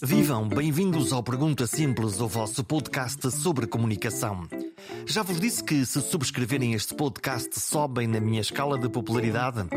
Vivam, 0.00 0.48
bem-vindos 0.48 1.12
ao 1.12 1.22
Pergunta 1.22 1.66
Simples, 1.66 2.18
o 2.18 2.26
vosso 2.26 2.64
podcast 2.64 3.30
sobre 3.30 3.66
comunicação. 3.66 4.48
Já 5.06 5.22
vos 5.22 5.38
disse 5.38 5.62
que 5.62 5.84
se 5.84 6.00
subscreverem 6.00 6.72
este 6.72 6.94
podcast 6.94 7.60
sobem 7.60 8.06
na 8.06 8.20
minha 8.20 8.40
escala 8.40 8.78
de 8.78 8.88
popularidade? 8.88 9.68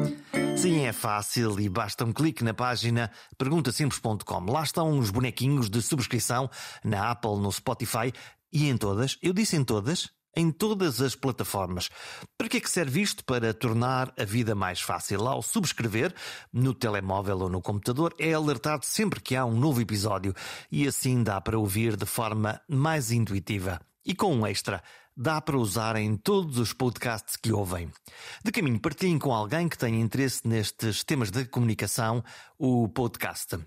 Sim, 0.57 0.86
é 0.86 0.93
fácil 0.93 1.59
e 1.59 1.67
basta 1.67 2.05
um 2.05 2.13
clique 2.13 2.43
na 2.43 2.54
página 2.54 3.11
perguntasimples.com. 3.38 4.52
Lá 4.52 4.63
estão 4.63 4.97
os 4.99 5.09
bonequinhos 5.09 5.70
de 5.70 5.81
subscrição 5.81 6.49
na 6.84 7.11
Apple, 7.11 7.38
no 7.38 7.52
Spotify 7.52 8.13
e 8.53 8.70
em 8.70 8.77
todas. 8.77 9.17
Eu 9.21 9.34
disse 9.34 9.55
em 9.55 9.63
todas? 9.63 10.09
em 10.35 10.52
todas 10.52 11.02
as 11.02 11.16
plataformas. 11.16 11.90
Para 12.38 12.48
que 12.48 12.57
é 12.57 12.62
que 12.62 12.70
serve 12.70 13.02
isto? 13.02 13.23
Para 13.23 13.53
tornar 13.53 14.13
a 14.17 14.23
vida 14.23 14.55
mais 14.55 14.81
fácil. 14.81 15.27
Ao 15.27 15.41
subscrever 15.41 16.13
no 16.52 16.73
telemóvel 16.73 17.40
ou 17.40 17.49
no 17.49 17.62
computador, 17.62 18.15
é 18.20 18.34
alertado 18.34 18.85
sempre 18.85 19.20
que 19.20 19.35
há 19.35 19.45
um 19.45 19.59
novo 19.59 19.81
episódio 19.81 20.34
e 20.71 20.88
assim 20.88 21.21
dá 21.23 21.40
para 21.41 21.59
ouvir 21.59 21.95
de 21.95 22.05
forma 22.05 22.62
mais 22.68 23.12
intuitiva. 23.12 23.79
E 24.05 24.15
com 24.15 24.34
um 24.34 24.48
extra, 24.48 24.81
dá 25.15 25.41
para 25.41 25.57
usar 25.57 25.95
em 25.95 26.15
todos 26.15 26.57
os 26.57 26.73
podcasts 26.73 27.35
que 27.35 27.51
ouvem. 27.51 27.89
De 28.43 28.51
caminho, 28.51 28.79
partilhem 28.79 29.20
com 29.20 29.34
alguém 29.34 29.67
que 29.67 29.77
tenha 29.77 29.99
interesse 29.99 30.47
nestes 30.47 31.03
temas 31.03 31.31
de 31.31 31.45
comunicação 31.45 32.23
o 32.57 32.87
podcast. 32.89 33.57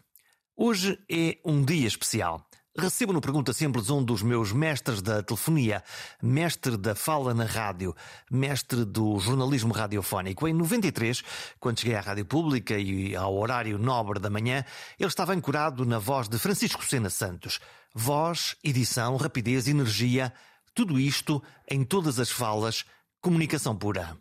Hoje 0.56 0.98
é 1.10 1.38
um 1.44 1.64
dia 1.64 1.86
especial. 1.86 2.46
Recebo 2.76 3.12
no 3.12 3.20
Pergunta 3.20 3.52
Simples 3.52 3.88
um 3.88 4.02
dos 4.02 4.20
meus 4.20 4.50
mestres 4.50 5.00
da 5.00 5.22
telefonia, 5.22 5.80
mestre 6.20 6.76
da 6.76 6.92
fala 6.92 7.32
na 7.32 7.45
rádio, 7.45 7.95
mestre 8.29 8.84
do 8.84 9.16
jornalismo 9.20 9.73
radiofónico. 9.73 10.48
Em 10.48 10.52
93, 10.52 11.23
quando 11.60 11.79
cheguei 11.79 11.95
à 11.95 12.01
Rádio 12.01 12.24
Pública 12.24 12.76
e 12.76 13.14
ao 13.14 13.32
horário 13.36 13.79
nobre 13.79 14.18
da 14.18 14.29
manhã, 14.29 14.64
ele 14.98 15.08
estava 15.08 15.32
ancorado 15.32 15.86
na 15.86 16.01
voz 16.01 16.29
de 16.29 16.36
Francisco 16.36 16.84
Sena 16.84 17.10
Santos. 17.10 17.60
Voz, 17.95 18.56
edição, 18.64 19.16
rapidez, 19.16 19.68
energia, 19.68 20.32
tudo 20.74 20.98
isto 20.98 21.42
em 21.70 21.84
todas 21.84 22.18
as 22.18 22.30
falas, 22.30 22.84
comunicação 23.20 23.76
pura. 23.76 24.18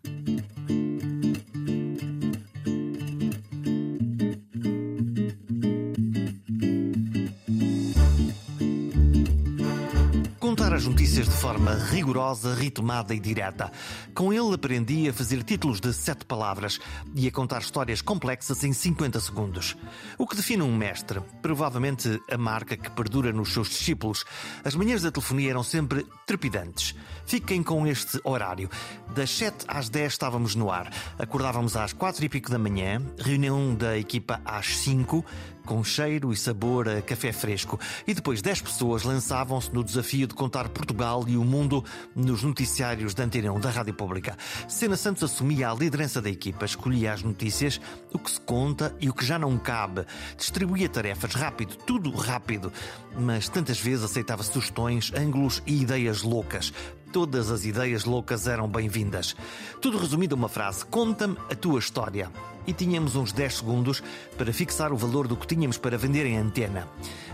As 10.74 10.86
notícias 10.86 11.28
de 11.28 11.34
forma 11.34 11.72
rigorosa, 11.74 12.52
ritmada 12.52 13.14
e 13.14 13.20
direta. 13.20 13.70
Com 14.12 14.32
ele 14.32 14.54
aprendi 14.54 15.08
a 15.08 15.12
fazer 15.12 15.44
títulos 15.44 15.78
de 15.78 15.92
sete 15.92 16.24
palavras 16.24 16.80
e 17.14 17.28
a 17.28 17.30
contar 17.30 17.60
histórias 17.60 18.02
complexas 18.02 18.64
em 18.64 18.72
50 18.72 19.20
segundos. 19.20 19.76
O 20.18 20.26
que 20.26 20.34
define 20.34 20.62
um 20.62 20.76
mestre? 20.76 21.20
Provavelmente 21.40 22.20
a 22.28 22.36
marca 22.36 22.76
que 22.76 22.90
perdura 22.90 23.32
nos 23.32 23.52
seus 23.52 23.68
discípulos. 23.68 24.24
As 24.64 24.74
manhãs 24.74 25.02
da 25.02 25.12
telefonia 25.12 25.50
eram 25.50 25.62
sempre 25.62 26.04
trepidantes. 26.26 26.96
Fiquem 27.24 27.62
com 27.62 27.86
este 27.86 28.20
horário. 28.24 28.68
Das 29.14 29.30
7 29.30 29.66
às 29.68 29.88
10 29.88 30.12
estávamos 30.12 30.56
no 30.56 30.72
ar. 30.72 30.92
Acordávamos 31.16 31.76
às 31.76 31.92
4 31.92 32.24
e 32.24 32.28
pico 32.28 32.50
da 32.50 32.58
manhã, 32.58 33.00
reunião 33.16 33.76
da 33.76 33.96
equipa 33.96 34.40
às 34.44 34.78
5, 34.78 35.24
com 35.64 35.82
cheiro 35.82 36.32
e 36.32 36.36
sabor 36.36 36.88
a 36.88 37.02
café 37.02 37.32
fresco. 37.32 37.78
E 38.06 38.14
depois 38.14 38.42
10 38.42 38.62
pessoas 38.62 39.02
lançavam-se 39.02 39.72
no 39.72 39.82
desafio 39.82 40.26
de 40.26 40.34
contar 40.34 40.68
Portugal 40.68 41.24
e 41.26 41.36
o 41.36 41.44
mundo 41.44 41.84
nos 42.14 42.42
noticiários 42.42 43.14
da 43.14 43.24
Antena 43.24 43.52
1 43.52 43.60
da 43.60 43.70
Rádio 43.70 43.94
Pública. 43.94 44.36
Sena 44.68 44.96
Santos 44.96 45.24
assumia 45.24 45.70
a 45.70 45.74
liderança 45.74 46.20
da 46.20 46.30
equipa, 46.30 46.64
escolhia 46.64 47.12
as 47.12 47.22
notícias, 47.22 47.80
o 48.12 48.18
que 48.18 48.30
se 48.30 48.40
conta 48.40 48.94
e 49.00 49.08
o 49.08 49.14
que 49.14 49.24
já 49.24 49.38
não 49.38 49.58
cabe. 49.58 50.04
Distribuía 50.36 50.88
tarefas 50.88 51.34
rápido, 51.34 51.76
tudo 51.76 52.10
rápido. 52.10 52.72
Mas 53.18 53.48
tantas 53.48 53.80
vezes 53.80 54.04
aceitava 54.04 54.42
sugestões, 54.42 55.12
ângulos 55.14 55.62
e 55.66 55.82
ideias 55.82 56.22
loucas 56.22 56.72
todas 57.14 57.48
as 57.52 57.64
ideias 57.64 58.04
loucas 58.04 58.48
eram 58.48 58.68
bem-vindas. 58.68 59.36
Tudo 59.80 59.98
resumido 59.98 60.34
a 60.34 60.38
uma 60.38 60.48
frase: 60.48 60.84
conta-me 60.84 61.36
a 61.48 61.54
tua 61.54 61.78
história. 61.78 62.28
E 62.66 62.72
tínhamos 62.72 63.16
uns 63.16 63.32
10 63.32 63.56
segundos 63.56 64.02
para 64.36 64.52
fixar 64.52 64.92
o 64.92 64.96
valor 64.96 65.28
do 65.28 65.36
que 65.36 65.46
tínhamos 65.46 65.78
para 65.78 65.98
vender 65.98 66.26
em 66.26 66.38
antena. 66.38 66.88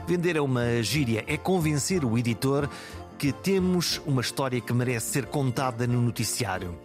Vender 0.07 0.37
é 0.37 0.41
uma 0.41 0.83
gíria, 0.83 1.25
é 1.27 1.37
convencer 1.37 2.05
o 2.05 2.19
editor 2.19 2.69
que 3.19 3.33
temos 3.33 4.01
uma 4.07 4.23
história 4.23 4.61
que 4.61 4.73
merece 4.73 5.13
ser 5.13 5.27
contada 5.27 5.87
no 5.87 6.01
noticiário. 6.01 6.77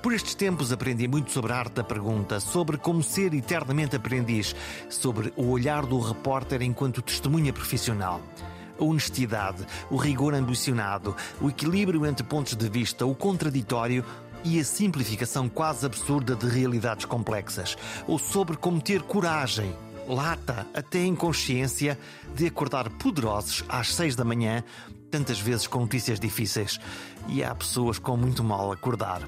Por 0.00 0.12
estes 0.12 0.34
tempos 0.34 0.72
aprendi 0.72 1.06
muito 1.06 1.30
sobre 1.30 1.52
a 1.52 1.56
arte 1.56 1.74
da 1.74 1.84
pergunta, 1.84 2.40
sobre 2.40 2.76
como 2.76 3.02
ser 3.02 3.34
eternamente 3.34 3.94
aprendiz, 3.94 4.54
sobre 4.88 5.32
o 5.36 5.50
olhar 5.50 5.86
do 5.86 5.98
repórter 6.00 6.62
enquanto 6.62 7.02
testemunha 7.02 7.52
profissional 7.52 8.20
a 8.78 8.84
honestidade, 8.84 9.64
o 9.90 9.96
rigor 9.96 10.34
ambicionado, 10.34 11.14
o 11.40 11.48
equilíbrio 11.48 12.04
entre 12.04 12.24
pontos 12.24 12.54
de 12.54 12.68
vista, 12.68 13.06
o 13.06 13.14
contraditório 13.14 14.04
e 14.44 14.58
a 14.58 14.64
simplificação 14.64 15.48
quase 15.48 15.86
absurda 15.86 16.34
de 16.34 16.46
realidades 16.46 17.04
complexas, 17.04 17.76
ou 18.06 18.18
sobre 18.18 18.56
como 18.56 18.80
ter 18.80 19.02
coragem, 19.02 19.74
lata, 20.08 20.66
até 20.74 21.04
inconsciência, 21.04 21.98
de 22.34 22.46
acordar 22.46 22.88
poderosos 22.90 23.64
às 23.68 23.94
seis 23.94 24.16
da 24.16 24.24
manhã, 24.24 24.64
tantas 25.10 25.40
vezes 25.40 25.66
com 25.66 25.80
notícias 25.80 26.18
difíceis. 26.18 26.78
E 27.28 27.44
há 27.44 27.54
pessoas 27.54 27.98
com 27.98 28.16
muito 28.16 28.42
mal 28.42 28.72
acordar. 28.72 29.22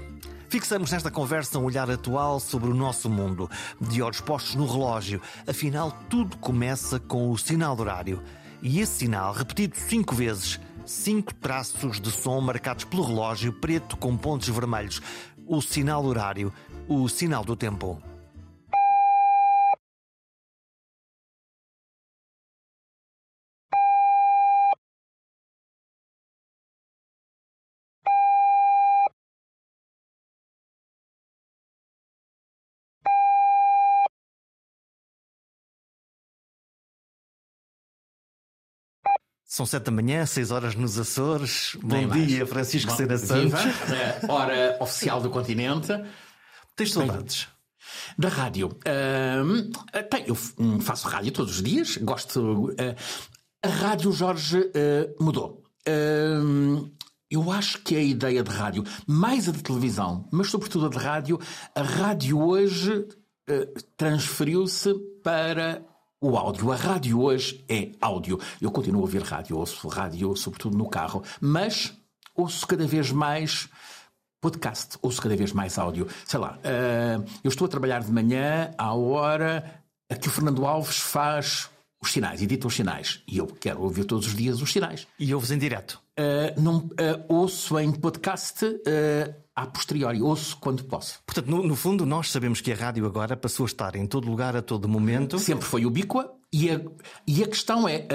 Fixamos 0.49 0.93
nesta 0.93 1.11
conversa 1.11 1.59
um 1.59 1.65
olhar 1.65 1.91
atual 1.91 2.39
sobre 2.39 2.71
o 2.71 2.75
nosso 2.75 3.11
mundo, 3.11 3.51
de 3.81 4.01
olhos 4.01 4.21
postos 4.21 4.55
no 4.55 4.67
relógio. 4.67 5.21
Afinal, 5.47 5.91
tudo 6.09 6.37
começa 6.37 7.01
com 7.01 7.31
o 7.31 7.39
sinal 7.39 7.75
do 7.75 7.83
horário 7.83 8.23
e 8.67 8.81
esse 8.81 9.01
sinal, 9.01 9.35
repetido 9.35 9.77
cinco 9.77 10.15
vezes, 10.15 10.59
cinco 10.87 11.35
traços 11.35 12.01
de 12.01 12.11
som 12.11 12.41
marcados 12.41 12.85
pelo 12.85 13.05
relógio 13.05 13.53
preto 13.53 13.97
com 13.97 14.17
pontos 14.17 14.49
vermelhos, 14.49 15.01
o 15.47 15.61
sinal 15.61 16.05
horário, 16.05 16.53
o 16.89 17.09
sinal 17.09 17.45
do 17.45 17.57
tempo. 17.57 18.03
São 39.55 39.65
sete 39.65 39.85
da 39.85 39.93
manhã, 39.93 40.27
seis 40.27 40.51
horas 40.51 40.75
nos 40.75 40.99
Açores. 40.99 41.77
Bom 41.81 42.09
Bem 42.09 42.09
dia, 42.27 42.39
mais. 42.39 42.49
Francisco 42.51 42.91
Bom, 42.91 42.97
Santos. 42.97 43.31
hora 44.29 44.77
oficial 44.81 45.21
do 45.21 45.31
continente. 45.31 45.93
Tens 46.75 46.93
saudades? 46.93 47.47
Da 48.19 48.29
rádio. 48.29 48.77
Uh, 48.85 49.71
eu 50.27 50.35
faço 50.81 51.07
rádio 51.07 51.31
todos 51.31 51.55
os 51.55 51.63
dias, 51.63 51.97
gosto. 51.99 52.71
Uh, 52.71 52.75
a 53.63 53.69
rádio, 53.69 54.11
Jorge, 54.11 54.59
uh, 54.59 55.25
mudou. 55.25 55.63
eu 57.31 57.53
acho 57.53 57.79
que 57.85 57.95
a 57.95 58.03
ideia 58.03 58.43
de 58.43 58.51
rádio, 58.51 58.83
mais 59.07 59.49
a 59.49 59.53
de 59.53 59.63
televisão, 59.63 60.29
mas 60.33 60.51
sobretudo 60.51 60.87
a 60.87 60.89
de 60.89 60.99
rádio, 60.99 61.39
a 61.77 61.83
rádio 61.83 62.41
hoje 62.41 63.07
transferiu-se 63.97 64.93
para 65.23 65.81
o 66.25 66.39
áudio. 66.39 66.73
A 66.73 66.77
rádio 66.77 67.21
hoje 67.21 67.63
é 67.69 67.91
áudio. 68.01 68.41
Eu 68.61 68.71
continuo 68.71 69.01
a 69.01 69.03
ouvir 69.03 69.23
rádio, 69.23 69.59
ouço 69.59 69.87
rádio, 69.89 70.35
sobretudo 70.35 70.77
no 70.77 70.89
carro, 70.89 71.23
mas 71.39 71.93
ouço 72.35 72.67
cada 72.67 72.87
vez 72.87 73.13
mais 73.13 73.69
podcast, 74.41 74.97
ouço 75.03 75.21
cada 75.21 75.37
vez 75.37 75.53
mais 75.53 75.79
áudio. 75.79 76.09
Sei 76.25 76.41
lá, 76.41 76.59
uh, 76.59 77.25
eu 77.43 77.49
estou 77.49 77.67
a 77.67 77.69
trabalhar 77.69 78.03
de 78.03 78.11
manhã 78.11 78.71
à 78.79 78.95
hora 78.95 79.83
a 80.11 80.17
que 80.17 80.29
o 80.29 80.31
Fernando 80.31 80.65
Alves 80.65 80.99
faz 80.99 81.69
os 82.01 82.11
sinais, 82.11 82.41
edita 82.41 82.67
os 82.67 82.75
sinais. 82.75 83.23
E 83.29 83.37
eu 83.37 83.47
quero 83.47 83.83
ouvir 83.83 84.05
todos 84.05 84.27
os 84.27 84.35
dias 84.35 84.63
os 84.63 84.73
sinais. 84.73 85.07
E 85.19 85.35
ouves 85.35 85.51
em 85.51 85.59
direto? 85.59 86.04
Uh, 86.19 86.61
não, 86.61 86.77
uh, 86.79 87.25
ouço 87.29 87.77
em 87.79 87.91
podcast 87.91 88.65
uh, 88.65 89.35
a 89.55 89.67
posteriori, 89.67 90.23
ouço 90.23 90.57
quando 90.59 90.85
posso. 90.85 91.21
Portanto, 91.27 91.49
no, 91.49 91.67
no, 91.67 91.75
fundo, 91.75 92.07
nós 92.07 92.31
sabemos 92.31 92.61
que 92.61 92.71
a 92.73 92.77
rádio 92.77 93.05
agora 93.05 93.37
passou 93.37 93.65
a 93.65 93.67
estar 93.67 93.97
em 93.97 94.07
todo 94.07 94.29
lugar, 94.29 94.55
a 94.57 94.63
todo 94.63 94.89
momento. 94.89 95.39
Sempre 95.41 95.67
foi 95.67 95.85
ubíqua. 95.85 96.33
E 96.53 96.71
a, 96.71 96.81
e 97.27 97.43
a 97.43 97.49
questão 97.49 97.89
é, 97.89 98.07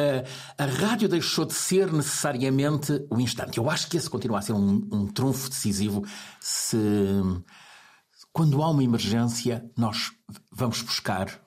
a, 0.57 0.63
a 0.63 0.65
rádio 0.65 1.09
deixou 1.09 1.43
de 1.43 1.53
ser 1.53 1.91
necessariamente 1.91 3.05
o 3.09 3.19
instante. 3.19 3.57
Eu 3.57 3.69
acho 3.69 3.89
que 3.89 3.97
esse 3.97 4.09
continua 4.09 4.39
a 4.39 4.41
ser 4.41 4.53
um, 4.53 4.87
um 4.91 5.07
trunfo 5.07 5.49
decisivo 5.49 6.05
se... 6.39 6.77
Quando 8.31 8.61
há 8.63 8.69
uma 8.69 8.83
emergência, 8.83 9.69
nós 9.75 10.13
vamos 10.53 10.81
buscar 10.81 11.41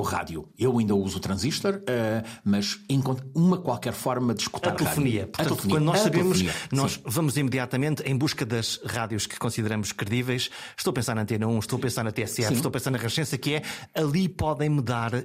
o 0.00 0.04
rádio. 0.04 0.48
Eu 0.58 0.78
ainda 0.78 0.94
uso 0.94 1.18
o 1.18 1.20
transistor, 1.20 1.76
uh, 1.76 2.28
mas 2.44 2.80
encontro 2.88 3.30
uma 3.34 3.58
qualquer 3.58 3.92
forma 3.92 4.34
de 4.34 4.42
escutar 4.42 4.70
a 4.70 4.74
telefonia. 4.74 5.26
Portanto, 5.26 5.40
a 5.40 5.48
telefonia. 5.48 5.76
quando 5.76 5.84
nós 5.84 6.00
sabemos, 6.00 6.38
telefonia. 6.38 6.68
nós 6.72 6.92
Sim. 6.92 7.00
vamos 7.04 7.36
imediatamente 7.36 8.02
em 8.02 8.16
busca 8.16 8.44
das 8.44 8.80
rádios 8.84 9.26
que 9.26 9.38
consideramos 9.38 9.92
credíveis. 9.92 10.50
Estou 10.76 10.90
a 10.90 10.94
pensar 10.94 11.14
na 11.14 11.22
Antena 11.22 11.46
1, 11.46 11.58
estou 11.58 11.78
a 11.78 11.82
pensar 11.82 12.04
na 12.04 12.12
TSF, 12.12 12.48
Sim. 12.48 12.54
estou 12.54 12.68
a 12.68 12.72
pensar 12.72 12.90
na 12.90 12.98
Renascença, 12.98 13.36
que 13.36 13.54
é 13.54 13.62
ali 13.94 14.28
podem-me 14.28 14.80
dar 14.80 15.14
uh, 15.14 15.22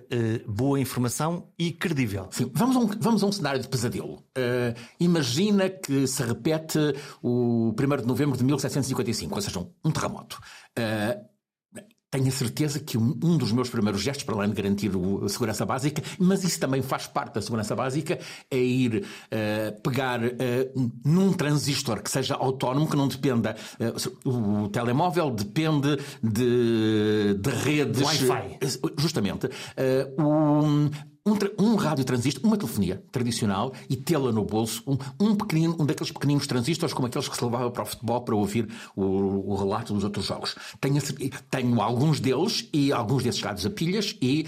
boa 0.48 0.80
informação 0.80 1.48
e 1.58 1.72
credível. 1.72 2.28
Sim, 2.32 2.52
vamos 2.54 2.76
a 2.76 2.80
um, 2.80 2.88
vamos 3.00 3.24
a 3.24 3.26
um 3.26 3.32
cenário 3.32 3.62
de 3.62 3.68
pesadelo. 3.68 4.16
Uh, 4.38 4.76
imagina 5.00 5.70
que 5.70 6.08
se 6.08 6.24
repete 6.24 6.80
o 7.22 7.74
1 7.80 8.02
de 8.02 8.08
novembro 8.08 8.38
de 8.38 8.44
1755, 8.44 9.36
ou 9.36 9.42
seja, 9.42 9.60
um, 9.60 9.72
um 9.86 9.92
terremoto. 9.92 10.40
Uh, 10.78 11.35
tenho 12.12 12.28
a 12.28 12.32
certeza 12.32 12.80
que 12.80 12.98
um, 12.98 13.38
dos 13.38 13.52
meus 13.52 13.70
primeiros 13.70 14.02
gestos, 14.02 14.24
para 14.24 14.36
além 14.36 14.50
de 14.50 14.56
garantir 14.56 14.96
o, 14.96 15.26
a 15.26 15.30
segurança 15.30 15.66
básica, 15.66 16.02
mas 16.20 16.44
isso 16.44 16.60
também 16.60 16.82
faz 16.82 17.08
parte 17.08 17.36
da 17.36 17.42
segurança 17.42 17.76
básica, 17.76 18.20
é 18.50 18.58
ir 18.58 19.04
uh, 19.06 19.82
pegar 19.82 20.24
uh, 20.24 20.92
num 21.04 21.34
transistor 21.34 22.02
que 22.02 22.10
seja 22.10 22.36
autónomo, 22.36 22.90
que 22.90 22.96
não 22.96 23.08
dependa. 23.08 23.56
Uh, 24.26 24.64
o 24.64 24.70
telemóvel 24.70 25.32
depende 25.32 25.98
de, 26.24 27.36
de 27.40 27.50
redes. 27.50 28.02
Wi-Fi. 28.02 28.60
Justamente. 28.98 29.50
Um, 30.18 30.90
um, 31.26 31.38
um 31.60 31.76
rádio 31.76 32.06
transistor, 32.06 32.46
uma 32.46 32.58
telefonia 32.58 33.04
tradicional 33.12 33.74
e 33.90 33.96
tê-la 33.96 34.32
no 34.32 34.46
bolso, 34.46 34.84
um, 34.86 34.98
um, 35.20 35.36
pequenino, 35.36 35.76
um 35.80 35.86
daqueles 35.86 36.12
pequeninos 36.12 36.46
transistores 36.46 36.94
como 36.94 37.08
aqueles 37.08 37.28
que 37.28 37.36
se 37.36 37.44
levava 37.44 37.72
para 37.72 37.84
o 37.84 37.86
futebol 37.86 38.22
para 38.22 38.36
ouvir 38.36 38.68
o, 38.96 39.52
o 39.52 39.56
relato 39.56 39.94
dos 39.94 40.04
outros 40.04 40.26
jogos. 40.26 40.56
Tenho, 40.80 41.02
tenho, 41.50 41.82
alguns 41.82 42.20
deles 42.20 42.70
e 42.72 42.92
alguns 42.92 43.24
desses 43.24 43.42
rádios 43.42 43.66
a 43.66 43.70
pilhas 43.70 44.16
e 44.22 44.46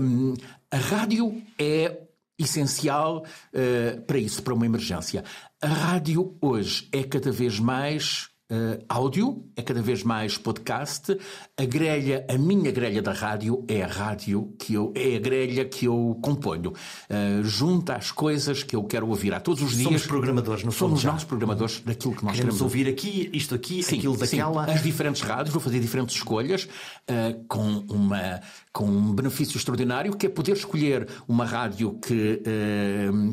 um, 0.00 0.34
a 0.70 0.76
rádio 0.76 1.42
é 1.58 2.02
essencial 2.38 3.24
uh, 3.24 4.00
para 4.02 4.18
isso, 4.18 4.42
para 4.42 4.54
uma 4.54 4.66
emergência. 4.66 5.24
A 5.60 5.68
rádio 5.68 6.36
hoje 6.40 6.88
é 6.92 7.02
cada 7.02 7.30
vez 7.30 7.58
mais 7.58 8.30
Uh, 8.50 8.84
áudio, 8.88 9.44
é 9.56 9.62
cada 9.62 9.80
vez 9.80 10.02
mais 10.02 10.36
podcast. 10.36 11.16
A 11.56 11.64
grelha, 11.64 12.26
a 12.28 12.36
minha 12.36 12.70
grelha 12.70 13.00
da 13.00 13.12
rádio 13.12 13.64
é 13.68 13.82
a 13.82 13.86
rádio 13.86 14.54
que 14.58 14.74
eu, 14.74 14.92
é 14.94 15.16
a 15.16 15.18
grelha 15.18 15.64
que 15.64 15.86
eu 15.86 16.18
componho. 16.20 16.70
Uh, 16.70 17.42
junta 17.42 17.94
as 17.94 18.10
coisas 18.10 18.62
que 18.62 18.76
eu 18.76 18.84
quero 18.84 19.08
ouvir 19.08 19.32
a 19.32 19.40
todos 19.40 19.62
os 19.62 19.70
dias. 19.72 19.84
Somos 19.84 20.06
programadores, 20.06 20.64
no 20.64 20.72
Somos 20.72 21.04
nós 21.04 21.24
programadores 21.24 21.80
daquilo 21.80 22.14
que 22.14 22.24
nós 22.24 22.36
Queremos 22.36 22.50
queremos 22.50 22.60
ouvir 22.60 22.88
aqui, 22.88 23.30
isto 23.32 23.54
aqui, 23.54 23.82
sim, 23.82 23.98
aquilo 23.98 24.16
daquela. 24.16 24.66
Sim. 24.66 24.72
As 24.72 24.82
diferentes 24.82 25.22
rádios, 25.22 25.50
vou 25.50 25.60
fazer 25.60 25.80
diferentes 25.80 26.16
escolhas 26.16 26.64
uh, 26.64 27.44
com, 27.48 27.84
uma, 27.88 28.40
com 28.72 28.84
um 28.84 29.12
benefício 29.12 29.56
extraordinário 29.56 30.16
que 30.16 30.26
é 30.26 30.28
poder 30.28 30.52
escolher 30.52 31.08
uma 31.26 31.44
rádio 31.44 31.98
que, 32.00 32.42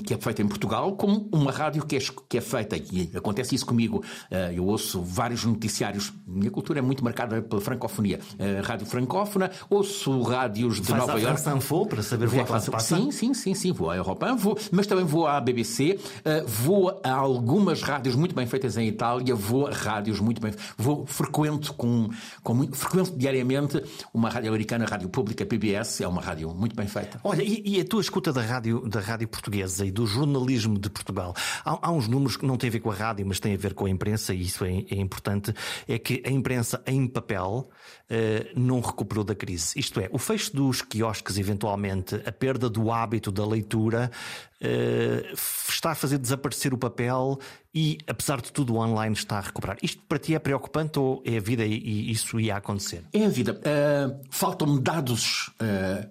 que 0.05 0.13
é 0.13 0.17
feita 0.17 0.41
em 0.41 0.47
Portugal 0.47 0.95
como 0.95 1.29
uma 1.31 1.51
rádio 1.51 1.85
que 1.85 1.95
é, 1.95 1.99
que 2.27 2.37
é 2.37 2.41
feita, 2.41 2.75
e 2.77 3.11
acontece 3.15 3.55
isso 3.55 3.65
comigo, 3.65 4.03
eu 4.53 4.65
ouço 4.65 5.01
vários 5.01 5.43
noticiários. 5.45 6.13
Minha 6.25 6.51
cultura 6.51 6.79
é 6.79 6.81
muito 6.81 7.03
marcada 7.03 7.41
pela 7.41 7.61
francofonia. 7.61 8.19
Uh, 8.33 8.65
rádio 8.65 8.85
francófona, 8.85 9.51
ouço 9.69 10.21
rádios 10.21 10.81
de 10.81 10.87
Faz 10.87 10.99
Nova 10.99 11.17
a 11.17 11.21
York. 11.21 11.39
Sanfo 11.39 11.85
para 11.85 12.01
saber 12.01 12.27
o 12.27 12.31
que 12.31 12.39
é 12.39 12.43
que 12.43 12.71
passa? 12.71 12.95
Sim, 12.95 13.11
sim, 13.11 13.33
sim, 13.33 13.53
sim. 13.53 13.71
Vou 13.71 13.89
à 13.89 13.95
Europa, 13.95 14.33
vou, 14.35 14.57
mas 14.71 14.87
também 14.87 15.05
vou 15.05 15.27
à 15.27 15.39
BBC, 15.39 15.99
uh, 15.99 16.47
vou 16.47 16.99
a 17.03 17.11
algumas 17.11 17.81
rádios 17.81 18.15
muito 18.15 18.35
bem 18.35 18.45
feitas 18.45 18.77
em 18.77 18.87
Itália, 18.87 19.35
vou 19.35 19.67
a 19.67 19.71
rádios 19.71 20.19
muito 20.19 20.41
bem. 20.41 20.53
Vou, 20.77 21.05
frequento 21.05 21.73
com, 21.73 22.09
com 22.43 22.53
muito, 22.53 22.75
frequento 22.75 23.15
diariamente 23.17 23.81
uma 24.13 24.29
rádio 24.29 24.49
americana, 24.49 24.85
a 24.85 24.87
Rádio 24.87 25.09
Pública, 25.09 25.26
PBS, 25.33 26.01
é 26.01 26.07
uma 26.07 26.21
rádio 26.21 26.53
muito 26.53 26.75
bem 26.75 26.87
feita. 26.87 27.19
Olha, 27.23 27.43
e, 27.43 27.61
e, 27.65 27.81
a 27.81 27.85
tua 27.85 28.01
escuta 28.01 28.31
da 28.31 28.41
rádio, 28.41 28.87
da 28.87 28.99
rádio 28.99 29.27
portuguesa 29.27 29.85
e 29.85 29.91
do 29.91 30.05
jornalismo 30.05 30.77
de 30.77 30.89
Portugal? 30.89 31.35
Há, 31.63 31.87
há, 31.87 31.91
uns 31.91 32.07
números 32.07 32.37
que 32.37 32.45
não 32.45 32.57
têm 32.57 32.69
a 32.69 32.71
ver 32.71 32.79
com 32.79 32.91
a 32.91 32.95
rádio, 32.95 33.25
mas 33.25 33.39
têm 33.39 33.53
a 33.53 33.57
ver 33.57 33.73
com 33.73 33.85
a 33.85 33.89
imprensa, 33.89 34.33
e 34.33 34.41
isso 34.41 34.63
é, 34.65 34.85
é 34.89 34.95
importante 34.95 35.53
é 35.87 35.97
que 35.97 36.21
a 36.25 36.29
imprensa 36.29 36.81
em 36.85 37.07
papel 37.07 37.69
uh, 38.09 38.59
não 38.59 38.79
recuperou 38.79 39.23
da 39.23 39.35
crise. 39.35 39.77
Isto 39.77 39.99
é, 39.99 40.09
o 40.11 40.17
fecho 40.17 40.55
dos 40.55 40.81
quiosques, 40.81 41.37
eventualmente, 41.37 42.15
a 42.25 42.31
perda 42.31 42.69
do 42.69 42.91
hábito 42.91 43.31
da 43.31 43.45
leitura, 43.45 44.11
uh, 44.61 45.33
está 45.69 45.91
a 45.91 45.95
fazer 45.95 46.17
desaparecer 46.17 46.73
o 46.73 46.77
papel 46.77 47.39
e, 47.73 47.97
apesar 48.07 48.41
de 48.41 48.51
tudo, 48.51 48.73
o 48.73 48.77
online 48.77 49.13
está 49.13 49.37
a 49.37 49.41
recuperar. 49.41 49.77
Isto 49.81 50.01
para 50.03 50.17
ti 50.17 50.33
é 50.33 50.39
preocupante 50.39 50.99
ou 50.99 51.21
é 51.25 51.37
a 51.37 51.39
vida 51.39 51.65
e 51.65 52.11
isso 52.11 52.39
ia 52.39 52.55
acontecer? 52.55 53.03
É 53.13 53.25
a 53.25 53.29
vida. 53.29 53.53
Uh, 53.53 54.19
Faltam-me 54.29 54.79
dados, 54.81 55.51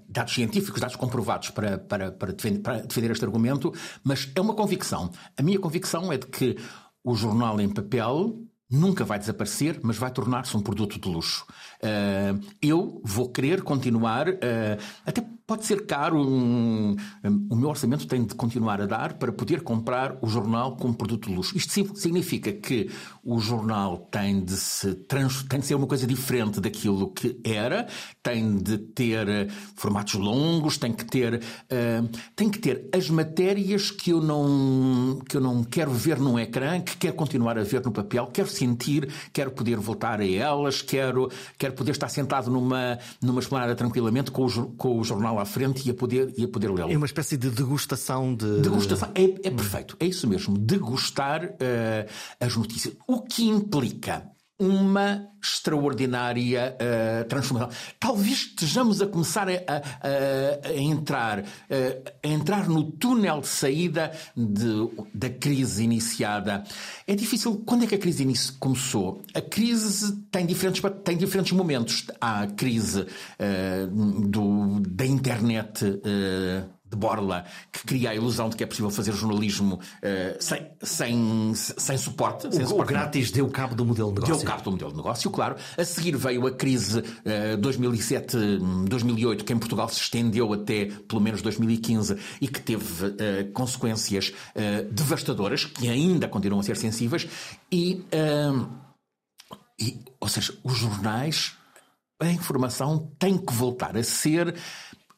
dados 0.08 0.34
científicos, 0.34 0.81
dados 0.81 0.96
comprovados 0.96 1.50
para, 1.50 1.78
para, 1.78 2.12
para, 2.12 2.32
defender, 2.32 2.60
para 2.60 2.78
defender 2.81 3.10
este 3.10 3.25
argumento, 3.25 3.72
mas 4.04 4.31
é 4.34 4.40
uma 4.40 4.54
convicção. 4.54 5.10
A 5.37 5.43
minha 5.43 5.58
convicção 5.58 6.12
é 6.12 6.19
de 6.19 6.26
que 6.26 6.56
o 7.02 7.14
jornal 7.14 7.60
em 7.60 7.69
papel 7.69 8.46
nunca 8.70 9.04
vai 9.04 9.19
desaparecer, 9.19 9.78
mas 9.82 9.96
vai 9.96 10.10
tornar-se 10.10 10.56
um 10.56 10.60
produto 10.60 10.98
de 10.98 11.08
luxo. 11.08 11.46
Uh, 11.86 12.40
eu 12.60 13.00
vou 13.04 13.28
querer 13.28 13.62
continuar, 13.62 14.28
uh, 14.28 14.82
até 15.04 15.24
pode 15.46 15.64
ser 15.64 15.86
caro, 15.86 16.20
um, 16.20 16.96
um, 17.22 17.46
o 17.50 17.54
meu 17.54 17.68
orçamento 17.68 18.04
tem 18.08 18.24
de 18.24 18.34
continuar 18.34 18.80
a 18.80 18.86
dar 18.86 19.12
para 19.12 19.30
poder 19.30 19.60
comprar 19.60 20.18
o 20.20 20.26
jornal 20.26 20.76
como 20.76 20.92
produto 20.92 21.28
de 21.28 21.36
luxo. 21.36 21.56
Isto 21.56 21.96
significa 21.96 22.52
que 22.52 22.90
o 23.22 23.38
jornal 23.38 24.08
tem 24.10 24.42
de, 24.42 24.56
se 24.56 24.92
trans, 24.94 25.44
tem 25.44 25.60
de 25.60 25.66
ser 25.66 25.76
uma 25.76 25.86
coisa 25.86 26.04
diferente 26.04 26.60
daquilo 26.60 27.12
que 27.12 27.40
era, 27.44 27.86
tem 28.20 28.56
de 28.58 28.76
ter 28.78 29.28
uh, 29.28 29.52
formatos 29.76 30.14
longos, 30.14 30.78
tem 30.78 30.92
que 30.92 31.04
ter, 31.04 31.40
tem 32.34 32.48
que 32.48 32.58
ter 32.58 32.88
as 32.92 33.08
matérias 33.08 33.92
que 33.92 34.10
eu, 34.10 34.20
não, 34.20 35.20
que 35.28 35.36
eu 35.36 35.40
não 35.40 35.62
quero 35.62 35.92
ver 35.92 36.18
num 36.18 36.38
ecrã, 36.38 36.80
que 36.80 36.96
quero 36.96 37.14
continuar 37.14 37.56
a 37.56 37.62
ver 37.62 37.84
no 37.84 37.92
papel, 37.92 38.26
quero 38.32 38.48
sentir, 38.48 39.08
quero 39.32 39.52
poder 39.52 39.76
voltar 39.76 40.20
a 40.20 40.26
elas, 40.26 40.82
quero, 40.82 41.30
quero 41.56 41.75
poder 41.76 41.93
estar 41.93 42.08
sentado 42.08 42.50
numa, 42.50 42.99
numa 43.23 43.40
esplanada 43.40 43.75
tranquilamente 43.75 44.31
com 44.31 44.46
o, 44.46 44.67
com 44.73 44.99
o 44.99 45.05
jornal 45.05 45.38
à 45.38 45.44
frente 45.44 45.87
e 45.87 45.90
a 45.90 45.94
poder, 45.94 46.32
e 46.37 46.44
a 46.44 46.49
poder 46.49 46.70
lê-lo. 46.70 46.90
É 46.90 46.96
uma 46.96 47.06
espécie 47.06 47.37
de 47.37 47.50
degustação 47.50 48.34
de. 48.34 48.61
Degustação, 48.61 49.11
é, 49.14 49.25
é 49.49 49.50
perfeito, 49.50 49.96
é 50.00 50.06
isso 50.06 50.26
mesmo. 50.26 50.56
Degustar 50.58 51.44
uh, 51.44 52.11
as 52.40 52.56
notícias. 52.56 52.94
O 53.06 53.23
que 53.23 53.44
implica 53.49 54.35
uma 54.58 55.29
extraordinária 55.43 56.76
uh, 56.76 57.29
transformação. 57.29 57.70
Talvez 58.00 58.38
estejamos 58.38 59.03
a 59.03 59.06
começar 59.06 59.49
a, 59.49 59.53
a, 59.53 60.69
a 60.69 60.76
entrar, 60.76 61.41
uh, 61.41 61.44
a 62.25 62.29
entrar 62.29 62.69
no 62.69 62.85
túnel 62.85 63.41
de 63.43 63.49
saída 63.49 64.12
de, 64.37 64.88
da 65.14 65.29
crise 65.29 65.85
iniciada. 65.85 66.64
É 67.06 67.14
difícil. 67.14 67.63
Quando 67.67 67.84
é 67.84 67.86
que 67.86 67.94
a 67.94 67.98
crise 67.98 68.27
começou? 68.58 69.22
A 69.34 69.41
crise 69.41 70.17
tem 70.31 70.46
diferentes, 70.46 70.82
tem 71.05 71.17
diferentes 71.17 71.53
momentos. 71.53 72.06
Há 72.20 72.43
a 72.43 72.46
crise 72.46 73.03
uh, 73.03 74.27
do, 74.27 74.81
da 74.81 75.05
internet 75.05 75.84
de 76.88 76.96
Borla, 76.96 77.44
que 77.72 77.84
cria 77.84 78.10
a 78.10 78.14
ilusão 78.14 78.48
de 78.48 78.56
que 78.56 78.62
é 78.62 78.66
possível 78.66 78.90
fazer 78.90 79.12
jornalismo 79.12 79.74
uh, 79.74 80.36
sem, 80.38 80.66
sem, 80.82 81.52
sem 81.55 81.98
suporte. 81.98 82.46
O, 82.46 82.52
sem 82.52 82.64
o 82.64 82.69
suporte 82.69 82.93
grátis 82.93 83.31
deu 83.31 83.48
cabo 83.48 83.74
do 83.74 83.84
modelo 83.84 84.10
de 84.12 84.20
negócio. 84.20 84.36
Deu 84.36 84.46
cabo 84.46 84.62
do 84.62 84.70
modelo 84.72 84.90
de 84.90 84.96
negócio, 84.96 85.31
claro. 85.31 85.56
A 85.76 85.84
seguir 85.84 86.16
veio 86.16 86.46
a 86.46 86.52
crise 86.52 87.00
uh, 87.00 87.58
2007-2008, 87.60 89.43
que 89.43 89.52
em 89.52 89.58
Portugal 89.58 89.88
se 89.88 90.00
estendeu 90.00 90.52
até 90.52 90.86
pelo 90.86 91.20
menos 91.20 91.43
2015 91.43 92.16
e 92.40 92.48
que 92.48 92.60
teve 92.60 93.06
uh, 93.06 93.52
consequências 93.52 94.32
devastadoras, 94.90 95.64
que 95.64 95.88
ainda 95.88 96.28
continuam 96.28 96.60
a 96.60 96.62
ser 96.62 96.76
sensíveis. 96.76 97.26
E, 97.70 98.05
e, 99.78 99.98
ou 100.20 100.28
seja, 100.28 100.56
os 100.62 100.76
jornais, 100.76 101.55
a 102.20 102.26
informação 102.31 103.12
tem 103.19 103.36
que 103.36 103.52
voltar 103.52 103.96
a 103.96 104.02
ser 104.02 104.55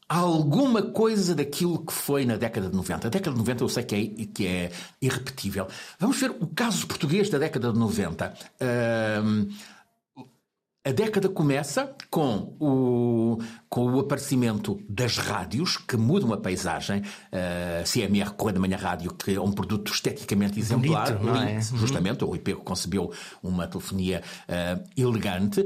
alguma 0.08 0.82
coisa 0.82 1.34
daquilo 1.34 1.84
que 1.84 1.92
foi 1.92 2.24
na 2.24 2.36
década 2.36 2.70
de 2.70 2.76
90. 2.76 3.06
A 3.08 3.10
década 3.10 3.32
de 3.32 3.38
90 3.38 3.64
eu 3.64 3.68
sei 3.68 3.82
que 3.84 3.94
é, 3.94 4.26
que 4.26 4.46
é 4.46 4.72
irrepetível. 5.02 5.68
Vamos 5.98 6.18
ver 6.18 6.30
o 6.30 6.46
caso 6.46 6.86
português 6.86 7.28
da 7.28 7.38
década 7.38 7.72
de 7.72 7.78
90. 7.78 8.34
Um, 9.22 9.48
a 10.84 10.92
década 10.92 11.28
começa 11.28 11.94
com 12.10 12.56
o, 12.58 13.38
com 13.68 13.84
o 13.92 14.00
aparecimento 14.00 14.80
das 14.88 15.18
rádios, 15.18 15.76
que 15.76 15.96
mudam 15.96 16.32
a 16.32 16.36
paisagem. 16.36 17.00
Uh, 17.00 17.84
CMR 17.84 18.32
Correio 18.32 18.54
da 18.54 18.60
Manhã 18.60 18.76
Rádio, 18.76 19.12
que 19.12 19.34
é 19.34 19.40
um 19.40 19.52
produto 19.52 19.92
esteticamente 19.92 20.58
exemplar. 20.58 21.12
Bonito, 21.12 21.26
não 21.26 21.36
é? 21.36 21.60
Justamente, 21.60 22.24
o 22.24 22.34
IP 22.34 22.54
concebeu 22.56 23.12
uma 23.42 23.66
telefonia 23.66 24.22
uh, 24.48 24.84
elegante. 24.96 25.60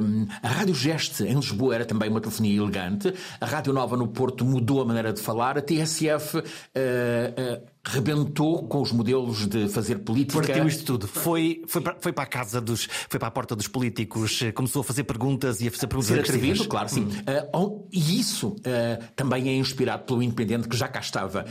Um, 0.00 0.26
a 0.42 0.48
Rádio 0.48 0.74
Geste, 0.74 1.24
em 1.24 1.34
Lisboa, 1.34 1.74
era 1.74 1.84
também 1.84 2.10
uma 2.10 2.20
telefonia 2.20 2.56
elegante. 2.56 3.12
A 3.40 3.46
Rádio 3.46 3.72
Nova 3.72 3.96
no 3.96 4.08
Porto 4.08 4.44
mudou 4.44 4.82
a 4.82 4.84
maneira 4.84 5.12
de 5.12 5.20
falar. 5.20 5.56
A 5.58 5.62
TSF... 5.62 6.38
Uh, 6.38 7.74
rebentou 7.86 8.66
com 8.66 8.80
os 8.80 8.90
modelos 8.90 9.46
de 9.46 9.68
fazer 9.68 9.98
política. 9.98 10.40
Partiu 10.40 10.66
isto 10.66 10.84
tudo. 10.84 11.06
Foi, 11.06 11.62
foi, 11.66 11.82
para, 11.82 11.96
foi 12.00 12.12
para 12.12 12.24
a 12.24 12.26
casa 12.26 12.60
dos. 12.60 12.88
Foi 13.08 13.18
para 13.18 13.28
a 13.28 13.30
porta 13.30 13.54
dos 13.54 13.68
políticos, 13.68 14.40
começou 14.54 14.80
a 14.80 14.84
fazer 14.84 15.04
perguntas 15.04 15.60
e 15.60 15.68
a 15.68 15.70
fazer 15.70 15.86
perguntas 15.86 16.08
Ser 16.08 16.20
atrevido, 16.20 16.66
claro, 16.66 16.88
sim. 16.88 17.02
Hum. 17.02 17.43
Uh, 17.52 17.88
e 17.92 18.20
isso 18.20 18.48
uh, 18.48 19.04
também 19.16 19.48
é 19.48 19.56
inspirado 19.56 20.04
pelo 20.04 20.22
Independente 20.22 20.68
que 20.68 20.76
já 20.76 20.88
cá 20.88 21.00
estava 21.00 21.44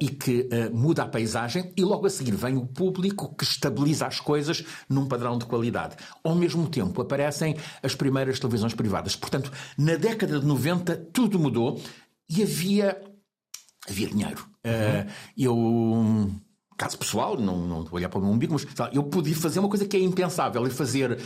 e 0.00 0.08
que 0.08 0.48
muda 0.72 1.02
a 1.02 1.08
paisagem, 1.08 1.72
e 1.76 1.82
logo 1.82 2.06
a 2.06 2.10
seguir 2.10 2.34
vem 2.34 2.56
o 2.56 2.66
público 2.66 3.34
que 3.34 3.44
estabiliza 3.44 4.06
as 4.06 4.20
coisas 4.20 4.64
num 4.88 5.06
padrão 5.06 5.36
de 5.38 5.44
qualidade. 5.44 5.96
Ao 6.22 6.34
mesmo 6.34 6.68
tempo 6.68 7.02
aparecem 7.02 7.56
as 7.82 7.94
primeiras 7.94 8.38
televisões 8.38 8.74
privadas. 8.74 9.16
Portanto, 9.16 9.52
na 9.76 9.96
década 9.96 10.38
de 10.38 10.46
90 10.46 10.96
tudo 11.12 11.38
mudou 11.38 11.80
e 12.28 12.42
havia, 12.42 13.00
havia 13.88 14.08
dinheiro. 14.08 14.46
Uhum. 14.64 15.10
eu 15.36 16.30
caso 16.76 16.98
pessoal, 16.98 17.36
não, 17.36 17.58
não 17.58 17.82
vou 17.82 17.94
olhar 17.94 18.08
para 18.08 18.18
o 18.18 18.22
meu 18.22 18.32
umbigo, 18.32 18.52
mas 18.52 18.66
eu 18.92 19.02
podia 19.04 19.34
fazer 19.34 19.60
uma 19.60 19.68
coisa 19.68 19.86
que 19.86 19.96
é 19.96 20.00
impensável, 20.00 20.66
e 20.66 20.70
fazer 20.70 21.12
uh, 21.12 21.18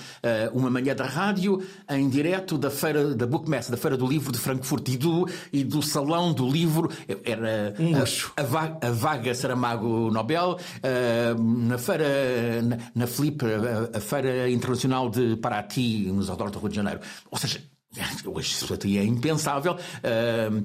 uma 0.52 0.70
manhã 0.70 0.94
da 0.94 1.06
rádio 1.06 1.62
em 1.88 2.08
direto 2.08 2.58
da 2.58 2.70
feira 2.70 3.14
da 3.14 3.26
Bookmess, 3.26 3.70
da 3.70 3.76
feira 3.76 3.96
do 3.96 4.06
livro 4.06 4.30
de 4.30 4.38
Frankfurt 4.38 4.88
e 4.88 4.96
do, 4.96 5.28
e 5.52 5.64
do 5.64 5.82
salão 5.82 6.32
do 6.32 6.48
livro, 6.48 6.90
era 7.24 7.74
um 7.78 7.98
luxo. 7.98 8.32
A, 8.36 8.42
a, 8.42 8.44
vaga, 8.44 8.86
a 8.86 8.90
vaga 8.90 9.34
Saramago 9.34 10.10
Nobel, 10.10 10.58
uh, 10.58 11.42
na 11.42 11.78
feira, 11.78 12.62
na, 12.62 12.78
na 12.94 13.06
Flip, 13.06 13.38
a, 13.44 13.98
a, 13.98 14.00
feira 14.00 14.50
internacional 14.50 15.08
de 15.08 15.36
Paraty, 15.36 16.10
nos 16.12 16.28
arredores 16.28 16.52
do 16.52 16.58
Rio 16.58 16.68
de 16.68 16.76
Janeiro. 16.76 17.00
Ou 17.30 17.38
seja, 17.38 17.62
hoje 18.26 18.52
isso 18.52 18.74
é 18.74 19.04
impensável. 19.04 19.74
Uh, 19.74 20.62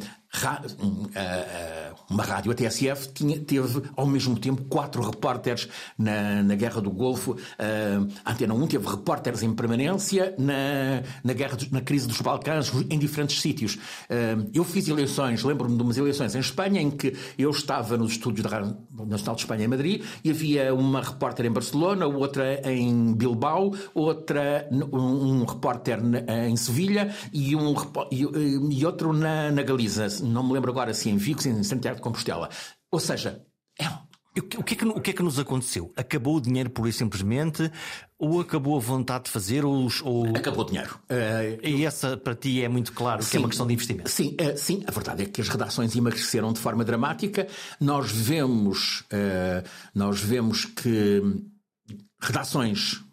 uma 2.10 2.24
rádio, 2.24 2.52
a 2.52 2.56
TSF, 2.56 3.13
tinha, 3.13 3.40
teve 3.40 3.84
ao 3.96 4.08
mesmo 4.08 4.38
tempo 4.38 4.63
quatro 4.63 5.04
repórteres 5.04 5.68
na, 5.98 6.42
na 6.42 6.56
Guerra 6.56 6.82
do 6.82 6.90
Golfo. 6.90 7.38
A 8.25 8.32
Antena 8.32 8.54
1 8.54 8.68
teve 8.68 8.88
repórteres 8.88 9.44
em 9.44 9.54
permanência 9.54 10.34
na, 10.38 11.04
na, 11.24 11.34
guerra, 11.34 11.58
na 11.72 11.82
crise 11.82 12.08
dos 12.08 12.20
Balcãs, 12.22 12.72
em 12.90 12.98
diferentes 12.98 13.42
sítios. 13.42 13.78
Eu 14.54 14.63
fiz 14.63 14.88
eleições, 14.88 15.44
lembro-me 15.44 15.78
de 15.78 15.84
umas 15.84 15.98
eleições 15.98 16.34
em 16.36 16.40
Espanha, 16.40 16.82
em 16.82 16.90
que 16.90 17.16
eu 17.38 17.52
estava 17.52 17.96
nos 17.98 18.13
estúdios 18.13 18.44
da 18.44 18.58
Rádio 18.58 18.78
Nacional 18.92 19.36
de 19.36 19.42
Espanha 19.42 19.66
em 19.66 19.68
Madrid, 19.68 20.04
e 20.24 20.32
havia 20.32 20.74
uma 20.74 21.02
repórter 21.02 21.46
em 21.46 21.52
Barcelona, 21.52 22.08
outra 22.08 22.60
em 22.70 23.13
Bilbao, 23.13 23.72
outra, 23.94 24.68
um, 24.72 25.42
um 25.42 25.46
repórter 25.46 26.00
em 26.48 26.58
Sevilha 26.58 27.13
e, 27.32 27.56
um, 27.56 27.74
e, 28.12 28.24
e 28.80 28.86
outro 28.86 29.13
na, 29.13 29.52
na 29.52 29.62
Galiza 29.62 30.08
não 30.24 30.44
me 30.44 30.53
lembro 30.53 30.72
agora 30.72 30.94
se 30.94 31.10
em 31.10 31.18
Vigo, 31.18 31.42
se 31.42 31.50
em 31.50 31.63
Santiago 31.63 31.98
de 31.98 32.01
Compostela. 32.01 32.50
Ou 32.92 33.00
seja, 33.00 33.42
é 33.80 33.86
o 34.36 34.63
que, 34.63 34.74
é 34.74 34.77
que, 34.77 34.86
o 34.86 35.00
que 35.00 35.10
é 35.12 35.13
que 35.13 35.22
nos 35.22 35.38
aconteceu? 35.38 35.92
Acabou 35.96 36.38
o 36.38 36.42
dinheiro 36.42 36.70
por 36.70 36.88
isso 36.88 36.98
simplesmente? 36.98 37.72
Ou 38.18 38.42
acabou 38.42 38.75
a 38.75 38.80
vontade 38.80 39.25
de 39.25 39.30
fazer? 39.30 39.63
Ou, 39.63 39.88
ou... 40.03 40.36
Acabou 40.36 40.63
o 40.63 40.68
dinheiro. 40.68 41.00
Uh, 41.03 41.68
e 41.68 41.86
essa 41.86 42.18
para 42.18 42.34
ti 42.34 42.63
é 42.63 42.68
muito 42.68 42.94
claro 42.94 43.22
sim, 43.22 43.30
que 43.30 43.38
é 43.38 43.39
uma 43.39 43.48
questão 43.48 43.68
de 43.68 43.74
investimento. 43.74 44.10
Sim, 44.10 44.36
uh, 44.42 44.58
sim, 44.58 44.84
a 44.88 44.92
verdade 44.92 45.24
é 45.24 45.25
que 45.27 45.39
as 45.39 45.50
redações 45.50 45.96
emagreceram 45.96 46.51
de 46.51 46.60
forma 46.60 46.84
dramática. 46.84 47.48
Nós 47.80 48.12
vemos, 48.12 49.01
uh, 49.01 49.68
nós 49.94 50.20
vemos 50.20 50.65
que 50.65 51.22
redações 52.20 53.03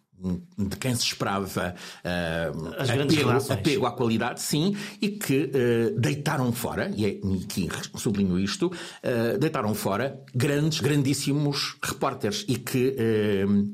de 0.58 0.76
quem 0.76 0.94
se 0.94 1.04
esperava 1.04 1.74
uh, 2.04 2.68
apego, 2.78 3.52
apego 3.52 3.86
à 3.86 3.92
qualidade, 3.92 4.40
sim, 4.40 4.76
e 5.00 5.08
que 5.08 5.44
uh, 5.44 5.98
deitaram 5.98 6.52
fora, 6.52 6.92
e, 6.94 7.06
é, 7.06 7.08
e 7.08 7.44
aqui 7.44 7.68
sublinho 7.96 8.38
isto, 8.38 8.66
uh, 8.66 9.38
deitaram 9.38 9.74
fora 9.74 10.20
grandes, 10.34 10.80
grandíssimos 10.80 11.76
repórteres 11.82 12.44
e 12.48 12.56
que, 12.56 12.96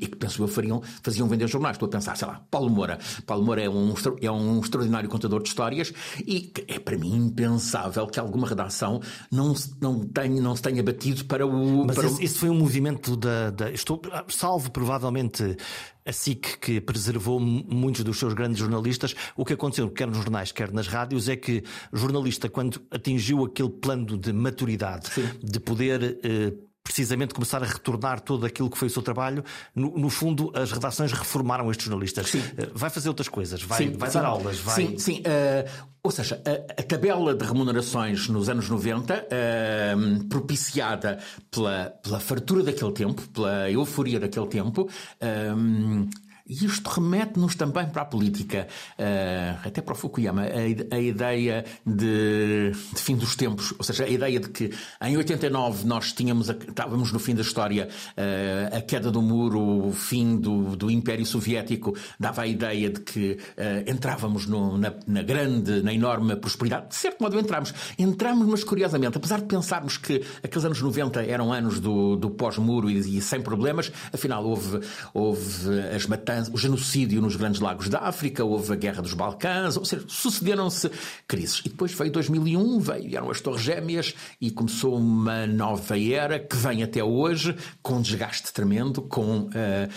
e 0.01 0.07
que 0.07 0.17
penso 0.17 0.43
eu, 0.43 0.49
fariam, 0.49 0.83
faziam 1.03 1.29
vender 1.29 1.49
jornais. 1.49 1.77
Estou 1.77 1.87
a 1.87 1.91
pensar, 1.91 2.17
sei 2.17 2.27
lá, 2.29 2.43
Paulo 2.51 2.71
Moura. 2.71 2.99
Paulo 3.27 3.45
Moura 3.45 3.63
é 3.63 3.69
um, 3.69 3.95
é 4.21 4.31
um 4.31 4.61
extraordinário 4.61 5.09
contador 5.09 5.43
de 5.43 5.49
histórias 5.49 5.93
e 6.27 6.53
é 6.69 6.79
para 6.79 6.97
mim 6.97 7.15
impensável 7.17 8.07
que 8.07 8.19
alguma 8.19 8.47
redação 8.47 9.01
não, 9.31 9.55
não, 9.81 10.01
tenha, 10.01 10.41
não 10.41 10.55
se 10.55 10.63
tenha 10.63 10.83
batido 10.83 11.25
para 11.25 11.47
o. 11.47 11.87
Mas 11.87 11.97
para 11.97 12.07
esse, 12.07 12.21
o... 12.21 12.25
esse 12.25 12.39
foi 12.39 12.51
um 12.51 12.59
movimento 12.59 13.17
da. 13.17 13.51
da 13.51 13.71
estou, 13.71 14.01
salvo 14.29 14.71
provavelmente 14.71 15.57
a 16.07 16.13
SIC, 16.13 16.59
que 16.61 16.81
preservou 16.81 17.41
muitos 17.41 18.05
dos 18.05 18.19
seus 18.19 18.33
grandes 18.33 18.59
jornalistas, 18.59 19.15
o 19.37 19.45
que 19.45 19.53
aconteceu, 19.53 19.91
quer 19.91 20.07
nos 20.07 20.19
jornais, 20.19 20.53
quer 20.53 20.73
nas 20.73 20.87
rádios, 20.87 21.29
é 21.29 21.37
que 21.37 21.63
o 21.93 21.97
jornalista, 21.97 22.49
quando 22.49 22.81
atingiu 22.91 23.45
aquele 23.45 23.71
plano 23.71 24.17
de 24.17 24.33
maturidade, 24.33 25.09
Sim. 25.11 25.29
de 25.43 25.61
poder. 25.61 26.19
Eh, 26.23 26.53
precisamente 26.87 27.35
começar 27.35 27.63
a 27.63 27.67
retornar 27.67 28.21
todo 28.21 28.47
aquilo 28.47 28.71
que 28.71 28.79
foi 28.79 28.87
o 28.87 28.91
seu 28.91 29.03
trabalho. 29.03 29.45
No, 29.75 29.99
no 29.99 30.09
fundo, 30.09 30.53
as 30.55 30.71
redações 30.71 31.13
reformaram 31.13 31.69
estes 31.69 31.87
jornalistas. 31.87 32.29
Sim. 32.29 32.43
Eh, 32.57 32.69
vai 32.73 32.89
fazer 32.89 33.09
outras 33.09 33.29
coisas, 33.29 33.61
vai, 33.61 33.79
sim, 33.79 33.91
vai 33.91 34.09
sim. 34.09 34.19
dar 34.19 34.27
aulas, 34.27 34.61
vai. 34.61 34.75
Sim, 34.77 34.99
sim. 34.99 35.21
Uh, 35.21 35.69
ou 36.01 36.13
seja, 36.13 36.41
a, 36.47 36.81
a, 36.81 36.85
tabela 36.85 37.35
de 37.35 37.45
remunerações 37.45 38.29
nos 38.29 38.49
anos 38.49 38.69
90, 38.69 39.15
uh, 39.27 40.25
propiciada 40.27 41.19
pela, 41.51 41.93
pela 42.01 42.21
fartura 42.21 42.63
daquele 42.63 42.93
tempo, 42.93 43.21
pela 43.31 43.69
euforia 43.69 44.21
daquele 44.21 44.47
tempo, 44.47 44.83
uh, 44.83 46.09
e 46.49 46.65
isto 46.65 46.89
remete-nos 46.89 47.57
também 47.57 47.87
para 47.87 48.03
a 48.03 48.05
política, 48.05 48.69
uh, 48.99 49.67
até 49.67 49.83
para 49.83 49.95
o 49.95 49.97
Fukuyama, 49.97 50.43
a, 50.43 50.95
a 50.95 51.01
ideia 51.01 51.65
de, 51.85 52.71
de, 52.71 53.01
fim 53.01 53.17
dos 53.17 53.35
tempos, 53.35 53.75
ou 53.77 53.85
seja, 53.85 54.05
a 54.05 54.09
ideia 54.09 54.39
de 54.39 54.49
que 54.49 54.73
em 55.03 55.17
89 55.17 55.85
nós 55.85 56.13
tínhamos, 56.13 56.49
estávamos 56.49 57.11
no 57.11 57.19
fim 57.19 57.35
da 57.35 57.43
história, 57.43 57.89
uh, 58.17 58.77
a 58.77 58.81
queda 58.81 59.11
do 59.11 59.21
muro, 59.21 59.89
o 59.89 59.93
fim 59.93 60.37
do, 60.37 60.77
do 60.77 60.89
Império 60.89 61.27
Soviético, 61.27 61.97
dava 62.19 62.43
a 62.43 62.47
ideia 62.47 62.91
de 62.91 63.01
que 63.01 63.33
uh, 63.33 63.91
entrávamos 63.91 64.47
no, 64.47 64.79
na, 64.79 64.95
na, 65.07 65.23
grande, 65.23 65.83
na 65.83 65.93
enorme 65.93 66.37
prosperidade. 66.37 66.89
De 66.89 66.95
certo 66.95 67.23
modo 67.23 67.39
entramos. 67.39 67.75
Entramos, 67.99 68.47
mas 68.47 68.63
curiosamente, 68.63 69.17
apesar 69.17 69.41
de 69.41 69.47
pensarmos 69.47 69.97
que 69.97 70.23
aqueles 70.45 70.65
anos 70.65 70.81
90 70.81 71.25
eram 71.25 71.53
anos 71.53 71.81
do, 71.81 72.15
do 72.15 72.31
pós-muro 72.31 72.89
e, 72.89 73.19
e, 73.19 73.21
sem 73.21 73.41
problemas, 73.41 73.91
afinal 74.13 74.45
houve, 74.45 74.81
houve 75.13 75.81
as 75.95 76.07
matanças 76.07 76.36
o 76.53 76.57
genocídio 76.57 77.21
nos 77.21 77.37
Grandes 77.37 77.61
Lagos 77.61 77.89
da 77.89 78.01
África, 78.01 78.45
houve 78.45 78.73
a 78.73 78.77
Guerra 78.77 79.03
dos 79.03 79.15
Balcãs, 79.15 79.77
ou 79.77 79.85
seja, 79.85 80.05
sucederam-se 80.09 80.91
crises. 81.27 81.61
E 81.65 81.69
depois 81.69 81.93
veio 81.93 82.11
2001, 82.13 82.81
vieram 82.81 83.31
as 83.31 83.41
Torres 83.41 83.63
Gêmeas 83.63 84.15
e 84.41 84.51
começou 84.51 84.97
uma 84.97 85.47
nova 85.47 85.99
era 85.99 86.39
que 86.39 86.57
vem 86.57 86.83
até 86.83 87.03
hoje 87.03 87.57
com 87.83 88.01
desgaste 88.01 88.53
tremendo, 88.53 89.03
com 89.03 89.43
uh, 89.43 89.89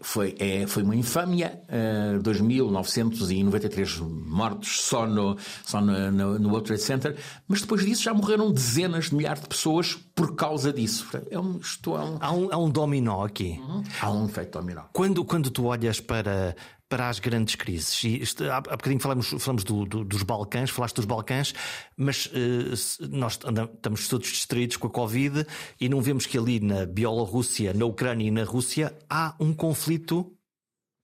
foi, 0.00 0.34
é, 0.38 0.66
foi 0.66 0.82
uma 0.82 0.96
infâmia, 0.96 1.60
uh, 1.68 2.16
eh, 2.16 2.18
2.993 2.22 4.00
mortos 4.00 4.80
só 4.80 5.06
no, 5.06 5.36
só 5.64 5.80
no, 5.80 6.10
no, 6.10 6.38
no 6.38 6.48
World 6.48 6.66
Trade 6.66 6.82
Center, 6.82 7.16
mas 7.46 7.60
depois 7.60 7.84
disso 7.84 8.02
já 8.02 8.14
morreram 8.14 8.50
dezenas 8.50 9.10
de 9.10 9.14
milhares 9.14 9.42
de 9.42 9.48
pessoas 9.48 9.98
por 10.14 10.34
causa 10.34 10.72
disso. 10.72 11.06
É 11.30 11.38
um, 11.38 11.58
isto 11.58 11.96
é 11.96 12.00
um... 12.00 12.16
Há, 12.20 12.32
um, 12.32 12.48
há 12.52 12.56
um 12.56 12.70
dominó 12.70 13.24
aqui. 13.24 13.60
Uhum. 13.60 13.82
Há 14.00 14.10
um 14.10 14.26
efeito 14.26 14.58
dominó. 14.58 14.82
Quando, 14.92 15.24
quando 15.24 15.50
tu 15.52 15.66
olhas 15.66 16.00
para, 16.00 16.56
para 16.88 17.08
as 17.08 17.18
grandes 17.18 17.54
crises. 17.54 18.04
E 18.04 18.16
este, 18.22 18.44
há, 18.44 18.56
há 18.56 18.60
bocadinho 18.60 19.00
falamos, 19.00 19.28
falamos 19.38 19.64
do, 19.64 19.86
do, 19.86 20.04
dos 20.04 20.22
Balcãs, 20.22 20.68
falaste 20.68 20.96
dos 20.96 21.04
Balcãs, 21.04 21.54
mas 21.96 22.26
uh, 22.26 23.08
nós 23.08 23.38
andamos, 23.44 23.74
estamos 23.74 24.08
todos 24.08 24.28
distraídos 24.28 24.76
com 24.76 24.88
a 24.88 24.90
Covid 24.90 25.46
e 25.80 25.88
não 25.88 26.02
vemos 26.02 26.26
que 26.26 26.36
ali 26.36 26.60
na 26.60 26.84
Bielorrússia, 26.84 27.72
na 27.72 27.84
Ucrânia 27.84 28.26
e 28.26 28.30
na 28.30 28.44
Rússia 28.44 28.96
há 29.08 29.34
um 29.40 29.54
conflito 29.54 30.36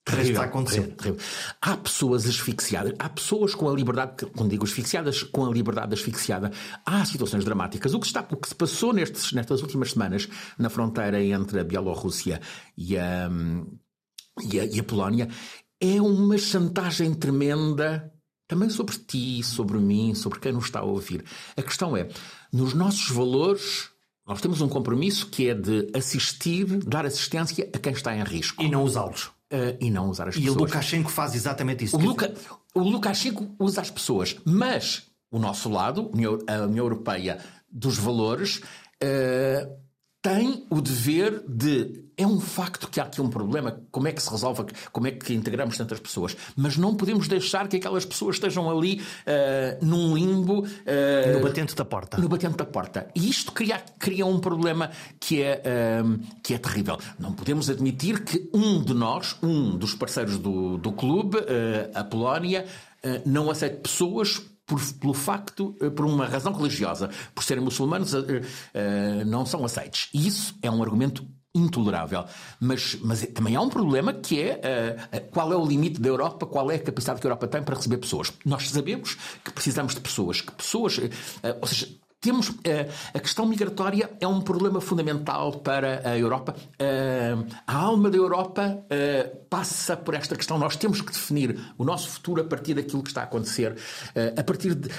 Terrível, 0.04 0.42
a 0.42 0.44
acontecer. 0.44 0.80
Terrível, 0.80 0.96
terrível. 0.96 1.26
Há 1.60 1.76
pessoas 1.76 2.26
asfixiadas, 2.26 2.94
há 2.98 3.08
pessoas 3.08 3.54
com 3.54 3.68
a 3.68 3.72
liberdade, 3.72 4.26
quando 4.36 4.50
digo 4.50 4.64
asfixiadas, 4.64 5.22
com 5.22 5.46
a 5.46 5.50
liberdade 5.50 5.94
asfixiada. 5.94 6.50
Há 6.84 7.04
situações 7.04 7.44
dramáticas. 7.44 7.94
O 7.94 8.00
que, 8.00 8.06
está, 8.06 8.26
o 8.30 8.36
que 8.36 8.48
se 8.48 8.54
passou 8.54 8.92
nestes, 8.92 9.32
nestas 9.32 9.62
últimas 9.62 9.92
semanas 9.92 10.28
na 10.58 10.70
fronteira 10.70 11.22
entre 11.22 11.60
a 11.60 11.64
Bielorrússia 11.64 12.40
e 12.76 12.96
a, 12.96 13.30
e 14.42 14.60
a, 14.60 14.64
e 14.64 14.80
a 14.80 14.84
Polónia 14.84 15.28
é 15.80 16.00
uma 16.00 16.36
chantagem 16.36 17.14
tremenda 17.14 18.12
também 18.48 18.70
sobre 18.70 18.96
ti, 18.96 19.42
sobre 19.42 19.78
mim, 19.78 20.14
sobre 20.14 20.40
quem 20.40 20.52
nos 20.52 20.64
está 20.64 20.80
a 20.80 20.84
ouvir. 20.84 21.24
A 21.56 21.62
questão 21.62 21.96
é, 21.96 22.08
nos 22.52 22.72
nossos 22.72 23.10
valores, 23.10 23.90
nós 24.26 24.40
temos 24.40 24.60
um 24.60 24.68
compromisso 24.68 25.26
que 25.28 25.48
é 25.48 25.54
de 25.54 25.90
assistir, 25.94 26.64
dar 26.84 27.04
assistência 27.04 27.68
a 27.72 27.78
quem 27.78 27.92
está 27.92 28.16
em 28.16 28.24
risco. 28.24 28.62
E 28.62 28.70
não 28.70 28.82
usá-los. 28.82 29.26
Uh, 29.50 29.76
e 29.80 29.90
não 29.90 30.10
usar 30.10 30.28
as 30.28 30.36
e 30.36 30.40
pessoas. 30.40 30.56
E 30.56 30.58
o 30.58 30.64
Lukashenko 30.64 31.10
faz 31.10 31.34
exatamente 31.34 31.84
isso. 31.84 31.96
O, 31.96 32.00
Luka, 32.00 32.34
o 32.74 32.80
Lukashenko 32.80 33.54
usa 33.58 33.80
as 33.80 33.90
pessoas, 33.90 34.36
mas 34.44 35.06
o 35.30 35.38
nosso 35.38 35.70
lado, 35.70 36.10
a 36.46 36.62
União 36.64 36.84
Europeia 36.84 37.38
dos 37.70 37.98
valores, 37.98 38.58
uh, 39.02 39.78
tem 40.22 40.66
o 40.70 40.80
dever 40.80 41.44
de. 41.46 42.07
É 42.18 42.26
um 42.26 42.40
facto 42.40 42.88
que 42.88 42.98
há 42.98 43.04
aqui 43.04 43.20
um 43.20 43.30
problema, 43.30 43.80
como 43.92 44.08
é 44.08 44.12
que 44.12 44.20
se 44.20 44.28
resolve, 44.28 44.64
como 44.90 45.06
é 45.06 45.12
que 45.12 45.32
integramos 45.32 45.76
tantas 45.76 46.00
pessoas, 46.00 46.36
mas 46.56 46.76
não 46.76 46.96
podemos 46.96 47.28
deixar 47.28 47.68
que 47.68 47.76
aquelas 47.76 48.04
pessoas 48.04 48.34
estejam 48.34 48.68
ali 48.68 49.00
uh, 49.00 49.86
num 49.86 50.16
limbo. 50.16 50.64
Uh, 50.64 51.38
no 51.38 51.42
batente 51.42 51.76
da 51.76 51.84
porta. 51.84 52.18
No 52.18 52.28
batente 52.28 52.56
da 52.56 52.64
porta. 52.64 53.08
E 53.14 53.30
isto 53.30 53.52
cria, 53.52 53.80
cria 54.00 54.26
um 54.26 54.40
problema 54.40 54.90
que 55.20 55.40
é, 55.40 55.62
uh, 56.02 56.18
que 56.42 56.54
é 56.54 56.58
terrível. 56.58 56.98
Não 57.20 57.32
podemos 57.32 57.70
admitir 57.70 58.24
que 58.24 58.50
um 58.52 58.82
de 58.82 58.94
nós, 58.94 59.36
um 59.40 59.76
dos 59.76 59.94
parceiros 59.94 60.38
do, 60.38 60.76
do 60.76 60.90
clube, 60.90 61.38
a 61.94 62.02
Polónia, 62.02 62.66
não 63.24 63.48
aceite 63.48 63.76
pessoas 63.76 64.42
por, 64.66 64.80
pelo 64.94 65.14
facto, 65.14 65.76
eh, 65.80 65.90
por 65.90 66.04
uma 66.04 66.26
razão 66.26 66.52
religiosa, 66.52 67.10
por 67.34 67.44
serem 67.44 67.62
muçulmanos, 67.62 68.12
não 69.26 69.46
são 69.46 69.64
aceitos. 69.64 70.08
E 70.12 70.26
isso 70.26 70.56
é 70.62 70.70
um 70.70 70.82
argumento 70.82 71.24
intolerável. 71.58 72.24
Mas, 72.60 72.96
mas 73.02 73.26
também 73.26 73.56
há 73.56 73.60
um 73.60 73.68
problema 73.68 74.12
que 74.12 74.40
é 74.40 74.98
uh, 75.12 75.30
qual 75.30 75.52
é 75.52 75.56
o 75.56 75.64
limite 75.64 76.00
da 76.00 76.08
Europa, 76.08 76.46
qual 76.46 76.70
é 76.70 76.76
a 76.76 76.78
capacidade 76.78 77.20
que 77.20 77.26
a 77.26 77.28
Europa 77.28 77.46
tem 77.48 77.62
para 77.62 77.74
receber 77.74 77.98
pessoas. 77.98 78.32
Nós 78.44 78.68
sabemos 78.70 79.16
que 79.44 79.50
precisamos 79.52 79.94
de 79.94 80.00
pessoas, 80.00 80.40
que 80.40 80.52
pessoas, 80.52 80.98
uh, 80.98 81.10
ou 81.60 81.66
seja, 81.66 81.88
temos 82.20 82.52
a 83.14 83.20
questão 83.20 83.46
migratória 83.46 84.10
é 84.20 84.26
um 84.26 84.40
problema 84.40 84.80
fundamental 84.80 85.52
para 85.52 86.02
a 86.04 86.18
Europa. 86.18 86.52
a 87.64 87.76
alma 87.76 88.10
da 88.10 88.16
Europa 88.16 88.84
passa 89.48 89.96
por 89.96 90.14
esta 90.14 90.34
questão. 90.34 90.58
Nós 90.58 90.74
temos 90.74 91.00
que 91.00 91.12
definir 91.12 91.56
o 91.78 91.84
nosso 91.84 92.08
futuro 92.08 92.40
a 92.40 92.44
partir 92.44 92.74
daquilo 92.74 93.04
que 93.04 93.10
está 93.10 93.20
a 93.20 93.24
acontecer, 93.24 93.76
a 94.36 94.42
partir 94.42 94.74
de 94.74 94.90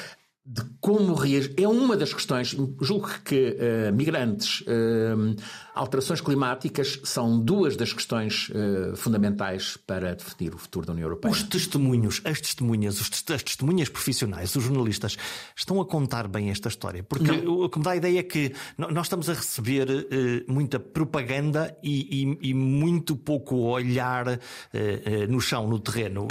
de 0.52 0.64
como 0.82 1.14
reagir. 1.14 1.54
É 1.58 1.68
uma 1.68 1.96
das 1.96 2.12
questões. 2.12 2.58
Julgo 2.82 3.08
que 3.24 3.56
uh, 3.56 3.94
migrantes, 3.94 4.62
uh, 4.62 5.36
alterações 5.76 6.22
climáticas 6.22 7.00
são 7.04 7.40
duas 7.40 7.76
das 7.76 7.94
questões 7.94 8.50
uh, 8.50 8.96
fundamentais 8.96 9.78
para 9.86 10.16
definir 10.16 10.56
o 10.56 10.58
futuro 10.58 10.88
da 10.88 10.94
União 10.94 11.06
Europeia. 11.06 11.32
Os 11.32 11.44
testemunhos, 11.44 12.20
as 12.26 12.42
testemunhas, 12.42 13.00
os 13.00 13.10
as 13.30 13.44
testemunhas 13.44 13.90
profissionais, 13.90 14.56
os 14.56 14.64
jornalistas, 14.64 15.18
estão 15.56 15.80
a 15.80 15.86
contar 15.86 16.28
bem 16.28 16.50
esta 16.50 16.68
história. 16.68 17.04
Porque 17.04 17.32
Não. 17.32 17.60
o 17.62 17.70
que 17.70 17.78
me 17.78 17.84
dá 17.84 17.92
a 17.92 17.98
ideia 17.98 18.20
é 18.20 18.24
que 18.24 18.52
nós 18.76 19.06
estamos 19.06 19.30
a 19.30 19.34
receber 19.34 20.08
muita 20.48 20.80
propaganda 20.80 21.78
e, 21.84 22.24
e, 22.42 22.50
e, 22.50 22.54
muito 22.56 23.16
pouco 23.16 23.56
olhar 23.56 24.40
no 25.30 25.40
chão, 25.40 25.68
no 25.68 25.80
terreno. 25.80 26.28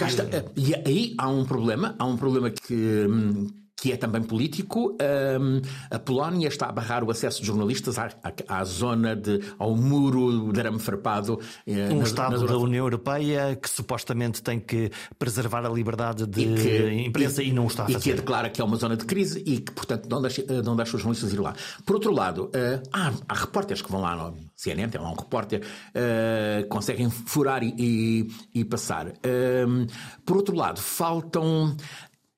E 0.56 0.75
aí 0.75 1.14
há 1.18 1.28
um 1.28 1.44
problema, 1.44 1.94
há 1.98 2.04
um 2.04 2.16
problema 2.16 2.50
que 2.50 2.75
hum, 2.75 3.46
que 3.80 3.92
é 3.92 3.97
também 3.97 4.23
político. 4.23 4.97
Um, 5.40 5.62
a 5.90 5.99
Polónia 5.99 6.49
está 6.49 6.66
a 6.66 6.73
barrar 6.73 7.04
o 7.04 7.11
acesso 7.11 7.40
de 7.40 7.47
jornalistas 7.47 7.99
à, 7.99 8.11
à, 8.23 8.58
à 8.58 8.64
zona 8.64 9.14
de, 9.14 9.40
ao 9.58 9.75
muro 9.76 10.52
de 10.52 10.58
arame 10.58 10.80
farpado. 10.80 11.38
Eh, 11.66 11.88
um 11.92 11.99
na, 11.99 12.04
Estado 12.04 12.40
na 12.40 12.47
da 12.47 12.58
União 12.58 12.85
Europeia 12.85 13.56
que 13.56 13.70
supostamente 13.70 14.42
tem 14.42 14.58
que 14.58 14.90
preservar 15.16 15.64
a 15.64 15.68
liberdade 15.68 16.26
de 16.26 16.40
e 16.40 16.54
que, 16.54 17.06
imprensa 17.06 17.42
e, 17.42 17.50
e, 17.50 17.52
não 17.52 17.64
o 17.64 17.66
está 17.68 17.85
a 17.85 17.87
fazer. 17.87 17.99
E 17.99 18.02
que 18.02 18.14
declara 18.14 18.50
que 18.50 18.61
é 18.61 18.64
uma 18.64 18.76
zona 18.76 18.97
de 18.97 19.04
crise 19.04 19.42
e 19.47 19.61
que, 19.61 19.70
portanto, 19.70 20.08
não 20.08 20.20
deixa, 20.20 20.44
não 20.64 20.75
deixa 20.75 20.97
os 20.97 21.02
jornalistas 21.02 21.32
ir 21.32 21.40
lá. 21.40 21.54
Por 21.87 21.94
outro 21.94 22.12
lado, 22.12 22.47
uh, 22.47 22.82
há, 22.92 23.12
há 23.28 23.35
repórteres 23.35 23.80
que 23.80 23.90
vão 23.92 24.00
lá 24.00 24.16
no 24.16 24.37
CNN, 24.56 24.90
tem 24.90 25.00
lá 25.00 25.11
um 25.11 25.14
repórter, 25.14 25.62
uh, 25.62 26.66
conseguem 26.68 27.08
furar 27.11 27.62
e, 27.62 27.75
e, 27.78 28.61
e 28.61 28.64
passar. 28.64 29.06
Uh, 29.06 29.87
por 30.26 30.37
outro 30.37 30.56
lado, 30.56 30.80
faltam 30.80 31.76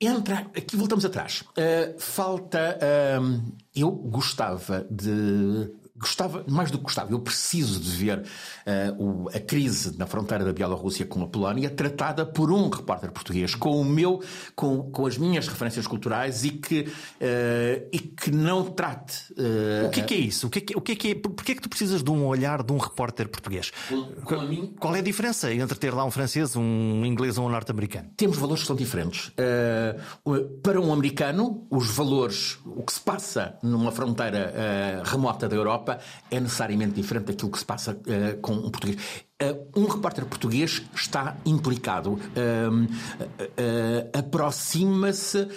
Entra, 0.01 0.47
aqui 0.57 0.77
voltamos 0.77 1.05
atrás. 1.05 1.43
Uh, 1.51 1.99
falta. 1.99 2.79
Uh, 3.21 3.53
eu 3.77 3.91
gostava 3.91 4.87
de 4.91 5.71
gostava, 6.01 6.45
mais 6.49 6.71
do 6.71 6.79
que 6.79 6.85
gostava, 6.85 7.13
eu 7.13 7.21
preciso 7.21 7.79
de 7.79 7.91
ver 7.91 8.19
uh, 8.19 9.25
o, 9.25 9.29
a 9.29 9.39
crise 9.39 9.97
na 9.99 10.07
fronteira 10.07 10.45
da 10.45 10.53
Bielorrússia 10.53 11.05
com 11.05 11.23
a 11.23 11.27
Polónia 11.27 11.69
tratada 11.69 12.25
por 12.25 12.51
um 12.51 12.71
repórter 12.71 13.13
português, 13.13 13.55
com 13.55 13.79
o 13.79 13.85
meu, 13.85 14.23
com, 14.57 14.91
com 14.91 15.07
as 15.07 15.19
minhas 15.19 15.47
referências 15.47 15.87
culturais 15.87 16.43
e 16.45 16.51
que, 16.51 16.81
uh, 16.81 17.89
e 17.93 17.99
que 17.99 18.31
não 18.31 18.65
trate. 18.65 19.33
Uh, 19.33 19.89
o 19.89 19.91
que 19.91 20.01
é, 20.01 20.05
que 20.05 20.15
é 20.15 20.19
isso? 20.19 20.47
O 20.47 20.51
que 20.51 20.59
é 20.59 20.63
que, 20.63 20.77
o 20.77 20.81
que 20.81 20.93
é 20.93 20.97
que 20.97 21.11
é, 21.11 21.15
porquê 21.15 21.53
é 21.53 21.55
que 21.55 21.61
tu 21.61 21.69
precisas 21.69 22.03
de 22.03 22.11
um 22.11 22.27
olhar 22.27 22.63
de 22.63 22.73
um 22.73 22.79
repórter 22.79 23.29
português? 23.29 23.71
Qual, 24.25 24.41
qual 24.79 24.97
é 24.97 25.01
a 25.01 25.03
diferença 25.03 25.53
entre 25.53 25.79
ter 25.79 25.93
lá 25.93 26.05
um 26.05 26.11
francês, 26.11 26.57
um 26.57 27.05
inglês 27.05 27.37
ou 27.37 27.47
um 27.47 27.51
norte-americano? 27.51 28.09
Temos 28.17 28.39
valores 28.39 28.63
que 28.63 28.67
são 28.67 28.77
diferentes. 28.77 29.33
para 30.63 30.81
um 30.81 30.93
americano, 30.93 31.67
os 31.71 31.89
valores, 31.89 32.59
o 32.65 32.83
que 32.83 32.93
se 32.93 33.01
passa 33.01 33.59
numa 33.63 33.93
fronteira 33.93 35.03
remota 35.05 35.49
da 35.49 35.57
Europa, 35.57 35.90
Europa 35.91 36.05
é 36.31 36.41
necessariamente 36.41 36.95
diferente 36.95 37.27
daquilo 37.27 37.51
que 37.51 37.59
se 37.59 37.65
passa 37.65 37.93
uh, 37.93 38.41
com 38.41 38.53
um 38.53 38.71
português. 38.71 39.30
Uh, 39.43 39.67
um 39.75 39.87
repórter 39.87 40.27
português 40.27 40.83
está 40.95 41.35
implicado, 41.47 42.11
uh, 42.11 42.19
uh, 42.19 44.19
aproxima-se 44.19 45.49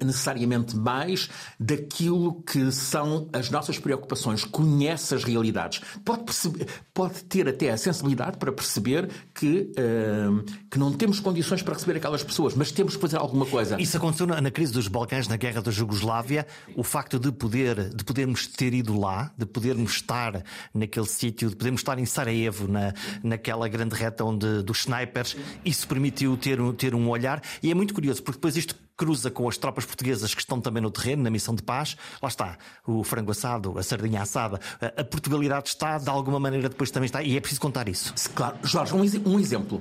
necessariamente 0.00 0.76
mais 0.76 1.28
daquilo 1.58 2.40
que 2.42 2.70
são 2.70 3.28
as 3.32 3.50
nossas 3.50 3.78
preocupações, 3.78 4.44
conhece 4.44 5.14
as 5.14 5.24
realidades, 5.24 5.80
pode, 6.04 6.22
perceber, 6.22 6.68
pode 6.94 7.24
ter 7.24 7.48
até 7.48 7.70
a 7.70 7.76
sensibilidade 7.76 8.36
para 8.36 8.52
perceber 8.52 9.08
que, 9.34 9.72
que 10.70 10.78
não 10.78 10.92
temos 10.92 11.18
condições 11.18 11.62
para 11.62 11.74
receber 11.74 11.96
aquelas 11.96 12.22
pessoas, 12.22 12.54
mas 12.54 12.70
temos 12.70 12.94
que 12.94 13.00
fazer 13.00 13.16
alguma 13.16 13.46
coisa. 13.46 13.80
Isso 13.80 13.96
aconteceu 13.96 14.26
na 14.26 14.50
crise 14.50 14.72
dos 14.72 14.86
Balcãs, 14.86 15.26
na 15.26 15.36
guerra 15.36 15.60
da 15.60 15.70
Jugoslávia, 15.70 16.46
o 16.76 16.84
facto 16.84 17.18
de, 17.18 17.32
poder, 17.32 17.94
de 17.94 18.04
podermos 18.04 18.46
ter 18.46 18.72
ido 18.72 18.98
lá, 18.98 19.32
de 19.36 19.46
podermos 19.46 19.92
estar 19.92 20.44
naquele 20.72 21.06
sítio, 21.06 21.48
de 21.48 21.56
podermos 21.56 21.80
estar 21.80 21.98
em 21.98 22.06
Sarajevo, 22.06 22.68
na, 22.68 22.94
naquela 23.22 23.68
grande 23.68 23.94
reta 23.94 24.24
onde, 24.24 24.62
dos 24.62 24.80
snipers. 24.80 25.36
Isso 25.64 25.86
permitiu 25.86 26.36
ter, 26.36 26.58
ter 26.74 26.94
um 26.94 27.08
olhar. 27.08 27.42
E 27.62 27.70
é 27.70 27.74
muito 27.74 27.94
curioso, 27.94 28.22
porque 28.22 28.38
depois 28.38 28.56
isto 28.56 28.74
cruza 28.96 29.30
com 29.30 29.48
as 29.48 29.56
tropas 29.56 29.86
portuguesas 29.86 30.34
que 30.34 30.42
estão 30.42 30.60
também 30.60 30.82
no 30.82 30.90
terreno, 30.90 31.22
na 31.22 31.30
missão 31.30 31.54
de 31.54 31.62
paz. 31.62 31.96
Lá 32.22 32.28
está, 32.28 32.58
o 32.86 33.02
frango 33.02 33.30
assado, 33.30 33.78
a 33.78 33.82
sardinha 33.82 34.20
assada. 34.20 34.60
A, 34.78 35.02
Portugalidade 35.02 35.68
está, 35.70 35.96
de 35.96 36.10
alguma 36.10 36.38
maneira, 36.38 36.68
depois 36.68 36.90
também 36.90 37.06
está. 37.06 37.22
E 37.22 37.34
é 37.36 37.40
preciso 37.40 37.62
contar 37.62 37.88
isso. 37.88 38.12
Claro. 38.34 38.58
Jorge, 38.62 38.94
um, 38.94 39.30
um 39.30 39.40
exemplo. 39.40 39.80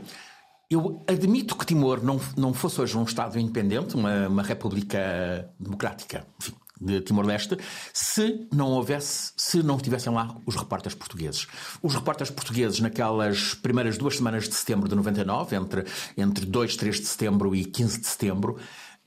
Eu 0.70 1.04
admito 1.08 1.58
que 1.58 1.66
Timor 1.66 2.02
não, 2.02 2.22
não 2.38 2.54
fosse 2.54 2.80
hoje 2.80 2.98
um 2.98 3.04
Estado 3.04 3.38
independente, 3.40 3.96
uma, 3.96 4.28
uma 4.28 4.44
república 4.44 5.50
democrática. 5.60 6.26
Enfim, 6.40 6.54
de 6.80 7.02
Timor-Leste, 7.02 7.58
se 7.94 8.48
não 8.54 8.68
houvesse, 8.70 9.34
se 9.36 9.62
não 9.62 9.76
estivessem 9.76 10.14
lá 10.14 10.36
os 10.46 10.56
repórteres 10.56 10.96
portugueses. 10.96 11.48
Os 11.82 11.94
repórteres 11.94 12.32
portugueses 12.32 12.80
naquelas 12.80 13.54
primeiras 13.54 13.98
duas 13.98 14.18
semanas 14.18 14.48
de 14.48 14.56
setembro 14.56 14.88
de 14.88 14.96
99, 14.96 15.56
entre, 15.56 15.86
entre 16.18 16.46
2, 16.46 16.76
3 16.76 17.00
de 17.00 17.06
setembro 17.06 17.56
e 17.56 17.66
15 17.66 18.00
de 18.02 18.08
setembro, 18.08 18.58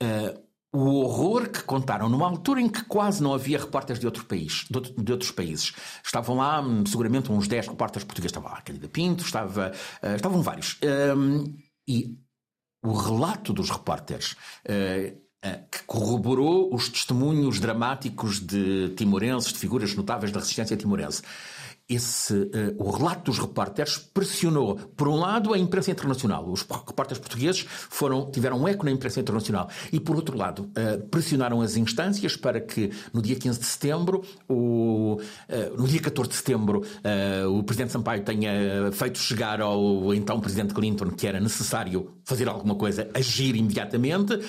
uh, 0.01 0.43
o 0.73 1.01
horror 1.01 1.49
que 1.49 1.61
contaram 1.63 2.09
numa 2.09 2.27
altura 2.27 2.59
em 2.59 2.67
que 2.67 2.83
quase 2.85 3.21
não 3.21 3.33
havia 3.33 3.59
repórteres 3.59 3.99
de, 3.99 4.07
outro 4.07 4.25
país, 4.25 4.65
de, 4.69 4.75
outro, 4.75 5.03
de 5.03 5.11
outros 5.11 5.29
países. 5.29 5.73
Estavam 6.03 6.37
lá 6.37 6.59
hum, 6.61 6.83
seguramente 6.85 7.31
uns 7.31 7.47
10 7.47 7.67
repórteres 7.67 8.03
portugueses. 8.03 8.31
Estava 8.35 8.55
lá 8.55 8.61
Candida 8.61 8.89
Pinto, 8.89 9.23
estava, 9.23 9.71
uh, 10.01 10.15
estavam 10.15 10.41
vários. 10.41 10.79
Um, 11.15 11.55
e 11.87 12.17
o 12.83 12.91
relato 12.91 13.53
dos 13.53 13.69
repórteres 13.69 14.31
uh, 14.67 15.22
que 15.69 15.83
corroborou 15.85 16.73
os 16.73 16.87
testemunhos 16.87 17.59
dramáticos 17.59 18.39
de 18.39 18.89
timorenses, 18.95 19.51
de 19.51 19.59
figuras 19.59 19.93
notáveis 19.95 20.31
da 20.31 20.39
resistência 20.39 20.77
timorense 20.77 21.21
esse, 21.89 22.33
uh, 22.33 22.49
o 22.77 22.91
relato 22.91 23.29
dos 23.29 23.39
repórteres 23.39 23.97
pressionou, 23.97 24.75
por 24.75 25.07
um 25.07 25.17
lado, 25.17 25.53
a 25.53 25.57
imprensa 25.57 25.91
internacional. 25.91 26.49
Os 26.49 26.61
repórteres 26.61 27.19
portugueses 27.19 27.65
foram, 27.67 28.31
tiveram 28.31 28.61
um 28.61 28.67
eco 28.67 28.85
na 28.85 28.91
imprensa 28.91 29.19
internacional. 29.19 29.69
E, 29.91 29.99
por 29.99 30.15
outro 30.15 30.37
lado, 30.37 30.63
uh, 30.63 31.01
pressionaram 31.09 31.61
as 31.61 31.75
instâncias 31.75 32.35
para 32.35 32.61
que, 32.61 32.91
no 33.11 33.21
dia 33.21 33.35
15 33.35 33.59
de 33.59 33.65
setembro, 33.65 34.23
o, 34.47 35.17
uh, 35.49 35.77
no 35.77 35.87
dia 35.87 36.01
14 36.01 36.29
de 36.29 36.35
setembro, 36.35 36.83
o 37.49 37.63
Presidente 37.63 37.91
Sampaio 37.91 38.23
tenha 38.23 38.91
feito 38.91 39.17
chegar 39.17 39.61
ao 39.61 40.13
então 40.13 40.39
Presidente 40.39 40.73
Clinton 40.73 41.11
que 41.11 41.27
era 41.27 41.39
necessário 41.39 42.11
fazer 42.23 42.47
alguma 42.47 42.75
coisa, 42.75 43.09
agir 43.13 43.55
imediatamente. 43.55 44.39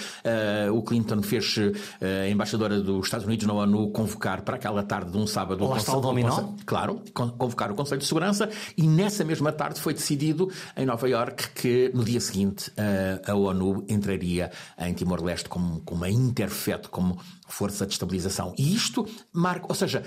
o 0.72 0.82
Clinton 0.82 1.22
fez 1.22 1.56
a 2.00 2.28
embaixadora 2.28 2.80
dos 2.80 3.06
Estados 3.06 3.26
Unidos 3.26 3.46
na 3.46 3.52
ONU 3.52 3.90
convocar 3.90 4.42
para 4.42 4.56
aquela 4.56 4.82
tarde 4.82 5.12
de 5.12 5.18
um 5.18 5.26
sábado... 5.26 5.66
Lá 5.66 5.76
está 5.76 5.96
o 5.96 6.00
dominó? 6.00 6.54
Claro, 6.64 7.02
convocar 7.12 7.70
o 7.70 7.74
Conselho 7.74 8.00
de 8.00 8.06
Segurança 8.06 8.48
e 8.76 8.86
nessa 8.86 9.24
mesma 9.24 9.52
tarde 9.52 9.80
foi 9.80 9.94
decidido 9.94 10.50
em 10.76 10.86
Nova 10.86 11.08
Iorque 11.08 11.50
que 11.50 11.90
no 11.94 12.04
dia 12.04 12.20
seguinte 12.20 12.72
a, 12.76 13.32
a 13.32 13.34
ONU 13.34 13.84
entraria 13.88 14.50
em 14.78 14.92
Timor-Leste 14.94 15.48
como, 15.48 15.80
como 15.80 16.00
uma 16.02 16.10
interfeto, 16.10 16.90
como 16.90 17.18
força 17.48 17.86
de 17.86 17.92
estabilização. 17.92 18.54
E 18.58 18.74
isto 18.74 19.06
marca, 19.32 19.66
ou 19.68 19.74
seja, 19.74 20.02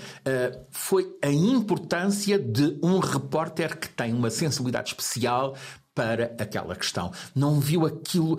foi 0.70 1.08
a 1.22 1.30
importância 1.30 2.38
de 2.38 2.78
um 2.82 2.98
repórter 2.98 3.78
que 3.78 3.88
tem 3.88 4.12
uma 4.12 4.30
sensibilidade 4.30 4.90
especial 4.90 5.54
para 5.98 6.32
aquela 6.38 6.76
questão. 6.76 7.10
Não 7.34 7.58
viu 7.58 7.84
aquilo. 7.84 8.38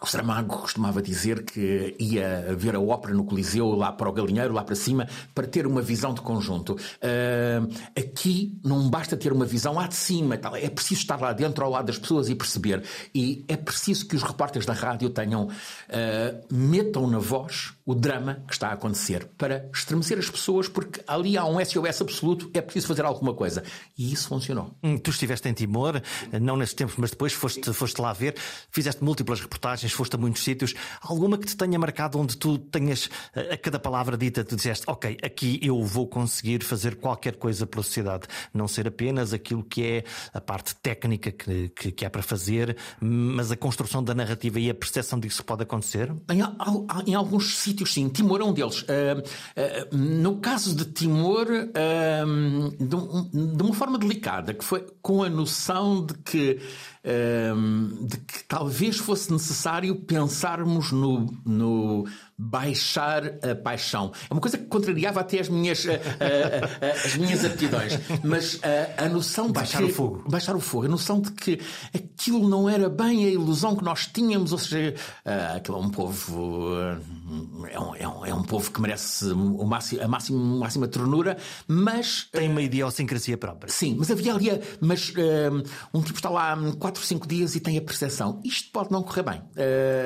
O 0.00 0.06
Saramago 0.06 0.58
costumava 0.58 1.00
dizer 1.00 1.42
que 1.42 1.94
ia 1.98 2.54
ver 2.56 2.74
a 2.74 2.80
ópera 2.80 3.14
no 3.14 3.24
Coliseu, 3.24 3.70
lá 3.70 3.90
para 3.92 4.08
o 4.08 4.12
Galinheiro, 4.12 4.52
lá 4.52 4.62
para 4.62 4.74
cima, 4.74 5.08
para 5.34 5.46
ter 5.46 5.66
uma 5.66 5.80
visão 5.80 6.12
de 6.12 6.20
conjunto. 6.20 6.74
Uh, 6.74 7.72
aqui 7.98 8.58
não 8.62 8.90
basta 8.90 9.16
ter 9.16 9.32
uma 9.32 9.46
visão 9.46 9.74
lá 9.74 9.86
de 9.86 9.94
cima, 9.94 10.36
tal. 10.36 10.54
é 10.54 10.68
preciso 10.68 11.00
estar 11.00 11.18
lá 11.18 11.32
dentro, 11.32 11.64
ao 11.64 11.70
lado 11.70 11.86
das 11.86 11.98
pessoas 11.98 12.28
e 12.28 12.34
perceber. 12.34 12.82
E 13.14 13.44
é 13.48 13.56
preciso 13.56 14.06
que 14.06 14.16
os 14.16 14.22
repórteres 14.22 14.66
da 14.66 14.74
rádio 14.74 15.08
tenham, 15.08 15.44
uh, 15.44 16.54
metam 16.54 17.06
na 17.06 17.18
voz 17.18 17.75
o 17.86 17.94
drama 17.94 18.42
que 18.46 18.52
está 18.52 18.68
a 18.68 18.72
acontecer, 18.72 19.26
para 19.38 19.70
estremecer 19.72 20.18
as 20.18 20.28
pessoas, 20.28 20.68
porque 20.68 21.00
ali 21.06 21.38
há 21.38 21.44
um 21.44 21.64
SOS 21.64 22.02
absoluto, 22.02 22.50
é 22.52 22.60
preciso 22.60 22.88
fazer 22.88 23.04
alguma 23.04 23.32
coisa. 23.32 23.62
E 23.96 24.12
isso 24.12 24.28
funcionou. 24.28 24.76
Hum, 24.82 24.98
tu 24.98 25.10
estiveste 25.10 25.48
em 25.48 25.52
Timor, 25.52 26.02
não 26.40 26.56
nesses 26.56 26.74
tempos, 26.74 26.96
mas 26.98 27.10
depois 27.10 27.32
foste, 27.32 27.72
foste 27.72 28.00
lá 28.00 28.12
ver, 28.12 28.34
fizeste 28.70 29.02
múltiplas 29.04 29.40
reportagens 29.40 29.92
foste 29.92 30.14
a 30.14 30.18
muitos 30.18 30.42
sítios. 30.42 30.74
Alguma 31.00 31.38
que 31.38 31.46
te 31.46 31.56
tenha 31.56 31.78
marcado 31.78 32.18
onde 32.18 32.36
tu 32.36 32.58
tenhas 32.58 33.08
a 33.34 33.56
cada 33.56 33.78
palavra 33.78 34.16
dita, 34.16 34.44
tu 34.44 34.56
disseste, 34.56 34.84
ok, 34.88 35.16
aqui 35.22 35.60
eu 35.62 35.82
vou 35.82 36.08
conseguir 36.08 36.64
fazer 36.64 36.96
qualquer 36.96 37.36
coisa 37.36 37.66
pela 37.66 37.82
sociedade. 37.82 38.26
Não 38.52 38.66
ser 38.66 38.88
apenas 38.88 39.32
aquilo 39.32 39.62
que 39.62 39.84
é 39.84 40.04
a 40.34 40.40
parte 40.40 40.74
técnica 40.76 41.30
que, 41.30 41.68
que, 41.68 41.92
que 41.92 42.04
é 42.04 42.08
para 42.08 42.22
fazer, 42.22 42.76
mas 43.00 43.52
a 43.52 43.56
construção 43.56 44.02
da 44.02 44.14
narrativa 44.14 44.58
e 44.58 44.68
a 44.68 44.74
percepção 44.74 45.18
disso 45.20 45.44
pode 45.44 45.62
acontecer? 45.62 46.12
Em, 46.28 47.10
em 47.10 47.14
alguns 47.14 47.56
sítios, 47.58 47.75
sim. 47.84 48.08
Timor 48.08 48.40
é 48.40 48.44
um 48.44 48.52
deles. 48.52 48.82
Uh, 48.82 49.20
uh, 49.20 49.96
no 49.96 50.36
caso 50.36 50.74
de 50.74 50.84
Timor, 50.86 51.46
uh, 51.48 52.70
de, 52.78 53.56
de 53.56 53.62
uma 53.62 53.74
forma 53.74 53.98
delicada, 53.98 54.54
que 54.54 54.64
foi 54.64 54.86
com 55.02 55.22
a 55.22 55.28
noção 55.28 56.06
de 56.06 56.14
que 56.14 56.60
de 58.02 58.16
que 58.18 58.44
talvez 58.44 58.96
fosse 58.96 59.32
necessário 59.32 59.94
pensarmos 59.94 60.90
no, 60.90 61.26
no 61.44 62.04
baixar 62.38 63.24
a 63.42 63.54
paixão. 63.54 64.12
É 64.28 64.34
uma 64.34 64.40
coisa 64.40 64.58
que 64.58 64.64
contrariava 64.66 65.20
até 65.20 65.40
as 65.40 65.48
minhas, 65.48 65.86
as 67.04 67.16
minhas 67.16 67.44
aptidões. 67.44 67.98
Mas 68.22 68.60
a, 68.98 69.04
a 69.04 69.08
noção 69.08 69.46
de 69.46 69.52
baixar 69.52 69.78
que, 69.78 69.84
o 69.84 69.94
fogo. 69.94 70.24
Baixar 70.28 70.56
o 70.56 70.60
fogo. 70.60 70.86
A 70.86 70.88
noção 70.88 71.20
de 71.20 71.30
que 71.32 71.60
aquilo 71.94 72.48
não 72.48 72.68
era 72.68 72.88
bem 72.88 73.24
a 73.24 73.28
ilusão 73.28 73.74
que 73.76 73.84
nós 73.84 74.06
tínhamos, 74.06 74.52
ou 74.52 74.58
seja, 74.58 74.94
aquilo 75.54 75.78
é 75.78 75.80
um 75.80 75.90
povo. 75.90 76.74
É 77.70 77.80
um, 77.80 77.94
é 77.94 78.08
um, 78.08 78.26
é 78.26 78.34
um 78.34 78.42
povo 78.42 78.70
que 78.70 78.80
merece 78.80 79.26
o 79.26 79.64
máximo, 79.64 80.02
a 80.02 80.08
máxima, 80.08 80.38
máxima 80.58 80.88
ternura, 80.88 81.38
mas. 81.66 82.28
Tem 82.30 82.50
uma 82.50 82.62
idiosincrasia 82.62 83.38
própria. 83.38 83.72
Sim, 83.72 83.96
mas 83.98 84.10
havia 84.10 84.34
ali. 84.34 84.46
Mas 84.80 85.12
um 85.94 86.02
tipo 86.02 86.18
está 86.18 86.28
lá 86.28 86.56
quatro, 86.78 86.95
cinco 87.04 87.26
dias 87.26 87.54
e 87.54 87.60
tem 87.60 87.76
a 87.78 87.82
percepção. 87.82 88.40
Isto 88.44 88.70
pode 88.72 88.90
não 88.90 89.02
correr 89.02 89.22
bem. 89.22 89.42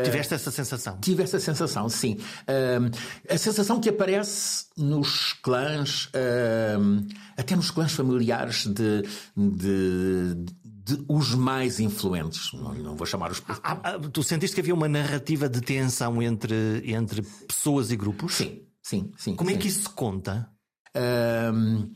Tiveste 0.05 0.35
essa 0.35 0.51
sensação? 0.51 0.99
Tive 1.01 1.23
essa 1.23 1.39
sensação, 1.39 1.89
sim. 1.89 2.17
Uh, 2.43 2.91
a 3.29 3.39
sensação 3.39 3.81
que 3.81 3.89
aparece 3.89 4.67
nos 4.77 5.35
clãs, 5.35 6.07
uh, 6.07 7.07
até 7.37 7.55
nos 7.55 7.71
clãs 7.71 7.93
familiares 7.93 8.67
de, 8.67 9.03
de, 9.37 10.35
de 10.35 11.05
os 11.09 11.35
mais 11.35 11.81
influentes. 11.81 12.53
Não, 12.53 12.75
não 12.75 12.97
vou 12.97 13.07
chamar 13.07 13.31
os. 13.31 13.43
Ah, 13.63 13.79
ah, 13.83 13.99
tu 13.99 14.23
sentiste 14.23 14.55
que 14.55 14.61
havia 14.61 14.75
uma 14.75 14.89
narrativa 14.89 15.49
de 15.49 15.61
tensão 15.61 16.23
entre, 16.23 16.83
entre 16.85 17.23
pessoas 17.47 17.91
e 17.91 17.97
grupos? 17.97 18.35
Sim, 18.35 18.63
sim, 18.83 19.13
sim. 19.17 19.37
Como 19.37 19.51
sim. 19.51 19.57
é 19.57 19.59
que 19.59 19.69
isso 19.69 19.83
se 19.83 19.91
conta? 19.91 20.49
Uh, 20.97 21.91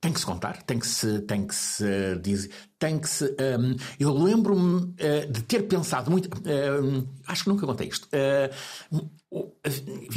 tem 0.00 0.12
que 0.12 0.20
se 0.20 0.26
contar, 0.26 0.62
tem 0.62 0.78
que 0.78 0.86
se, 0.86 1.20
tem 1.22 1.46
que 1.46 1.54
se 1.54 2.16
dizer, 2.22 2.50
tem 2.78 2.98
que 2.98 3.08
se. 3.08 3.24
Um, 3.24 3.76
eu 3.98 4.12
lembro-me 4.12 4.82
uh, 4.82 5.32
de 5.32 5.42
ter 5.42 5.62
pensado 5.62 6.08
muito. 6.10 6.26
Uh, 6.26 7.06
acho 7.26 7.42
que 7.42 7.48
nunca 7.50 7.66
contei 7.66 7.88
isto. 7.88 8.06
Uh, 8.06 9.10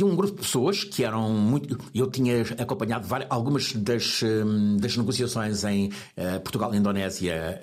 um 0.03 0.15
grupo 0.15 0.35
de 0.35 0.41
pessoas 0.41 0.83
que 0.83 1.03
eram 1.03 1.29
muito. 1.31 1.77
Eu 1.95 2.11
tinha 2.11 2.41
acompanhado 2.59 3.07
várias, 3.07 3.29
algumas 3.31 3.73
das, 3.73 4.21
das 4.79 4.95
negociações 4.95 5.65
em 5.65 5.91
Portugal 6.41 6.73
e 6.73 6.77
Indonésia 6.77 7.59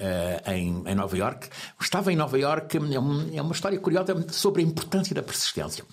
em, 0.46 0.82
em 0.86 0.94
Nova 0.94 1.16
York. 1.16 1.48
Estava 1.80 2.12
em 2.12 2.16
Nova 2.16 2.38
York, 2.38 2.76
é, 2.76 3.00
um, 3.00 3.34
é 3.34 3.40
uma 3.40 3.52
história 3.52 3.80
curiosa 3.80 4.26
sobre 4.30 4.62
a 4.62 4.64
importância 4.66 5.14
da 5.14 5.22
persistência. 5.22 5.84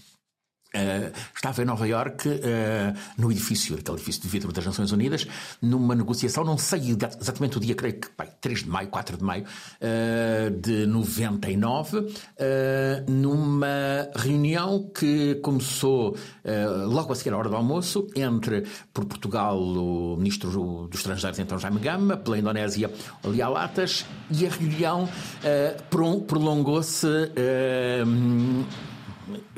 Uh, 0.76 1.14
estava 1.34 1.62
em 1.62 1.66
Nova 1.66 1.88
Iorque, 1.88 2.28
uh, 2.28 2.94
no 3.18 3.32
edifício, 3.32 3.78
aquele 3.78 3.96
edifício 3.96 4.22
de 4.22 4.28
vidro 4.28 4.52
das 4.52 4.66
Nações 4.66 4.92
Unidas, 4.92 5.26
numa 5.62 5.96
negociação, 5.96 6.44
não 6.44 6.58
sei 6.58 6.98
exatamente 7.20 7.58
o 7.58 7.62
dia, 7.62 7.74
creio 7.76 7.98
que 7.98 8.10
pai, 8.10 8.28
3 8.42 8.64
de 8.64 8.70
maio, 8.70 8.90
4 8.90 9.16
de 9.18 9.24
maio 9.24 9.46
uh, 9.46 10.52
de 10.52 10.86
99, 10.86 12.14
numa 13.08 14.10
reunião 14.16 14.90
que 14.94 15.36
começou 15.36 16.18
logo 16.88 17.14
a 17.14 17.16
seguir 17.16 17.34
à 17.34 17.38
hora 17.38 17.50
do 17.50 17.56
almoço, 17.56 18.08
entre, 18.16 18.66
por 18.94 19.06
Portugal, 19.06 19.58
o 19.58 20.18
Ministro 20.18 20.88
dos 20.90 21.00
Estrangeiros, 21.00 21.40
então 21.40 21.58
Jaime 21.58 21.80
Gama, 21.80 22.18
pela 22.18 22.38
Indonésia, 22.38 22.92
Aliá 23.24 23.48
Latas, 23.48 24.06
e 24.30 24.46
a 24.46 24.50
reunião 24.50 25.08
prolongou-se 26.28 27.08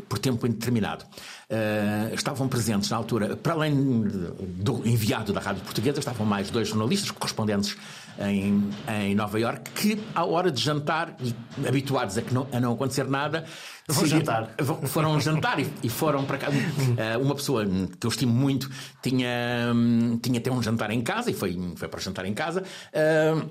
por 0.07 0.19
tempo 0.19 0.45
indeterminado. 0.47 1.05
Uh, 1.49 2.13
estavam 2.13 2.47
presentes 2.47 2.89
na 2.89 2.97
altura, 2.97 3.35
para 3.37 3.53
além 3.53 3.73
do 3.73 4.87
enviado 4.87 5.31
da 5.31 5.39
Rádio 5.39 5.63
Portuguesa, 5.63 5.99
estavam 5.99 6.25
mais 6.25 6.49
dois 6.49 6.67
jornalistas 6.67 7.11
correspondentes 7.11 7.77
em, 8.19 8.69
em 8.89 9.15
Nova 9.15 9.39
York 9.39 9.71
que, 9.71 10.03
à 10.13 10.25
hora 10.25 10.51
de 10.51 10.61
jantar, 10.61 11.15
e 11.21 11.33
habituados 11.67 12.17
a, 12.17 12.21
que 12.21 12.33
não, 12.33 12.47
a 12.51 12.59
não 12.59 12.73
acontecer 12.73 13.07
nada, 13.07 13.45
Vão 13.89 14.05
jantar. 14.05 14.53
Foram 14.87 15.17
jantar 15.17 15.59
e, 15.61 15.73
e 15.81 15.89
foram 15.89 16.25
para 16.25 16.37
casa. 16.37 16.57
Uh, 16.57 17.21
uma 17.21 17.33
pessoa 17.33 17.65
que 17.65 18.05
eu 18.05 18.09
estimo 18.09 18.33
muito 18.33 18.69
tinha, 19.01 19.73
tinha 20.21 20.39
até 20.39 20.51
um 20.51 20.61
jantar 20.61 20.91
em 20.91 21.01
casa 21.01 21.31
e 21.31 21.33
foi, 21.33 21.57
foi 21.77 21.87
para 21.87 21.99
jantar 22.01 22.25
em 22.25 22.33
casa. 22.33 22.63
Uh, 22.91 23.49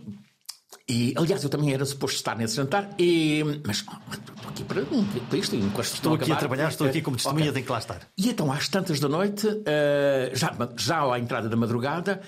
e, 0.88 1.14
aliás, 1.16 1.42
eu 1.42 1.50
também 1.50 1.74
era 1.74 1.84
suposto 1.84 2.16
estar 2.16 2.36
nesse 2.36 2.54
jantar, 2.54 2.94
e, 2.96 3.42
mas 3.66 3.78
estou 3.78 4.48
aqui 4.48 4.62
para, 4.62 4.82
para 4.82 5.38
isto. 5.38 5.56
Estou 5.80 6.14
aqui 6.14 6.30
a 6.30 6.36
trabalhar, 6.36 6.68
estou 6.68 6.86
aqui 6.86 7.02
como 7.02 7.16
testemunha, 7.16 7.46
okay. 7.46 7.54
tenho 7.54 7.66
que 7.66 7.72
lá 7.72 7.78
estar. 7.78 8.00
E 8.16 8.28
então, 8.28 8.52
às 8.52 8.68
tantas 8.68 9.00
da 9.00 9.08
noite, 9.08 9.48
uh, 9.48 10.34
já, 10.34 10.54
já 10.76 11.12
à 11.12 11.18
entrada 11.18 11.48
da 11.48 11.56
madrugada, 11.56 12.22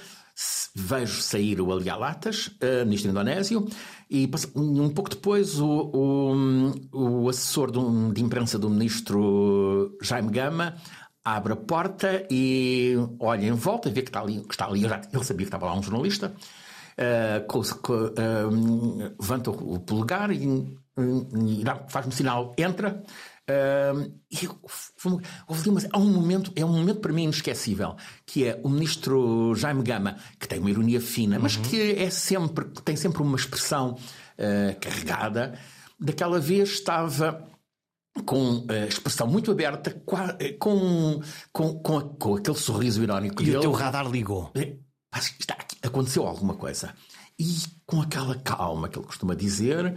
vejo 0.74 1.22
sair 1.22 1.60
o 1.60 1.72
Aliá 1.72 1.94
Latas, 1.94 2.48
uh, 2.48 2.84
ministro 2.84 3.10
indonésio, 3.12 3.68
e 4.10 4.28
um 4.56 4.90
pouco 4.90 5.10
depois 5.10 5.60
o, 5.60 5.68
o, 5.94 7.24
o 7.24 7.28
assessor 7.28 7.70
de, 7.70 8.14
de 8.14 8.22
imprensa 8.22 8.58
do 8.58 8.68
ministro 8.68 9.96
Jaime 10.02 10.30
Gama 10.30 10.74
abre 11.24 11.52
a 11.52 11.56
porta 11.56 12.26
e 12.30 12.96
olha 13.20 13.46
em 13.46 13.52
volta, 13.52 13.90
vê 13.90 14.02
que 14.02 14.08
está 14.08 14.20
ali, 14.20 14.40
que 14.40 14.54
está 14.54 14.66
ali 14.66 14.84
ele 14.84 15.24
sabia 15.24 15.44
que 15.44 15.48
estava 15.54 15.66
lá 15.66 15.74
um 15.74 15.82
jornalista, 15.82 16.34
uh, 16.98 19.16
levanta 19.20 19.50
o 19.50 19.78
polegar 19.80 20.30
e, 20.30 20.78
e 20.96 21.64
faz-me 21.88 22.12
sinal, 22.12 22.54
entra. 22.58 23.02
Uh, 23.48 24.12
e 24.30 24.46
houve 25.48 25.70
uma, 25.70 25.80
há 25.90 25.98
um 25.98 26.12
momento, 26.12 26.52
é 26.54 26.64
um 26.64 26.72
momento 26.72 27.00
para 27.00 27.12
mim 27.12 27.24
inesquecível, 27.24 27.96
que 28.26 28.44
é 28.44 28.60
o 28.62 28.68
ministro 28.68 29.54
Jaime 29.54 29.82
Gama, 29.82 30.16
que 30.38 30.46
tem 30.46 30.58
uma 30.58 30.70
ironia 30.70 31.00
fina, 31.00 31.38
mas 31.38 31.56
uhum. 31.56 31.62
que 31.62 31.92
é 31.92 32.10
sempre, 32.10 32.66
tem 32.84 32.94
sempre 32.94 33.22
uma 33.22 33.36
expressão 33.36 33.92
uh, 33.92 34.80
carregada. 34.80 35.58
Daquela 35.98 36.38
vez 36.38 36.70
estava 36.70 37.48
com 38.26 38.66
a 38.68 38.86
expressão 38.86 39.26
muito 39.26 39.50
aberta, 39.50 39.90
com, 40.58 41.20
com, 41.52 41.78
com, 41.80 42.00
com 42.00 42.34
aquele 42.34 42.56
sorriso 42.56 43.02
irónico. 43.02 43.42
E 43.42 43.46
dele. 43.46 43.58
o 43.58 43.60
teu 43.60 43.72
radar 43.72 44.10
ligou. 44.10 44.50
É, 44.54 44.76
está 45.18 45.54
aqui, 45.54 45.76
aconteceu 45.82 46.26
alguma 46.26 46.54
coisa. 46.54 46.94
E 47.38 47.62
com 47.86 48.00
aquela 48.00 48.34
calma 48.36 48.88
que 48.88 48.98
ele 48.98 49.06
costuma 49.06 49.34
dizer, 49.34 49.94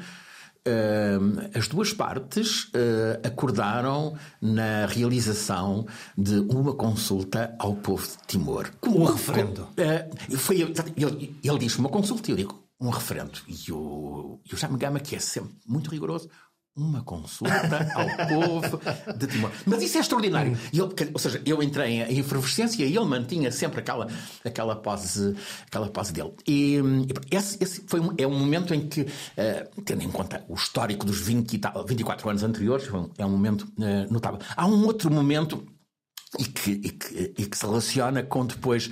uh, 0.67 1.57
as 1.57 1.67
duas 1.67 1.91
partes 1.91 2.65
uh, 2.65 3.25
acordaram 3.25 4.15
na 4.41 4.85
realização 4.85 5.87
de 6.17 6.39
uma 6.39 6.73
consulta 6.73 7.55
ao 7.57 7.75
povo 7.75 8.05
de 8.05 8.17
Timor. 8.27 8.71
Como 8.79 9.01
um 9.01 9.05
referendo. 9.05 9.63
Uh, 9.63 10.37
foi, 10.37 10.61
ele, 10.61 11.39
ele 11.43 11.59
disse 11.59 11.79
uma 11.79 11.89
consulta 11.89 12.29
e 12.29 12.33
eu 12.33 12.37
digo 12.37 12.63
um 12.79 12.89
referendo. 12.89 13.39
E 13.47 13.71
o, 13.71 14.39
e 14.49 14.53
o 14.53 14.57
Jaime 14.57 14.77
Gama, 14.77 14.99
que 14.99 15.15
é 15.15 15.19
sempre 15.19 15.53
muito 15.67 15.91
rigoroso, 15.91 16.29
uma 16.75 17.03
consulta 17.03 17.53
ao 17.95 18.27
povo 18.27 18.81
de 19.17 19.27
Timor. 19.27 19.51
Mas 19.65 19.83
isso 19.83 19.97
é 19.97 20.01
extraordinário. 20.01 20.57
Ele, 20.71 21.11
ou 21.13 21.19
seja, 21.19 21.41
eu 21.45 21.61
entrei 21.61 22.01
em 22.01 22.19
efervescência 22.19 22.83
e 22.83 22.95
ele 22.95 23.05
mantinha 23.05 23.51
sempre 23.51 23.81
aquela, 23.81 24.07
aquela, 24.43 24.75
pose, 24.75 25.35
aquela 25.67 25.89
pose 25.89 26.13
dele. 26.13 26.33
E 26.47 26.77
esse, 27.29 27.61
esse 27.61 27.83
foi 27.87 27.99
um, 27.99 28.13
é 28.17 28.25
um 28.25 28.37
momento 28.37 28.73
em 28.73 28.87
que, 28.87 29.01
uh, 29.01 29.81
tendo 29.83 30.03
em 30.03 30.09
conta 30.09 30.45
o 30.47 30.53
histórico 30.53 31.05
dos 31.05 31.19
20 31.19 31.57
tal, 31.57 31.85
24 31.85 32.29
anos 32.29 32.43
anteriores, 32.43 32.87
é 33.17 33.25
um 33.25 33.29
momento 33.29 33.63
uh, 33.77 34.11
notável. 34.11 34.39
Há 34.55 34.65
um 34.65 34.85
outro 34.85 35.11
momento 35.11 35.65
e 36.39 36.45
que, 36.45 36.71
e 36.71 36.89
que, 36.89 37.33
e 37.37 37.45
que 37.45 37.57
se 37.57 37.65
relaciona 37.65 38.23
com 38.23 38.45
depois 38.45 38.89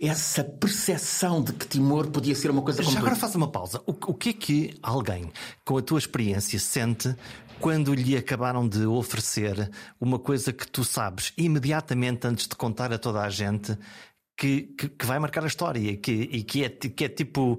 essa 0.00 0.44
percepção 0.44 1.42
de 1.42 1.52
que 1.52 1.66
Timor 1.66 2.08
podia 2.08 2.34
ser 2.34 2.50
uma 2.50 2.62
coisa 2.62 2.82
como. 2.82 2.92
Já 2.92 3.00
agora 3.00 3.16
faça 3.16 3.36
uma 3.36 3.48
pausa. 3.48 3.82
O, 3.86 3.90
o 3.90 4.14
que 4.14 4.30
é 4.30 4.32
que 4.32 4.78
alguém 4.82 5.32
com 5.64 5.76
a 5.76 5.82
tua 5.82 5.98
experiência 5.98 6.58
sente 6.58 7.14
quando 7.60 7.92
lhe 7.92 8.16
acabaram 8.16 8.68
de 8.68 8.86
oferecer 8.86 9.68
uma 10.00 10.18
coisa 10.18 10.52
que 10.52 10.68
tu 10.68 10.84
sabes 10.84 11.32
imediatamente 11.36 12.26
antes 12.26 12.46
de 12.46 12.54
contar 12.54 12.92
a 12.92 12.98
toda 12.98 13.22
a 13.22 13.28
gente 13.28 13.76
que, 14.36 14.62
que, 14.78 14.88
que, 14.88 15.04
vai 15.04 15.18
marcar 15.18 15.42
a 15.42 15.48
história 15.48 15.96
que, 15.96 16.12
e 16.12 16.44
que 16.44 16.64
é, 16.64 16.68
que 16.68 17.04
é 17.04 17.08
tipo, 17.08 17.54
uh, 17.54 17.58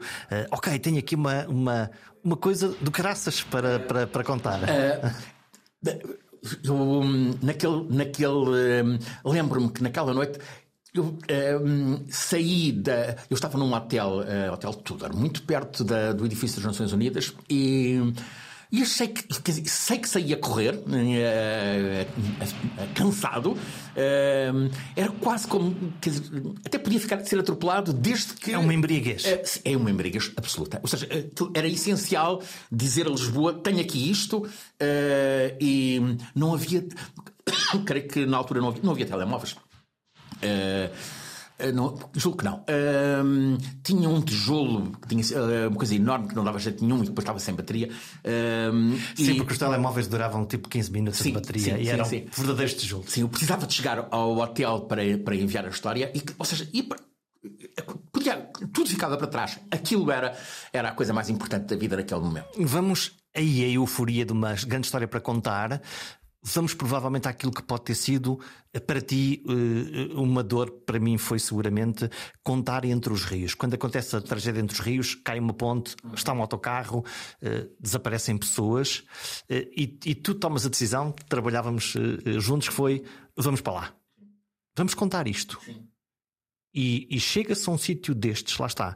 ok, 0.49 0.79
tenho 0.79 0.97
aqui 0.97 1.15
uma, 1.15 1.45
uma, 1.47 1.91
uma 2.23 2.37
coisa 2.37 2.69
do 2.69 2.89
caraças 2.89 3.43
para, 3.43 3.79
para, 3.81 4.07
para 4.07 4.23
contar. 4.23 4.61
Uh, 4.63 6.17
eu, 6.63 6.73
hum, 6.73 7.33
naquele, 7.41 7.83
naquele 7.89 8.81
hum, 8.83 8.99
lembro-me 9.25 9.69
que 9.69 9.83
naquela 9.83 10.13
noite 10.13 10.39
eu 10.93 11.17
um, 11.61 12.05
saí 12.09 12.71
da. 12.71 13.15
Eu 13.29 13.35
estava 13.35 13.57
num 13.57 13.73
hotel, 13.73 14.21
uh, 14.21 14.53
Hotel 14.53 14.73
Tudor, 14.73 15.13
muito 15.15 15.43
perto 15.43 15.83
da, 15.83 16.13
do 16.13 16.25
edifício 16.25 16.57
das 16.57 16.65
Nações 16.65 16.91
Unidas, 16.91 17.33
e 17.49 18.13
E 18.71 18.83
achei 18.83 19.07
que, 19.07 19.23
dizer, 19.41 19.67
sei 19.67 19.97
que 19.97 20.07
saía 20.07 20.37
correr, 20.37 20.75
uh, 20.75 20.79
uh, 20.79 22.05
cansado, 22.93 23.57
era 24.95 25.09
quase 25.19 25.47
como, 25.47 25.75
dizer, 26.01 26.21
até 26.65 26.77
podia 26.77 26.99
ficar 26.99 27.15
de 27.17 27.29
ser 27.29 27.39
atropelado 27.39 27.93
desde 27.93 28.33
que. 28.33 28.51
É 28.51 28.57
uma 28.57 28.73
embriaguez. 28.73 29.23
é 29.63 29.77
uma 29.77 29.91
embriaguez 29.91 30.31
absoluta. 30.37 30.79
Ou 30.81 30.87
seja, 30.87 31.07
era 31.53 31.67
essencial 31.67 32.41
dizer 32.71 33.05
a 33.05 33.09
Lisboa: 33.09 33.53
tenho 33.53 33.81
aqui 33.81 34.09
isto, 34.09 34.47
e 35.59 36.01
não 36.33 36.53
havia. 36.53 36.87
creio 37.85 38.07
que 38.07 38.25
na 38.25 38.37
altura 38.37 38.61
não 38.61 38.69
havia, 38.69 38.81
não 38.83 38.91
havia 38.91 39.05
telemóveis. 39.05 39.55
Uh, 40.43 41.19
não, 41.73 41.97
julgo 42.13 42.37
que 42.37 42.45
não. 42.45 42.59
Uh, 42.59 43.57
tinha 43.83 44.07
um 44.07 44.21
tijolo, 44.21 44.93
tinha 45.07 45.21
uh, 45.21 45.67
uma 45.67 45.75
coisa 45.77 45.93
enorme 45.93 46.29
que 46.29 46.35
não 46.35 46.43
dava 46.43 46.57
jeito 46.57 46.83
nenhum 46.83 47.03
e 47.03 47.07
depois 47.07 47.23
estava 47.23 47.39
sem 47.39 47.53
bateria. 47.53 47.89
sim, 49.15 49.31
e... 49.31 49.35
porque 49.35 49.51
os 49.51 49.57
telemóveis 49.57 50.07
duravam 50.07 50.45
tipo 50.45 50.69
15 50.69 50.91
minutos 50.91 51.19
sim, 51.19 51.29
de 51.29 51.35
bateria 51.35 51.75
sim, 51.75 51.81
e 51.81 51.85
sim, 51.85 51.91
eram 51.91 52.05
sim. 52.05 52.27
verdadeiros 52.35 52.73
tijolos. 52.75 53.11
Sim, 53.11 53.21
eu 53.21 53.29
precisava 53.29 53.67
de 53.67 53.73
chegar 53.73 54.07
ao 54.09 54.37
hotel 54.37 54.81
para, 54.81 55.01
para 55.17 55.35
enviar 55.35 55.65
a 55.65 55.69
história, 55.69 56.11
e, 56.15 56.23
ou 56.37 56.45
seja, 56.45 56.67
e, 56.73 56.87
podia, 58.11 58.49
tudo 58.73 58.89
ficava 58.89 59.17
para 59.17 59.27
trás. 59.27 59.59
Aquilo 59.71 60.11
era, 60.11 60.37
era 60.71 60.89
a 60.89 60.91
coisa 60.91 61.13
mais 61.13 61.29
importante 61.29 61.65
da 61.65 61.75
vida 61.75 61.97
naquele 61.97 62.21
momento. 62.21 62.47
Vamos 62.57 63.11
aí 63.35 63.63
a 63.63 63.67
euforia 63.69 64.25
de 64.25 64.33
uma 64.33 64.53
grande 64.53 64.87
história 64.87 65.07
para 65.07 65.19
contar 65.19 65.81
vamos 66.41 66.73
provavelmente 66.73 67.27
àquilo 67.27 67.51
que 67.51 67.63
pode 67.63 67.83
ter 67.83 67.95
sido 67.95 68.39
eh, 68.73 68.79
para 68.79 69.01
ti 69.01 69.43
eh, 69.47 70.13
uma 70.15 70.43
dor, 70.43 70.71
para 70.85 70.99
mim 70.99 71.17
foi 71.17 71.39
seguramente 71.39 72.09
contar 72.43 72.85
entre 72.85 73.11
os 73.11 73.25
rios. 73.25 73.53
Quando 73.53 73.73
acontece 73.73 74.15
a 74.15 74.21
tragédia 74.21 74.61
entre 74.61 74.75
os 74.75 74.79
rios, 74.79 75.15
cai 75.15 75.39
uma 75.39 75.53
ponte, 75.53 75.95
está 76.13 76.33
um 76.33 76.41
autocarro, 76.41 77.03
eh, 77.41 77.67
desaparecem 77.79 78.37
pessoas 78.37 79.03
e, 79.49 79.99
e 80.05 80.15
tu 80.15 80.33
tomas 80.33 80.65
a 80.65 80.69
decisão, 80.69 81.11
trabalhávamos 81.27 81.93
juntos, 82.37 82.69
que 82.69 82.73
foi 82.73 83.03
vamos 83.35 83.61
para 83.61 83.73
lá, 83.73 83.95
vamos 84.75 84.93
contar 84.93 85.27
isto. 85.27 85.59
E, 86.73 87.07
e 87.09 87.19
chega-se 87.19 87.67
a 87.67 87.73
um 87.73 87.77
sítio 87.77 88.13
destes, 88.13 88.57
lá 88.57 88.67
está, 88.67 88.95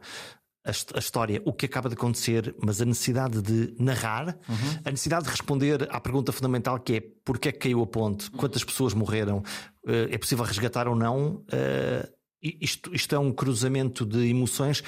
a, 0.66 0.70
a, 0.70 1.00
história, 1.00 1.42
o 1.46 1.52
que 1.52 1.66
acaba 1.66 1.90
de 1.90 1.96
acontecer, 1.96 2.56
mas 2.64 2.82
a 2.82 2.86
necessidade 2.86 3.42
de 3.42 3.76
narrar, 3.78 4.28
uhum. 4.48 4.80
a 4.86 4.92
necessidade 4.92 5.26
de 5.26 5.32
responder 5.32 5.88
à 5.92 6.00
pergunta 6.00 6.32
fundamental 6.32 6.80
que 6.80 6.94
é 6.94 7.04
porque 7.26 7.50
é 7.50 7.52
que 7.52 7.60
caiu 7.60 7.82
a 7.82 7.88
ponte, 7.88 8.32
quantas 8.32 8.64
pessoas 8.64 8.94
morreram, 8.94 9.44
eh, 9.86 10.08
é 10.12 10.18
possível 10.18 10.46
resgatar 10.46 10.88
ou 10.88 10.96
não. 10.96 11.44
Eh, 11.52 12.10
isto, 12.42 12.94
isto 12.94 13.14
é 13.16 13.20
um 13.20 13.32
cruzamento 13.32 14.06
de 14.06 14.28
emoções. 14.28 14.84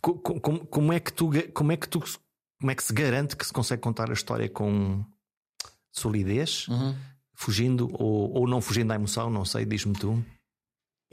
Como, 0.00 0.66
como, 0.66 0.92
é 0.92 1.00
que 1.00 1.12
tu, 1.12 1.30
como 1.54 1.72
é 1.72 1.76
que 1.76 1.88
tu, 1.88 2.02
como 2.60 2.70
é 2.70 2.74
que 2.74 2.84
se 2.84 2.92
garante 2.92 3.36
que 3.36 3.46
se 3.46 3.52
consegue 3.52 3.80
contar 3.80 4.10
a 4.10 4.14
história 4.14 4.48
com 4.48 5.04
solidez, 5.90 6.68
uhum. 6.68 6.94
fugindo 7.34 7.90
ou, 7.94 8.32
ou 8.32 8.46
não 8.46 8.60
fugindo 8.60 8.92
à 8.92 8.94
emoção? 8.94 9.30
Não 9.30 9.44
sei, 9.44 9.64
diz-me 9.64 9.94
tu. 9.94 10.22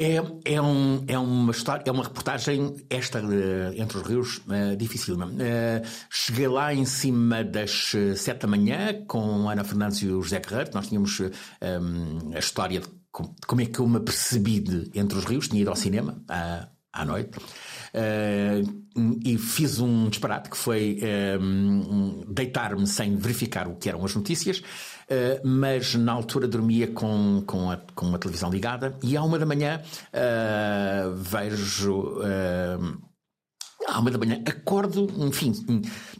É, 0.01 0.55
é, 0.55 0.59
um, 0.59 1.03
é 1.07 1.19
uma 1.19 1.51
história, 1.51 1.83
é 1.85 1.91
uma 1.91 2.03
reportagem, 2.03 2.75
esta 2.89 3.19
uh, 3.19 3.79
entre 3.79 3.99
os 3.99 4.03
rios, 4.03 4.37
uh, 4.47 4.75
difícil. 4.75 5.15
Uh, 5.15 5.29
cheguei 6.09 6.47
lá 6.47 6.73
em 6.73 6.85
cima 6.85 7.43
das 7.43 7.93
sete 8.15 8.39
da 8.39 8.47
manhã 8.47 9.05
com 9.05 9.47
Ana 9.47 9.63
Fernandes 9.63 10.01
e 10.01 10.07
o 10.07 10.23
José 10.23 10.39
Guerreiro. 10.39 10.71
Nós 10.73 10.87
tínhamos 10.87 11.21
a 12.33 12.39
história 12.39 12.79
de 12.79 12.87
como, 13.11 13.61
é 13.61 13.65
que 13.67 13.77
eu 13.77 13.87
me 13.87 13.97
apercebi 13.97 14.59
de 14.59 14.89
Entre 14.95 15.19
os 15.19 15.25
Rios, 15.25 15.47
tinha 15.47 15.61
ido 15.61 15.69
ao 15.69 15.75
cinema 15.75 16.19
à, 16.27 16.67
à 16.91 17.05
noite. 17.05 17.37
e 19.23 19.37
fiz 19.37 19.79
um 19.79 20.09
disparate 20.09 20.49
que 20.49 20.57
foi 20.57 20.99
deitar-me 22.27 22.87
sem 22.87 23.17
verificar 23.17 23.67
o 23.67 23.75
que 23.75 23.89
eram 23.89 24.03
as 24.03 24.15
notícias 24.15 24.63
Uh, 25.09 25.47
mas 25.47 25.95
na 25.95 26.11
altura 26.11 26.47
dormia 26.47 26.87
com, 26.87 27.43
com, 27.45 27.69
a, 27.69 27.77
com 27.95 28.13
a 28.13 28.17
televisão 28.17 28.49
ligada 28.49 28.97
e 29.03 29.17
à 29.17 29.23
uma 29.23 29.37
da 29.37 29.45
manhã 29.45 29.81
uh, 30.13 31.15
vejo. 31.15 32.19
Uh, 32.19 33.11
à 33.87 33.99
uma 33.99 34.11
da 34.11 34.17
manhã 34.17 34.41
acordo, 34.45 35.09
enfim, 35.17 35.53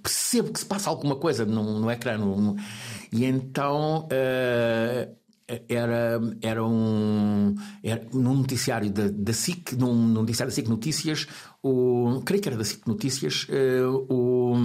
percebo 0.02 0.52
que 0.52 0.60
se 0.60 0.66
passa 0.66 0.90
alguma 0.90 1.16
coisa 1.16 1.46
no, 1.46 1.80
no 1.80 1.92
ecrã. 1.92 2.18
No, 2.18 2.58
e 3.14 3.24
então 3.24 4.10
era, 5.70 6.20
era 6.42 6.66
um 6.66 7.56
era 7.84 8.06
num 8.12 8.38
noticiário 8.38 8.92
da, 8.92 9.10
da 9.10 9.32
SIC, 9.32 9.74
num, 9.78 9.94
num 9.94 10.22
noticiário 10.22 10.52
da 10.52 10.56
SIC 10.56 10.68
Notícias, 10.68 11.28
o, 11.64 12.22
creio 12.26 12.42
que 12.42 12.50
era 12.50 12.58
da 12.58 12.64
SIC 12.64 12.86
Notícias, 12.88 13.48
o, 14.10 14.58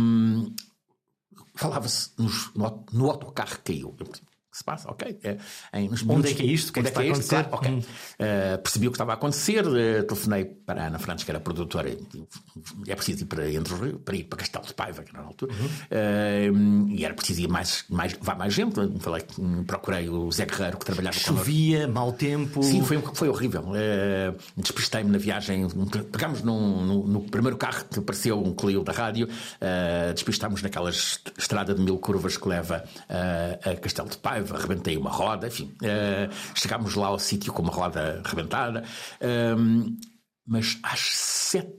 falava-se 1.56 2.10
no, 2.18 2.84
no 2.92 3.10
autocarro 3.10 3.56
que 3.56 3.72
caiu. 3.72 3.96
Que 4.56 4.58
se 4.58 4.64
passa? 4.64 4.90
Ok. 4.90 5.18
É, 5.22 5.36
em, 5.74 5.90
onde 6.08 6.30
é 6.30 6.34
que 6.34 6.42
é 6.42 6.46
isto? 6.46 6.70
O 6.70 6.72
que 6.72 6.80
é 6.80 6.82
que 6.82 6.88
está 6.88 7.04
é 7.04 7.08
a 7.08 7.10
acontecer? 7.10 7.44
Claro, 7.44 7.56
okay. 7.56 7.74
uh, 7.74 8.62
percebi 8.62 8.88
o 8.88 8.90
que 8.90 8.94
estava 8.94 9.12
a 9.12 9.14
acontecer, 9.14 9.66
uh, 9.66 10.02
telefonei 10.04 10.44
para 10.44 10.84
a 10.84 10.86
Ana 10.86 10.98
Frantes, 10.98 11.24
que 11.24 11.30
era 11.30 11.40
produtora, 11.40 11.90
é 11.90 12.94
preciso 12.94 13.24
ir 13.24 13.26
para 13.26 13.50
Entre 13.50 13.74
Rio, 13.74 13.98
para 13.98 14.16
ir 14.16 14.24
para 14.24 14.38
Castelo 14.38 14.64
de 14.64 14.74
Paiva, 14.74 15.02
que 15.02 15.10
era 15.10 15.22
na 15.22 15.28
altura, 15.28 15.52
uhum. 15.52 16.86
uh, 16.86 16.88
e 16.88 17.04
era 17.04 17.14
preciso 17.14 17.42
ir 17.42 17.48
mais, 17.48 17.84
mais, 17.90 18.16
vá 18.20 18.34
mais 18.34 18.54
gente. 18.54 18.74
Falei, 19.00 19.22
procurei 19.66 20.08
o 20.08 20.32
Zé 20.32 20.46
Guerreiro, 20.46 20.78
que 20.78 20.86
trabalhava 20.86 21.16
com 21.16 21.36
Chovia, 21.36 21.86
mau 21.86 22.12
tempo. 22.12 22.62
Sim, 22.62 22.82
foi, 22.82 23.02
foi 23.14 23.28
horrível. 23.28 23.62
Uh, 23.62 24.36
Despistei-me 24.56 25.10
na 25.10 25.18
viagem. 25.18 25.68
Pegámos 26.10 26.42
num, 26.42 26.84
no, 26.84 27.06
no, 27.06 27.20
primeiro 27.20 27.56
carro 27.56 27.84
que 27.90 27.98
apareceu, 27.98 28.42
um 28.42 28.54
Clio 28.54 28.82
da 28.82 28.92
rádio, 28.92 29.26
uh, 29.26 30.14
despistámos 30.14 30.62
naquela 30.62 30.88
estrada 30.88 31.74
de 31.74 31.80
mil 31.80 31.98
curvas 31.98 32.36
que 32.36 32.48
leva 32.48 32.84
a 33.08 33.76
Castelo 33.76 34.08
de 34.08 34.16
Paiva 34.16 34.45
arrebentei 34.54 34.96
uma 34.96 35.10
roda, 35.10 35.46
enfim, 35.48 35.72
uh, 35.82 36.32
chegámos 36.54 36.94
lá 36.94 37.08
ao 37.08 37.18
sítio 37.18 37.52
com 37.52 37.62
uma 37.62 37.72
roda 37.72 38.22
arrebentada, 38.24 38.84
uh, 39.20 39.96
mas 40.46 40.78
às 40.82 41.00
sete 41.00 41.74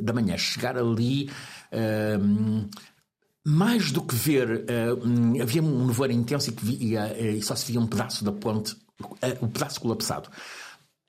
da 0.00 0.12
manhã, 0.12 0.36
chegar 0.36 0.76
ali. 0.76 1.30
Uh, 1.72 2.68
mais 3.46 3.90
do 3.90 4.02
que 4.02 4.14
ver, 4.14 4.66
havia 5.40 5.62
um 5.62 5.86
nevoeiro 5.86 6.12
intenso 6.12 6.50
e, 6.50 6.52
que 6.52 6.62
via, 6.62 7.18
e 7.18 7.40
só 7.40 7.54
se 7.54 7.72
via 7.72 7.80
um 7.80 7.86
pedaço 7.86 8.22
da 8.22 8.30
ponte, 8.30 8.76
o 9.40 9.48
pedaço 9.48 9.80
colapsado. 9.80 10.28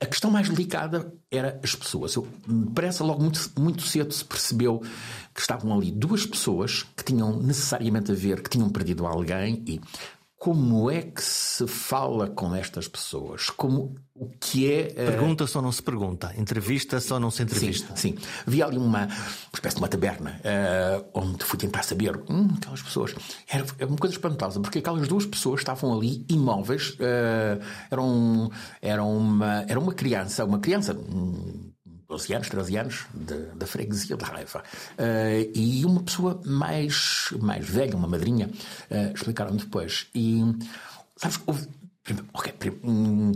A 0.02 0.06
questão 0.06 0.30
mais 0.30 0.48
delicada 0.48 1.12
era 1.30 1.60
as 1.62 1.74
pessoas. 1.74 2.14
Eu, 2.14 2.26
parece 2.74 3.02
logo 3.02 3.20
muito, 3.22 3.38
muito 3.58 3.82
cedo 3.82 4.14
se 4.14 4.24
percebeu 4.24 4.80
que 5.34 5.40
estavam 5.40 5.76
ali 5.76 5.90
duas 5.90 6.24
pessoas 6.24 6.86
que 6.96 7.04
tinham 7.04 7.38
necessariamente 7.38 8.10
a 8.10 8.14
ver, 8.14 8.42
que 8.42 8.48
tinham 8.48 8.70
perdido 8.70 9.06
alguém 9.06 9.62
e 9.66 9.78
como 10.40 10.90
é 10.90 11.02
que 11.02 11.22
se 11.22 11.66
fala 11.66 12.26
com 12.26 12.54
estas 12.54 12.88
pessoas? 12.88 13.50
Como 13.50 13.94
o 14.14 14.30
que 14.40 14.72
é. 14.72 14.86
Uh... 14.92 14.94
Pergunta-se 14.94 15.54
ou 15.54 15.62
não 15.62 15.70
se 15.70 15.82
pergunta? 15.82 16.32
Entrevista-se 16.34 17.12
ou 17.12 17.20
não 17.20 17.30
se 17.30 17.42
entrevista? 17.42 17.94
Sim, 17.94 18.16
sim. 18.16 18.24
Havia 18.46 18.64
ali 18.64 18.78
uma, 18.78 19.04
uma 19.04 19.08
espécie 19.52 19.76
de 19.76 19.82
uma 19.82 19.88
taberna 19.88 20.40
uh, 20.40 21.06
onde 21.12 21.44
fui 21.44 21.58
tentar 21.58 21.82
saber. 21.82 22.18
Hum, 22.30 22.48
aquelas 22.56 22.80
pessoas. 22.80 23.14
Era, 23.46 23.66
era, 23.78 23.86
uma 23.86 23.98
coisa 23.98 24.14
espantosa, 24.14 24.58
porque 24.60 24.78
aquelas 24.78 25.06
duas 25.06 25.26
pessoas 25.26 25.60
estavam 25.60 25.92
ali 25.92 26.24
imóveis. 26.30 26.94
Uh, 26.94 27.62
eram, 27.90 28.50
eram 28.80 29.14
uma, 29.14 29.66
era 29.68 29.78
uma 29.78 29.92
criança, 29.92 30.42
uma 30.46 30.58
criança. 30.58 30.94
Hum, 30.94 31.69
12 32.10 32.34
anos, 32.34 32.48
13 32.48 32.76
anos, 32.76 33.06
da 33.54 33.66
freguesia 33.66 34.16
de 34.16 34.24
Raiva. 34.24 34.62
Uh, 34.98 35.50
e 35.54 35.84
uma 35.84 36.02
pessoa 36.02 36.40
mais, 36.44 37.28
mais 37.40 37.66
velha, 37.66 37.96
uma 37.96 38.08
madrinha, 38.08 38.48
uh, 38.48 39.14
explicaram 39.14 39.54
depois. 39.54 40.08
E, 40.14 40.42
sabes, 41.16 41.40
houve. 41.46 41.68
Um, 42.82 43.30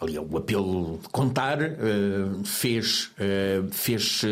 ali 0.00 0.18
o 0.18 0.36
apelo 0.36 0.98
de 1.00 1.08
contar 1.10 1.58
uh, 1.62 2.44
fez, 2.44 3.12
fez, 3.70 4.22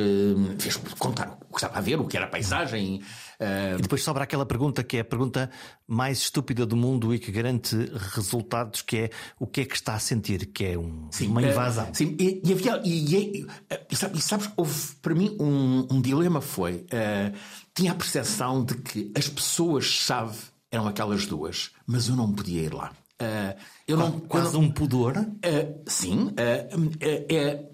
fez 0.59 0.77
contar 0.99 1.39
o 1.49 1.53
que 1.53 1.59
estava 1.59 1.79
a 1.79 1.81
ver, 1.81 2.01
o 2.01 2.07
que 2.07 2.17
era 2.17 2.27
a 2.27 2.29
paisagem, 2.29 3.03
Uh... 3.41 3.79
E 3.79 3.83
depois 3.83 4.03
sobra 4.03 4.25
aquela 4.25 4.47
pergunta 4.47 4.83
que 4.83 4.97
é 4.97 5.01
a 5.01 5.05
pergunta 5.05 5.51
mais 5.87 6.19
estúpida 6.19 6.65
do 6.65 6.77
mundo 6.77 7.15
e 7.15 7.19
que 7.19 7.31
garante 7.31 7.77
resultados, 8.15 8.83
que 8.83 8.97
é 8.97 9.11
o 9.39 9.47
que 9.47 9.63
é 9.63 9.65
que 9.65 9.75
está 9.75 9.95
a 9.95 9.99
sentir, 9.99 10.47
que 10.47 10.65
é 10.65 10.79
um, 10.79 11.09
sim, 11.11 11.29
uma 11.29 11.43
invasão. 11.43 11.91
Uh, 11.91 11.95
sim, 11.95 12.17
e, 12.19 12.43
e 12.45 12.53
havia. 12.53 12.81
E, 12.85 13.47
e, 13.91 13.97
sabes, 13.97 14.51
houve 14.57 14.95
para 15.03 15.15
mim 15.15 15.37
um, 15.41 15.87
um 15.91 16.01
dilema 16.01 16.41
foi. 16.41 16.75
Uh, 16.75 17.37
tinha 17.75 17.93
a 17.93 17.95
percepção 17.95 18.65
de 18.65 18.77
que 18.77 19.13
as 19.17 19.29
pessoas-chave 19.29 20.39
eram 20.71 20.87
aquelas 20.87 21.27
duas, 21.27 21.71
mas 21.87 22.09
eu 22.09 22.17
não 22.17 22.33
podia 22.33 22.63
ir 22.63 22.75
lá. 22.75 22.93
Uh, 23.21 23.59
eu 23.87 23.97
não, 23.97 24.21
quase 24.21 24.49
eu 24.49 24.61
não, 24.61 24.69
um 24.69 24.71
pudor? 24.71 25.17
Uh, 25.17 25.83
sim. 25.87 26.29
Uh, 26.29 27.74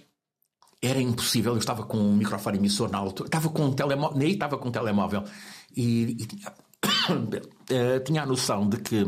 era 0.82 1.00
impossível. 1.00 1.52
Eu 1.52 1.58
estava 1.58 1.82
com 1.84 1.98
um 1.98 2.16
microfone 2.16 2.58
emissor 2.58 2.90
na 2.90 2.98
altura, 2.98 3.28
estava 3.28 3.48
com 3.50 3.66
um 3.66 3.72
telemóvel, 3.72 4.18
nem 4.18 4.32
estava 4.32 4.56
com 4.56 4.68
um 4.68 4.72
telemóvel 4.72 5.24
e, 5.76 6.16
e 6.22 6.26
tinha, 6.26 6.52
uh, 7.10 8.00
tinha 8.04 8.22
a 8.22 8.26
noção 8.26 8.68
de 8.68 8.78
que 8.78 9.06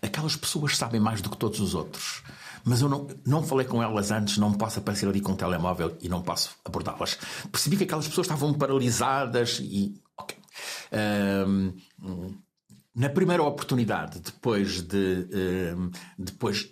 aquelas 0.00 0.36
pessoas 0.36 0.76
sabem 0.76 1.00
mais 1.00 1.20
do 1.20 1.30
que 1.30 1.36
todos 1.36 1.60
os 1.60 1.74
outros. 1.74 2.22
Mas 2.64 2.80
eu 2.80 2.88
não, 2.88 3.06
não 3.24 3.42
falei 3.42 3.66
com 3.66 3.82
elas 3.82 4.10
antes, 4.10 4.36
não 4.36 4.52
posso 4.52 4.78
aparecer 4.78 5.08
ali 5.08 5.20
com 5.20 5.32
um 5.32 5.36
telemóvel 5.36 5.96
e 6.00 6.08
não 6.08 6.22
posso 6.22 6.50
abordá-las. 6.64 7.16
Percebi 7.50 7.76
que 7.76 7.84
aquelas 7.84 8.08
pessoas 8.08 8.26
estavam 8.26 8.52
paralisadas 8.52 9.60
e. 9.60 9.94
Ok. 10.18 10.36
na 12.94 13.08
primeira 13.08 13.42
oportunidade, 13.42 14.18
depois 14.20 14.82
de. 14.82 15.28
depois, 16.18 16.68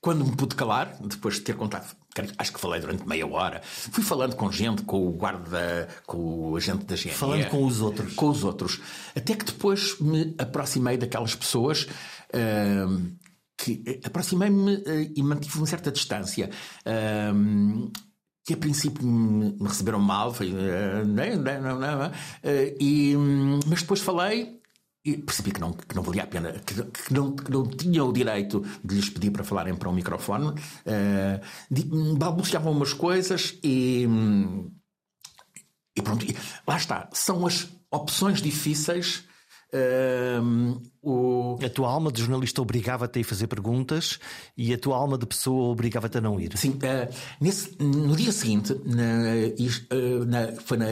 quando 0.00 0.24
me 0.24 0.36
pude 0.36 0.54
calar, 0.54 0.96
depois 1.00 1.36
de 1.36 1.40
ter 1.40 1.56
contado 1.56 1.96
acho 2.38 2.52
que 2.52 2.60
falei 2.60 2.80
durante 2.80 3.06
meia 3.06 3.26
hora. 3.26 3.60
Fui 3.64 4.02
falando 4.02 4.36
com 4.36 4.50
gente, 4.50 4.82
com 4.82 5.06
o 5.06 5.10
guarda, 5.12 5.88
com 6.06 6.50
o 6.50 6.56
agente 6.56 6.84
da 6.84 6.96
GNR. 6.96 7.14
Falando 7.14 7.48
com 7.48 7.64
os 7.64 7.80
outros. 7.80 8.14
Com 8.14 8.28
os 8.28 8.44
outros. 8.44 8.80
Até 9.16 9.34
que 9.34 9.44
depois 9.44 9.98
me 10.00 10.34
aproximei 10.38 10.96
daquelas 10.96 11.34
pessoas. 11.34 11.86
Uh, 12.32 13.12
que 13.56 14.00
aproximei-me 14.04 14.74
uh, 14.76 15.12
e 15.16 15.22
mantive 15.22 15.58
uma 15.58 15.66
certa 15.66 15.90
distância. 15.90 16.50
Uh, 16.86 17.90
que 18.46 18.52
a 18.52 18.56
princípio 18.58 19.06
me, 19.06 19.56
receberam 19.66 19.98
mal, 19.98 20.34
foi, 20.34 20.50
não, 20.50 21.62
não, 21.62 21.80
não, 21.80 22.12
e, 22.78 23.16
hum, 23.16 23.58
mas 23.66 23.80
depois 23.80 24.02
falei 24.02 24.60
e 25.04 25.18
percebi 25.18 25.52
que 25.52 25.60
não, 25.60 25.72
que 25.72 25.94
não 25.94 26.02
valia 26.02 26.22
a 26.22 26.26
pena, 26.26 26.52
que, 26.52 26.82
que, 26.82 27.12
não, 27.12 27.36
que 27.36 27.50
não 27.50 27.66
tinha 27.66 28.02
o 28.02 28.12
direito 28.12 28.64
de 28.82 28.94
lhes 28.94 29.10
pedir 29.10 29.30
para 29.30 29.44
falarem 29.44 29.74
para 29.74 29.88
um 29.88 29.92
microfone. 29.92 30.48
Uh, 30.48 32.16
balbuciavam 32.16 32.72
umas 32.72 32.92
coisas 32.92 33.58
e. 33.62 34.06
E 35.96 36.02
pronto, 36.02 36.24
e 36.24 36.34
lá 36.66 36.76
está. 36.76 37.08
São 37.12 37.46
as 37.46 37.68
opções 37.90 38.40
difíceis 38.40 39.24
Uh, 39.74 40.80
o... 41.02 41.58
A 41.64 41.68
tua 41.68 41.90
alma 41.90 42.12
de 42.12 42.20
jornalista 42.20 42.62
obrigava-te 42.62 43.18
a 43.18 43.20
ir 43.20 43.24
fazer 43.24 43.48
perguntas 43.48 44.20
e 44.56 44.72
a 44.72 44.78
tua 44.78 44.96
alma 44.96 45.18
de 45.18 45.26
pessoa 45.26 45.70
obrigava-te 45.70 46.18
a 46.18 46.20
não 46.20 46.38
ir. 46.38 46.56
Sim, 46.56 46.70
uh, 46.70 47.14
nesse, 47.40 47.76
no 47.82 48.14
dia 48.14 48.30
seguinte, 48.30 48.72
na, 48.84 49.34
uh, 49.92 50.24
na, 50.26 50.52
foi 50.62 50.76
na, 50.76 50.86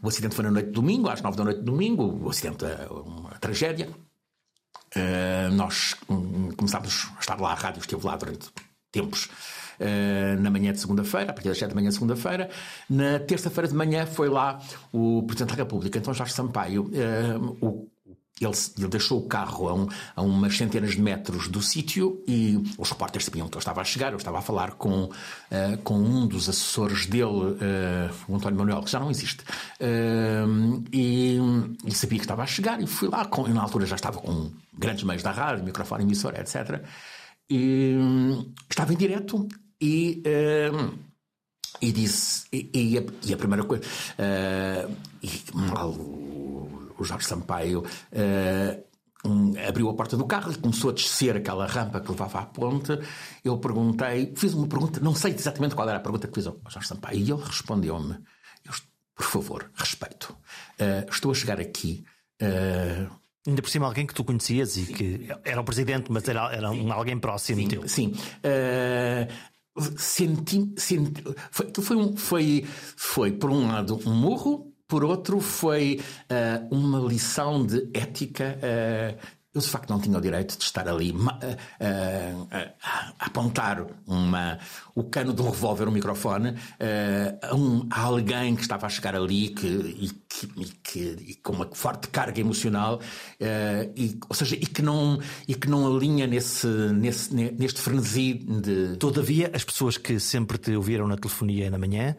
o 0.00 0.08
acidente 0.08 0.36
foi 0.36 0.44
na 0.44 0.52
noite 0.52 0.66
de 0.66 0.72
domingo, 0.72 1.08
às 1.08 1.20
nove 1.20 1.36
da 1.36 1.44
noite 1.44 1.58
de 1.58 1.64
domingo, 1.64 2.24
o 2.24 2.30
acidente, 2.30 2.64
uma 2.90 3.30
tragédia. 3.40 3.90
nós 5.54 5.96
um, 6.08 6.52
começámos 6.52 7.08
a 7.16 7.20
estar 7.20 7.40
lá, 7.40 7.50
a 7.50 7.54
rádio 7.54 7.80
esteve 7.80 8.06
lá 8.06 8.16
durante 8.16 8.50
tempos. 8.92 9.28
Uh, 9.80 10.40
na 10.40 10.48
manhã 10.48 10.72
de 10.72 10.78
segunda-feira, 10.78 11.30
a 11.30 11.34
partir 11.34 11.48
das 11.48 11.58
7 11.58 11.70
da 11.70 11.74
manhã 11.74 11.88
de 11.88 11.94
segunda-feira. 11.94 12.48
Na 12.88 13.18
terça-feira 13.18 13.66
de 13.66 13.74
manhã 13.74 14.06
foi 14.06 14.28
lá 14.28 14.60
o 14.92 15.24
Presidente 15.24 15.56
da 15.56 15.56
República, 15.56 15.98
então 15.98 16.14
Jorge 16.14 16.34
Sampaio, 16.34 16.84
uh, 16.84 17.56
o 17.60 17.91
ele, 18.44 18.54
ele, 18.78 18.88
deixou 18.88 19.18
o 19.18 19.26
carro 19.26 19.68
a, 19.68 19.74
um, 19.74 19.88
a, 20.16 20.22
umas 20.22 20.56
centenas 20.56 20.92
de 20.92 21.00
metros 21.00 21.48
do 21.48 21.62
sítio 21.62 22.22
e 22.26 22.62
os 22.78 22.90
repórteres 22.90 23.24
sabiam 23.24 23.48
que 23.48 23.56
eu 23.56 23.58
estava 23.58 23.80
a 23.80 23.84
chegar. 23.84 24.12
Eu 24.12 24.18
estava 24.18 24.38
a 24.38 24.42
falar 24.42 24.72
com, 24.72 25.04
uh, 25.04 25.10
com 25.84 25.94
um 25.94 26.26
dos 26.26 26.48
assessores 26.48 27.06
dele, 27.06 27.24
uh, 27.24 28.10
o 28.28 28.36
António 28.36 28.58
Manuel, 28.58 28.82
que 28.82 28.90
já 28.90 29.00
não 29.00 29.10
existe, 29.10 29.42
uh, 29.42 30.84
e, 30.92 31.38
e, 31.84 31.94
sabia 31.94 32.18
que 32.18 32.24
estava 32.24 32.42
a 32.42 32.46
chegar. 32.46 32.80
E 32.80 32.86
fui 32.86 33.08
lá, 33.08 33.24
com, 33.24 33.46
na 33.48 33.62
altura 33.62 33.86
já 33.86 33.96
estava 33.96 34.18
com 34.18 34.50
grandes 34.76 35.04
meios 35.04 35.22
da 35.22 35.30
rádio, 35.30 35.64
microfone, 35.64 36.04
emissora, 36.04 36.40
etc. 36.40 36.82
E 37.50 37.96
estava 38.68 38.92
em 38.92 38.96
direto 38.96 39.46
e. 39.80 40.22
e 41.80 41.92
disse, 41.92 42.46
e, 42.52 42.70
e, 42.72 42.98
a, 42.98 43.02
e, 43.26 43.34
a, 43.34 43.36
primeira 43.36 43.64
coisa, 43.64 43.82
e, 45.22 45.28
mal, 45.52 45.92
o 46.98 47.04
Jorge 47.04 47.26
Sampaio 47.26 47.80
uh, 47.80 48.92
um, 49.24 49.52
abriu 49.66 49.88
a 49.88 49.94
porta 49.94 50.16
do 50.16 50.26
carro 50.26 50.52
e 50.52 50.56
começou 50.56 50.90
a 50.90 50.92
descer 50.92 51.36
aquela 51.36 51.66
rampa 51.66 52.00
que 52.00 52.10
levava 52.10 52.40
à 52.40 52.46
ponte. 52.46 52.98
Eu 53.44 53.58
perguntei, 53.58 54.32
fiz 54.36 54.54
uma 54.54 54.66
pergunta, 54.66 55.00
não 55.00 55.14
sei 55.14 55.32
exatamente 55.32 55.74
qual 55.74 55.88
era 55.88 55.98
a 55.98 56.02
pergunta 56.02 56.26
que 56.26 56.34
fiz 56.34 56.46
ao 56.46 56.56
Jorge 56.68 56.88
Sampaio, 56.88 57.18
e 57.18 57.30
ele 57.30 57.42
respondeu-me: 57.42 58.18
Por 59.14 59.24
favor, 59.24 59.70
respeito, 59.74 60.36
uh, 60.80 61.10
estou 61.10 61.30
a 61.30 61.34
chegar 61.34 61.60
aqui. 61.60 62.04
Uh, 62.40 63.22
Ainda 63.44 63.60
por 63.60 63.70
cima, 63.70 63.86
alguém 63.86 64.06
que 64.06 64.14
tu 64.14 64.22
conhecias 64.22 64.76
e 64.76 64.86
que 64.86 65.28
era 65.44 65.60
o 65.60 65.64
presidente, 65.64 66.12
mas 66.12 66.28
era, 66.28 66.52
era 66.52 66.70
um, 66.70 66.92
alguém 66.92 67.18
próximo 67.18 67.60
sim, 67.60 67.68
teu. 67.68 67.88
Sim. 67.88 68.14
Uh, 68.38 69.92
senti, 69.96 70.72
senti, 70.76 71.24
foi, 71.50 71.72
foi, 71.82 71.96
um, 71.96 72.16
foi, 72.16 72.64
foi, 72.96 73.32
por 73.32 73.50
um 73.50 73.66
lado, 73.66 74.00
um 74.06 74.14
murro, 74.14 74.71
por 74.92 75.04
outro, 75.04 75.40
foi 75.40 76.02
uh, 76.30 76.76
uma 76.76 77.00
lição 77.00 77.64
de 77.64 77.88
ética 77.94 78.58
uh, 78.58 79.41
eu 79.54 79.60
de 79.60 79.68
facto 79.68 79.90
não 79.90 80.00
tinha 80.00 80.16
o 80.16 80.20
direito 80.20 80.56
de 80.56 80.64
estar 80.64 80.88
ali 80.88 81.10
uh, 81.10 81.16
uh, 81.26 82.48
a 82.82 83.26
apontar 83.26 83.84
uma, 84.06 84.58
o 84.94 85.04
cano 85.04 85.32
de 85.32 85.42
um 85.42 85.50
revólver, 85.50 85.88
um 85.88 85.92
microfone, 85.92 86.54
a, 87.42 87.54
um, 87.54 87.86
a, 87.90 88.00
alguém 88.00 88.54
que 88.56 88.62
estava 88.62 88.86
a 88.86 88.88
chegar 88.88 89.14
ali 89.14 89.48
que, 89.50 89.66
e, 89.66 90.10
que, 90.28 90.46
e, 90.56 90.64
que, 90.82 90.98
e 91.28 91.34
com 91.36 91.52
uma 91.52 91.68
forte 91.72 92.08
carga 92.08 92.40
emocional, 92.40 93.00
e, 93.96 94.18
ou 94.28 94.34
seja, 94.34 94.56
e 94.56 94.66
que 94.66 94.82
não, 94.82 95.20
e 95.46 95.54
que 95.54 95.68
não 95.68 95.86
alinha 95.86 96.26
nesse, 96.26 96.66
nesse, 96.66 97.34
neste 97.34 97.80
frenesi 97.80 98.34
de. 98.34 98.96
Todavia, 98.96 99.50
as 99.54 99.64
pessoas 99.64 99.96
que 99.96 100.18
sempre 100.18 100.58
te 100.58 100.74
ouviram 100.74 101.06
na 101.06 101.16
telefonia 101.16 101.70
na 101.70 101.78
manhã, 101.78 102.16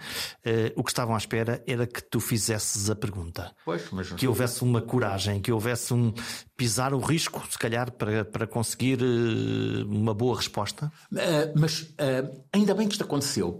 o 0.75 0.83
que 0.83 0.91
estavam 0.91 1.15
à 1.15 1.17
espera 1.17 1.63
era 1.67 1.85
que 1.85 2.01
tu 2.01 2.19
fizesses 2.19 2.89
a 2.89 2.95
pergunta. 2.95 3.53
Pois, 3.65 3.83
mas... 3.91 4.11
Que 4.11 4.27
houvesse 4.27 4.63
uma 4.63 4.81
coragem, 4.81 5.41
que 5.41 5.51
houvesse 5.51 5.93
um 5.93 6.13
pisar 6.55 6.93
o 6.93 6.99
risco, 6.99 7.22
se 7.25 7.57
calhar, 7.57 7.91
para, 7.91 8.25
para 8.25 8.47
conseguir 8.47 9.01
uh, 9.01 9.85
uma 9.87 10.13
boa 10.13 10.37
resposta? 10.37 10.91
Uh, 11.11 11.51
mas 11.55 11.81
uh, 11.81 12.43
ainda 12.51 12.73
bem 12.73 12.87
que 12.87 12.93
isto 12.93 13.03
aconteceu. 13.03 13.59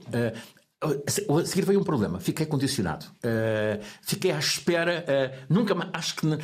A 0.83 1.45
seguir 1.45 1.65
veio 1.65 1.79
um 1.79 1.83
problema, 1.83 2.19
fiquei 2.19 2.45
condicionado. 2.45 3.05
Uh, 3.23 3.81
fiquei 4.01 4.31
à 4.31 4.39
espera, 4.39 5.05
uh, 5.07 5.53
nunca 5.53 5.73
mais, 5.73 5.89
acho 5.93 6.15
que 6.17 6.27
uh, 6.27 6.39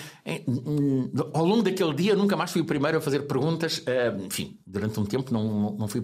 ao 1.34 1.46
longo 1.46 1.62
daquele 1.62 1.94
dia 1.94 2.16
nunca 2.16 2.38
mais 2.38 2.52
fui 2.52 2.62
o 2.62 2.66
primeiro 2.66 2.98
a 2.98 3.02
fazer 3.02 3.28
perguntas. 3.28 3.84
enfim, 4.26 4.58
durante 4.66 4.98
um 5.00 5.06
tempo 5.06 5.34
não, 5.34 5.76
não 5.78 5.88
fui. 5.88 6.02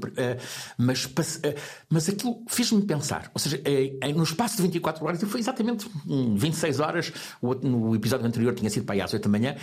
mas, 0.78 1.10
mas 1.90 2.10
aquilo 2.10 2.44
fez-me 2.50 2.82
pensar. 2.82 3.32
Ou 3.34 3.40
seja, 3.40 3.62
no 4.16 4.24
espaço 4.24 4.58
de 4.58 4.64
24 4.64 5.06
horas, 5.06 5.24
foi 5.24 5.40
exatamente 5.40 5.88
26 6.06 6.80
horas. 6.80 7.14
No 7.42 7.96
episódio 7.96 8.26
anterior 8.26 8.54
tinha 8.54 8.70
sido 8.70 8.86
para 8.86 8.96
aí 8.96 9.02
às 9.02 9.14
8 9.14 9.24
da 9.24 9.30
manhã 9.30 9.56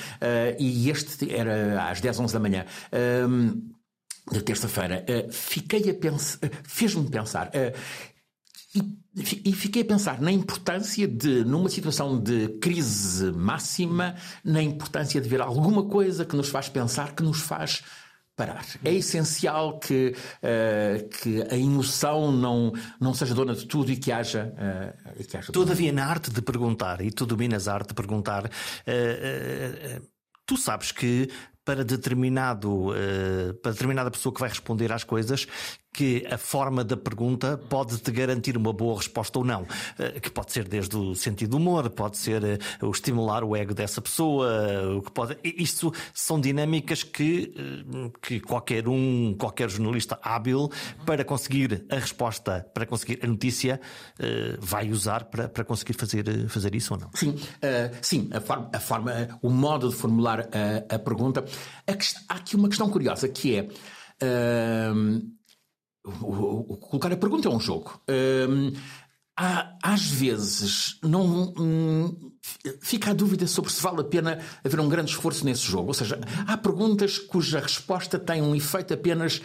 e 0.58 0.88
este 0.88 1.32
era 1.32 1.90
às 1.90 2.00
10, 2.00 2.20
11 2.20 2.32
da 2.32 2.40
manhã. 2.40 2.64
de 4.30 4.40
terça-feira, 4.42 5.04
fiquei 5.30 5.90
a 5.90 5.94
pensar, 5.94 6.38
fez-me 6.62 7.08
pensar. 7.10 7.50
E, 8.74 9.50
e, 9.50 9.52
fiquei 9.52 9.82
a 9.82 9.84
pensar 9.84 10.20
na 10.20 10.32
importância 10.32 11.06
de, 11.06 11.44
numa 11.44 11.68
situação 11.68 12.18
de 12.18 12.48
crise 12.60 13.30
máxima, 13.30 14.14
na 14.42 14.62
importância 14.62 15.20
de 15.20 15.28
ver 15.28 15.42
alguma 15.42 15.84
coisa 15.84 16.24
que 16.24 16.34
nos 16.34 16.48
faz 16.48 16.70
pensar, 16.70 17.14
que 17.14 17.22
nos 17.22 17.40
faz 17.40 17.82
parar. 18.34 18.64
É 18.82 18.92
essencial 18.92 19.78
que, 19.78 20.14
uh, 20.38 21.08
que 21.08 21.42
a 21.50 21.56
emoção 21.56 22.32
não, 22.32 22.72
não 22.98 23.12
seja 23.12 23.34
dona 23.34 23.54
de 23.54 23.66
tudo 23.66 23.92
e 23.92 23.96
que 23.96 24.10
haja. 24.10 24.52
Uh, 24.56 25.24
que 25.24 25.36
haja 25.36 25.52
Todavia, 25.52 25.92
na 25.92 26.06
arte 26.06 26.30
de 26.30 26.40
perguntar, 26.40 27.00
e 27.02 27.10
tu 27.10 27.26
dominas 27.26 27.68
a 27.68 27.74
arte 27.74 27.88
de 27.88 27.94
perguntar, 27.94 28.46
uh, 28.46 30.10
tu 30.46 30.56
sabes 30.56 30.92
que 30.92 31.28
para 31.64 31.84
determinado 31.84 32.88
para 33.62 33.70
determinada 33.70 34.10
pessoa 34.10 34.34
que 34.34 34.40
vai 34.40 34.48
responder 34.48 34.92
às 34.92 35.04
coisas 35.04 35.46
que 35.92 36.26
a 36.30 36.38
forma 36.38 36.82
da 36.82 36.96
pergunta 36.96 37.58
pode 37.68 37.98
te 37.98 38.10
garantir 38.10 38.56
uma 38.56 38.72
boa 38.72 38.96
resposta 38.96 39.38
ou 39.38 39.44
não. 39.44 39.66
Eh, 39.98 40.20
que 40.20 40.30
pode 40.30 40.52
ser 40.52 40.66
desde 40.66 40.96
o 40.96 41.14
sentido 41.14 41.50
do 41.50 41.56
humor, 41.58 41.90
pode 41.90 42.16
ser 42.16 42.42
eh, 42.42 42.58
o 42.80 42.90
estimular 42.90 43.44
o 43.44 43.54
ego 43.54 43.74
dessa 43.74 44.00
pessoa, 44.00 44.48
o 44.96 45.02
que 45.02 45.10
pode. 45.10 45.36
Isto 45.44 45.92
são 46.14 46.40
dinâmicas 46.40 47.02
que, 47.02 47.54
eh, 47.56 48.10
que 48.22 48.40
qualquer 48.40 48.88
um, 48.88 49.34
qualquer 49.38 49.68
jornalista 49.68 50.18
hábil 50.22 50.70
para 51.04 51.24
conseguir 51.24 51.84
a 51.90 51.96
resposta, 51.96 52.66
para 52.72 52.86
conseguir 52.86 53.20
a 53.22 53.26
notícia, 53.26 53.80
vai 54.60 54.90
usar 54.90 55.24
para, 55.24 55.48
para 55.48 55.64
conseguir 55.64 55.94
fazer, 55.94 56.48
fazer 56.48 56.74
isso 56.74 56.94
ou 56.94 57.00
não. 57.00 57.10
Sim, 57.14 57.30
uh, 57.30 57.96
sim, 58.00 58.30
a 58.32 58.40
forma, 58.40 58.70
a 58.72 58.80
forma, 58.80 59.38
o 59.42 59.50
modo 59.50 59.88
de 59.88 59.94
formular 59.94 60.40
a, 60.40 60.94
a 60.94 60.98
pergunta. 60.98 61.44
A 61.86 61.92
há 62.28 62.34
aqui 62.36 62.56
uma 62.56 62.68
questão 62.68 62.88
curiosa 62.88 63.28
que 63.28 63.56
é. 63.56 63.68
Uh, 64.22 65.41
o, 66.04 66.76
colocar 66.78 67.12
a 67.12 67.16
pergunta 67.16 67.48
é 67.48 67.50
um 67.50 67.60
jogo. 67.60 68.00
Hum, 68.08 68.72
há, 69.36 69.76
às 69.82 70.04
vezes 70.06 70.98
não 71.02 71.52
hum, 71.58 72.32
fica 72.80 73.10
a 73.10 73.14
dúvida 73.14 73.46
sobre 73.46 73.72
se 73.72 73.82
vale 73.82 74.00
a 74.00 74.04
pena 74.04 74.38
haver 74.64 74.80
um 74.80 74.88
grande 74.88 75.10
esforço 75.10 75.44
nesse 75.44 75.62
jogo. 75.62 75.88
Ou 75.88 75.94
seja, 75.94 76.18
há 76.46 76.56
perguntas 76.56 77.18
cuja 77.18 77.60
resposta 77.60 78.18
tem 78.18 78.42
um 78.42 78.54
efeito 78.54 78.94
apenas 78.94 79.40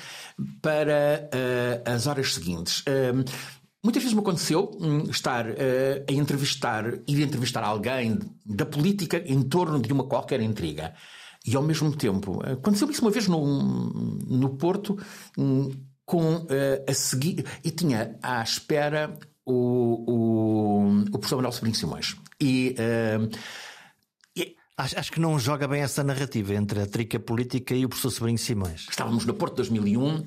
para 0.62 1.30
uh, 1.34 1.90
as 1.92 2.08
horas 2.08 2.34
seguintes. 2.34 2.82
Uh, 2.82 3.24
Muitas 3.84 4.04
vezes 4.04 4.16
me 4.16 4.22
aconteceu 4.22 4.72
hum, 4.82 5.04
estar 5.10 5.48
uh, 5.48 5.54
a 6.10 6.12
entrevistar, 6.12 7.00
ir 7.08 7.22
entrevistar 7.22 7.64
alguém 7.64 8.20
da 8.46 8.66
política 8.66 9.24
em 9.26 9.42
torno 9.44 9.80
de 9.80 9.94
uma 9.94 10.04
qualquer 10.04 10.42
intriga. 10.42 10.94
E 11.46 11.56
ao 11.56 11.64
mesmo 11.64 11.96
tempo, 11.96 12.42
aconteceu 12.44 12.90
isso 12.92 13.02
uma 13.02 13.12
vez 13.12 13.30
no, 13.30 13.46
no 14.28 14.58
Porto, 14.58 14.98
com 16.08 16.38
uh, 16.38 16.48
a 16.88 16.94
seguir. 16.94 17.46
E 17.64 17.70
tinha 17.70 18.18
à 18.24 18.42
espera 18.42 19.14
o, 19.46 20.04
o, 20.08 21.04
o 21.12 21.20
professor 21.20 21.36
Manuel 21.36 21.52
Sobrinho 21.52 21.76
Simões. 21.76 22.16
E, 22.42 22.76
uh, 22.80 23.30
e, 24.36 24.56
Acho, 24.78 25.00
acho, 25.00 25.12
que 25.12 25.20
não 25.20 25.40
joga 25.40 25.68
bem 25.68 25.82
essa 25.82 26.04
narrativa 26.04 26.54
entre 26.54 26.82
a 26.82 26.86
trica 26.86 27.20
política 27.20 27.74
e 27.74 27.84
o 27.84 27.90
professor 27.90 28.12
Sobrinho 28.12 28.38
Simões. 28.38 28.86
Estávamos 28.88 29.26
no 29.26 29.34
Porto 29.34 29.56
2001. 29.56 30.06
Uh, 30.06 30.24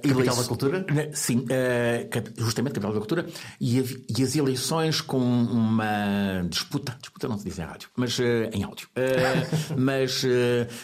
capital 0.00 0.36
da 0.36 0.44
Cultura? 0.44 0.86
Sim, 1.12 1.38
uh, 1.38 2.42
justamente 2.42 2.74
capital 2.74 2.92
da 2.92 2.98
Cultura. 3.00 3.26
E, 3.60 3.80
e, 4.16 4.22
as 4.22 4.36
eleições 4.36 5.00
com 5.00 5.18
uma 5.18 6.46
disputa, 6.48 6.96
disputa 7.00 7.26
não 7.26 7.36
se 7.36 7.44
diz 7.44 7.58
em 7.58 7.62
rádio, 7.62 7.90
mas 7.96 8.16
uh, 8.20 8.22
em 8.52 8.62
áudio. 8.62 8.88
Uh, 8.96 9.74
mas, 9.76 10.24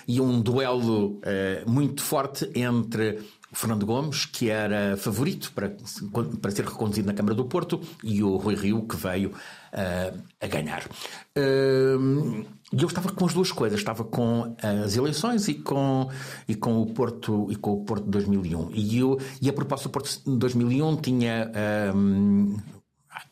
e 0.08 0.20
um 0.20 0.40
duelo 0.40 1.20
muito 1.66 2.02
forte 2.02 2.50
entre 2.56 3.20
o 3.52 3.56
Fernando 3.56 3.84
Gomes, 3.84 4.26
que 4.26 4.48
era 4.48 4.96
favorito 4.96 5.52
para, 5.52 5.74
para 6.40 6.50
ser 6.50 6.64
reconduzido 6.64 7.06
na 7.06 7.14
Câmara 7.14 7.34
do 7.34 7.44
Porto, 7.44 7.80
e 8.02 8.22
o 8.22 8.36
Rui 8.36 8.54
Rio, 8.54 8.82
que 8.82 8.96
veio 8.96 9.30
uh, 9.30 10.22
a 10.40 10.46
ganhar. 10.46 10.84
Uh, 11.36 12.46
e 12.72 12.82
eu 12.82 12.86
estava 12.86 13.10
com 13.10 13.26
as 13.26 13.34
duas 13.34 13.50
coisas, 13.50 13.80
estava 13.80 14.04
com 14.04 14.54
as 14.62 14.96
eleições 14.96 15.48
e 15.48 15.54
com, 15.54 16.08
e 16.46 16.54
com 16.54 16.80
o 16.80 16.86
Porto 16.86 17.48
e 17.50 17.56
com 17.56 17.72
o 17.72 17.84
Porto 17.84 18.04
2001. 18.06 18.70
E, 18.72 18.98
eu, 18.98 19.18
e 19.42 19.48
a 19.48 19.52
proposta 19.52 19.88
do 19.88 19.92
Porto 19.92 20.20
2001 20.24 20.96
tinha 20.98 21.50
um, 21.92 22.56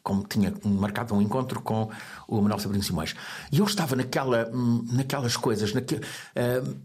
como 0.03 0.27
tinha 0.27 0.53
marcado 0.65 1.15
um 1.15 1.23
encontro 1.23 1.61
com 1.61 1.91
o 2.27 2.41
Manuel 2.41 2.59
Sobrinho 2.59 2.83
Simões. 2.83 3.15
E 3.53 3.59
eu 3.59 3.65
estava 3.65 3.95
naquela, 3.95 4.51
naquelas 4.93 5.37
coisas, 5.37 5.73
naque, 5.73 5.97
uh, 5.97 6.01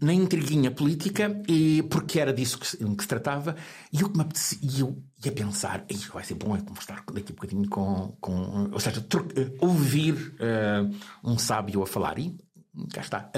na 0.00 0.12
intriguinha 0.12 0.70
política, 0.70 1.42
e, 1.48 1.82
porque 1.84 2.20
era 2.20 2.32
disso 2.32 2.58
que, 2.58 2.76
que 2.76 3.02
se 3.02 3.08
tratava, 3.08 3.56
e 3.92 4.00
eu, 4.00 4.08
me 4.08 4.24
e 4.62 4.80
eu 4.80 4.96
ia 5.24 5.32
pensar, 5.32 5.84
vai 6.12 6.24
ser 6.24 6.34
bom 6.34 6.54
é 6.54 6.60
conversar 6.60 7.02
daqui 7.12 7.30
a 7.30 7.32
um 7.32 7.34
bocadinho 7.34 7.68
com, 7.68 8.16
com 8.20 8.70
ou 8.72 8.80
seja, 8.80 9.00
uh, 9.00 9.56
ouvir 9.66 10.14
uh, 10.14 10.94
um 11.22 11.38
sábio 11.38 11.82
a 11.82 11.86
falar. 11.86 12.18
E 12.18 12.36
cá 12.92 13.00
está. 13.00 13.30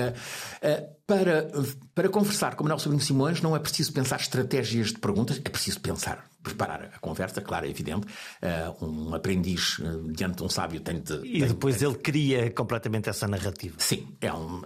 para, 1.07 1.49
para 1.95 2.09
conversar 2.09 2.55
com 2.55 2.63
o 2.63 2.65
Manuel 2.65 2.79
Sobrinho 2.79 3.03
Simões 3.03 3.41
não 3.41 3.55
é 3.55 3.59
preciso 3.59 3.93
pensar 3.93 4.17
estratégias 4.17 4.89
de 4.89 4.99
perguntas, 4.99 5.41
é 5.45 5.49
preciso 5.49 5.81
pensar 5.81 6.25
preparar 6.47 6.91
a 6.95 6.99
conversa, 7.01 7.41
claro, 7.41 7.67
é 7.67 7.71
evidente. 7.71 8.07
Uh, 8.41 8.85
um 8.85 9.15
aprendiz 9.15 9.79
uh, 9.81 10.13
diante 10.13 10.37
de 10.37 10.45
um 10.45 10.49
sábio 10.49 10.81
tem 10.81 11.01
de. 11.01 11.15
E 11.25 11.41
tem, 11.41 11.49
depois 11.49 11.77
tem... 11.77 11.89
ele 11.89 11.99
cria 11.99 12.51
completamente 12.51 13.09
essa 13.09 13.27
narrativa. 13.27 13.75
Sim, 13.79 14.17
é 14.21 14.33
um. 14.33 14.63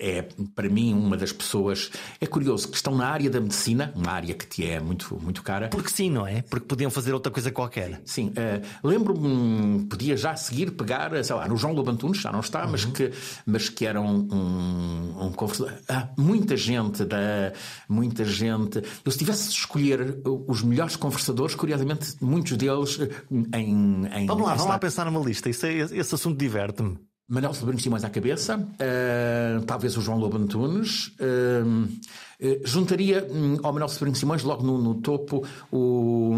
É, 0.00 0.26
para 0.54 0.68
mim, 0.68 0.94
uma 0.94 1.16
das 1.16 1.30
pessoas. 1.30 1.90
É 2.18 2.26
curioso 2.26 2.68
que 2.68 2.76
estão 2.76 2.96
na 2.96 3.06
área 3.06 3.28
da 3.28 3.38
medicina, 3.38 3.92
uma 3.94 4.10
área 4.10 4.34
que 4.34 4.46
te 4.46 4.66
é 4.66 4.80
muito, 4.80 5.18
muito 5.22 5.42
cara. 5.42 5.68
Porque 5.68 5.90
sim, 5.90 6.10
não 6.10 6.26
é? 6.26 6.40
Porque 6.42 6.66
podiam 6.66 6.90
fazer 6.90 7.12
outra 7.12 7.30
coisa 7.30 7.50
qualquer. 7.50 8.00
Sim. 8.06 8.28
Uh, 8.30 8.88
Lembro-me, 8.88 9.84
podia 9.84 10.16
já 10.16 10.34
seguir, 10.36 10.70
pegar, 10.70 11.22
sei 11.22 11.36
lá, 11.36 11.46
no 11.46 11.56
João 11.56 11.74
Lobantunes, 11.74 12.18
já 12.18 12.32
não 12.32 12.40
está, 12.40 12.64
uhum. 12.64 12.70
mas, 12.70 12.84
que, 12.86 13.12
mas 13.44 13.68
que 13.68 13.84
era 13.84 14.00
um, 14.00 14.26
um, 14.32 15.26
um 15.26 15.32
conversador. 15.32 15.74
Muita 16.16 16.56
gente, 16.56 17.04
da, 17.04 17.52
muita 17.86 18.24
gente. 18.24 18.82
Eu, 19.04 19.12
se 19.12 19.18
tivesse 19.18 19.50
de 19.50 19.54
escolher 19.56 20.18
os 20.24 20.62
melhores 20.62 20.96
conversadores, 20.96 21.54
curiosamente, 21.54 22.16
muitos 22.20 22.56
deles 22.56 22.98
eh, 22.98 23.58
em. 23.58 24.06
em 24.06 24.26
vamos 24.26 24.46
lá, 24.46 24.54
vamos 24.54 24.70
lá 24.70 24.78
pensar 24.78 25.04
numa 25.04 25.20
lista. 25.20 25.50
Isso 25.50 25.66
é, 25.66 25.74
esse 25.74 26.14
assunto 26.14 26.38
diverte-me. 26.38 26.98
Manuel 27.30 27.54
Sobrinho 27.54 27.80
Simões 27.80 28.02
à 28.02 28.10
cabeça, 28.10 28.58
uh, 28.58 29.64
talvez 29.64 29.96
o 29.96 30.00
João 30.00 30.18
Lobo 30.18 30.36
Antunes. 30.36 31.12
Uh, 31.20 31.84
uh, 31.84 32.60
juntaria 32.64 33.24
um, 33.30 33.56
ao 33.62 33.72
Manuel 33.72 33.88
Sobrinho 33.88 34.16
Simões, 34.16 34.42
logo 34.42 34.64
no, 34.64 34.76
no 34.78 34.94
topo, 34.96 35.46
o, 35.70 36.34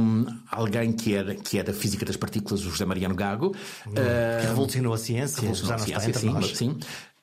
alguém 0.50 0.92
que 0.92 1.14
era, 1.14 1.34
que 1.34 1.58
era 1.58 1.72
da 1.72 1.78
física 1.78 2.04
das 2.04 2.18
partículas, 2.18 2.60
o 2.60 2.68
José 2.68 2.84
Mariano 2.84 3.14
Gago. 3.14 3.52
que 3.84 4.46
revolucionou 4.46 4.92
a 4.92 4.98
ciência, 4.98 5.40
revolucionou 5.40 5.76
a 5.76 5.78
ciência, 5.78 6.12
sim, 6.12 6.54
sim. 6.54 6.78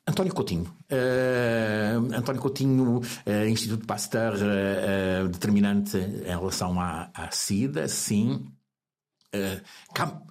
António 0.10 0.34
Coutinho. 0.34 0.66
Uh, 0.92 2.16
António 2.16 2.42
Coutinho, 2.42 2.98
uh, 2.98 3.48
Instituto 3.48 3.86
Pasteur, 3.86 4.34
uh, 4.34 5.28
determinante 5.30 5.98
em 5.98 6.26
relação 6.26 6.82
à, 6.82 7.12
à 7.14 7.30
SIDA, 7.30 7.88
sim. 7.88 8.48
Uh, 9.32 9.62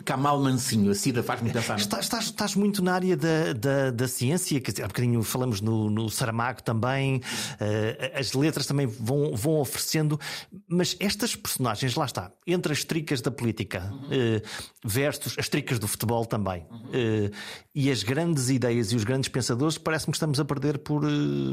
Kamal 0.05 0.41
Mansinho, 0.41 0.91
a 0.91 0.95
Cida 0.95 1.23
faz-me 1.23 1.53
pensar. 1.53 1.79
Estás, 1.79 2.07
estás, 2.07 2.25
estás, 2.25 2.55
muito 2.57 2.83
na 2.83 2.95
área 2.95 3.17
da, 3.17 3.53
da, 3.53 3.91
da 3.93 4.09
ciência, 4.09 4.61
que 4.61 4.83
há 4.83 4.89
bocadinho 4.89 5.23
falamos 5.23 5.61
no, 5.61 5.89
no 5.89 6.11
Saramago 6.11 6.65
também, 6.65 7.19
uh, 7.19 8.19
as 8.19 8.33
letras 8.33 8.67
também 8.67 8.87
vão, 8.87 9.37
vão 9.37 9.61
oferecendo, 9.61 10.19
mas 10.67 10.97
estas 10.99 11.37
personagens, 11.37 11.95
lá 11.95 12.07
está, 12.07 12.33
entre 12.45 12.73
as 12.73 12.83
tricas 12.83 13.21
da 13.21 13.31
política 13.31 13.89
uhum. 13.93 14.09
uh, 14.09 14.43
versus 14.85 15.37
as 15.39 15.49
tricas 15.49 15.79
do 15.79 15.87
futebol 15.87 16.27
também, 16.27 16.67
uhum. 16.69 17.31
e 17.73 17.93
as 17.93 18.03
grandes 18.03 18.51
ideias 18.51 18.91
e 18.91 18.97
os 18.97 19.05
grandes 19.05 19.29
pensadores, 19.29 19.79
parece-me 19.79 20.11
que 20.11 20.17
estamos 20.17 20.41
a 20.41 20.45
perder 20.45 20.79
por, 20.79 21.03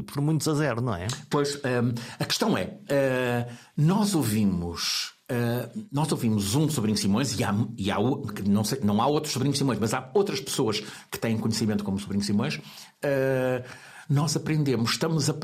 por 0.08 0.20
muitos 0.20 0.48
a 0.48 0.56
zero, 0.56 0.82
não 0.82 0.96
é? 0.96 1.06
Pois, 1.30 1.58
um, 1.58 1.94
a 2.20 2.26
questão 2.26 2.58
é, 2.58 3.48
nós 3.78 4.16
ouvimos. 4.16 5.15
Uh, 5.32 5.88
nós 5.92 6.12
ouvimos 6.12 6.54
um 6.54 6.70
sobrinho 6.70 6.98
Simões 6.98 7.40
e 7.40 7.44
há, 7.44 7.52
e 7.76 7.90
há 7.90 7.98
não, 8.46 8.64
sei, 8.64 8.80
não, 8.84 9.02
há 9.02 9.08
outros 9.08 9.34
sobrinhos 9.34 9.58
Simões, 9.58 9.80
mas 9.80 9.92
há 9.92 10.12
outras 10.14 10.40
pessoas 10.40 10.82
que 11.12 11.18
têm 11.18 11.36
conhecimento 11.38 11.84
como 11.84 12.00
sobrinho 12.00 12.24
Simões. 12.24 12.58
Uh, 12.58 13.64
nós 14.08 14.36
aprendemos, 14.36 14.92
estamos 14.92 15.28
a, 15.30 15.36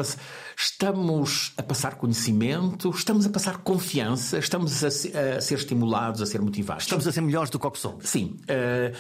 estamos 0.56 1.52
a 1.58 1.64
passar 1.64 1.96
conhecimento, 1.96 2.92
estamos 2.92 3.26
a 3.26 3.30
passar 3.30 3.58
confiança, 3.58 4.38
estamos 4.38 4.84
a, 4.84 4.88
a, 4.88 5.42
ser 5.42 5.56
estimulados, 5.56 6.22
a 6.22 6.28
ser 6.28 6.42
motivados. 6.42 6.84
Estamos 6.84 7.08
a 7.08 7.12
ser 7.12 7.22
melhores 7.22 7.50
do 7.50 7.58
que 7.58 7.66
o 7.66 7.72
que 7.72 7.80
somos. 7.80 8.08
Sim. 8.08 8.40
Uh, 8.44 8.96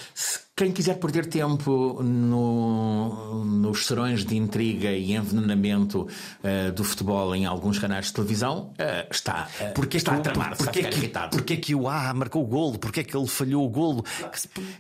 quem 0.62 0.72
quiser 0.72 0.99
perder 0.99 1.26
tempo 1.26 2.03
no, 2.03 3.43
nos 3.43 3.88
serões 3.88 4.24
de 4.24 4.38
intriga 4.38 4.91
e 4.91 5.14
envenenamento 5.16 6.01
uh, 6.03 6.72
do 6.72 6.84
futebol 6.84 7.34
em 7.34 7.47
alguns 7.47 7.80
canais 7.80 8.05
de 8.05 8.14
televisão, 8.14 8.72
uh, 8.74 9.07
está, 9.09 9.49
uh, 9.59 9.74
porque 9.74 9.97
está 9.97 10.12
que, 10.12 10.20
a 10.20 10.22
tramar, 10.22 10.55
porque, 10.55 10.78
está 10.78 10.88
a 10.88 10.91
que, 10.91 10.97
irritado. 10.99 11.36
Porque 11.36 11.53
é 11.53 11.57
que 11.57 11.74
o 11.74 11.89
A 11.89 12.14
marcou 12.14 12.43
o 12.43 12.45
golo? 12.45 12.78
Porque 12.78 12.99
é 12.99 13.03
que 13.03 13.18
ele 13.18 13.26
falhou 13.26 13.66
o 13.66 13.70
golo? 13.72 14.05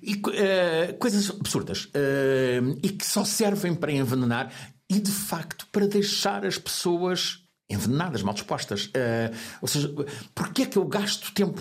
E, 0.03 0.21
coisas 0.99 1.31
absurdas. 1.31 1.89
e 2.83 2.89
que 2.89 3.03
só 3.03 3.25
servem 3.25 3.73
para 3.73 3.91
envenenar 3.91 4.53
e, 4.87 4.99
de 4.99 5.11
facto, 5.11 5.65
para 5.71 5.87
deixar 5.87 6.45
as 6.45 6.59
pessoas 6.59 7.39
envenenadas, 7.67 8.21
mal 8.21 8.35
dispostas. 8.35 8.91
ou 9.59 9.67
seja, 9.67 9.91
porque 10.35 10.61
é 10.61 10.65
que 10.67 10.77
eu 10.77 10.85
gasto 10.85 11.33
tempo 11.33 11.59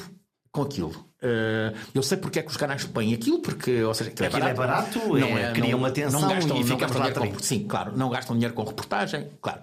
com 0.52 0.62
aquilo? 0.62 0.90
Uh, 1.22 1.76
eu 1.94 2.02
sei 2.02 2.16
porque 2.16 2.38
é 2.38 2.42
que 2.42 2.48
os 2.48 2.56
canais 2.56 2.84
põem 2.84 3.12
aquilo, 3.12 3.40
porque, 3.40 3.82
ou 3.82 3.92
seja, 3.92 4.10
aquilo, 4.10 4.28
aquilo 4.28 4.48
é 4.48 4.54
barato, 4.54 4.98
é 4.98 5.02
barato 5.02 5.18
não 5.18 5.38
é, 5.38 5.52
cria 5.52 5.76
uma 5.76 5.88
atenção 5.88 6.20
não 6.22 6.28
gastam, 6.28 6.60
e 6.60 6.64
ficamos 6.64 6.96
lá 6.96 7.12
com, 7.12 7.38
Sim, 7.38 7.66
claro, 7.68 7.96
não 7.96 8.08
gastam 8.08 8.34
dinheiro 8.34 8.54
com 8.54 8.64
reportagem, 8.64 9.28
claro. 9.40 9.60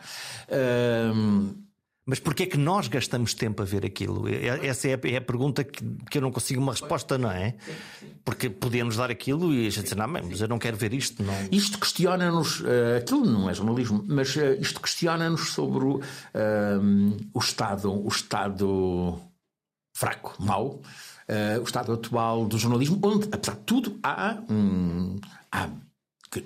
Uh, 0.48 1.68
mas 2.10 2.22
porquê 2.22 2.44
é 2.44 2.46
que 2.46 2.58
nós 2.58 2.88
gastamos 2.88 3.34
tempo 3.34 3.62
a 3.62 3.66
ver 3.66 3.86
aquilo? 3.86 4.30
Essa 4.30 4.88
é 4.88 4.94
a, 4.94 5.10
é 5.10 5.18
a 5.18 5.22
pergunta 5.22 5.62
que, 5.62 5.84
que, 6.10 6.18
eu 6.18 6.22
não 6.22 6.32
consigo 6.32 6.62
uma 6.62 6.72
resposta, 6.72 7.18
não 7.18 7.30
é? 7.30 7.56
Porque 8.24 8.50
podíamos 8.50 8.96
dar 8.96 9.12
aquilo 9.12 9.54
e 9.54 9.68
a 9.68 9.70
gente 9.70 9.84
dizer, 9.84 9.98
não, 9.98 10.08
mas 10.08 10.40
eu 10.40 10.48
não 10.48 10.58
quero 10.58 10.78
ver 10.78 10.94
isto. 10.94 11.22
Não. 11.22 11.34
Isto 11.52 11.78
questiona-nos, 11.78 12.62
uh, 12.62 12.98
aquilo 12.98 13.26
não 13.26 13.50
é 13.50 13.54
jornalismo, 13.54 14.06
mas 14.08 14.34
uh, 14.38 14.56
isto 14.58 14.80
questiona-nos 14.80 15.50
sobre 15.50 15.84
o, 15.84 15.98
uh, 15.98 17.18
o 17.34 17.40
Estado, 17.40 17.92
o 17.92 18.08
Estado 18.08 19.20
fraco, 19.98 20.36
mau, 20.38 20.80
uh, 21.28 21.60
o 21.60 21.64
estado 21.64 21.92
atual 21.92 22.46
do 22.46 22.56
jornalismo, 22.56 23.00
onde, 23.02 23.28
apesar 23.32 23.56
de 23.56 23.64
tudo, 23.64 24.00
há, 24.04 24.38
há 25.52 25.70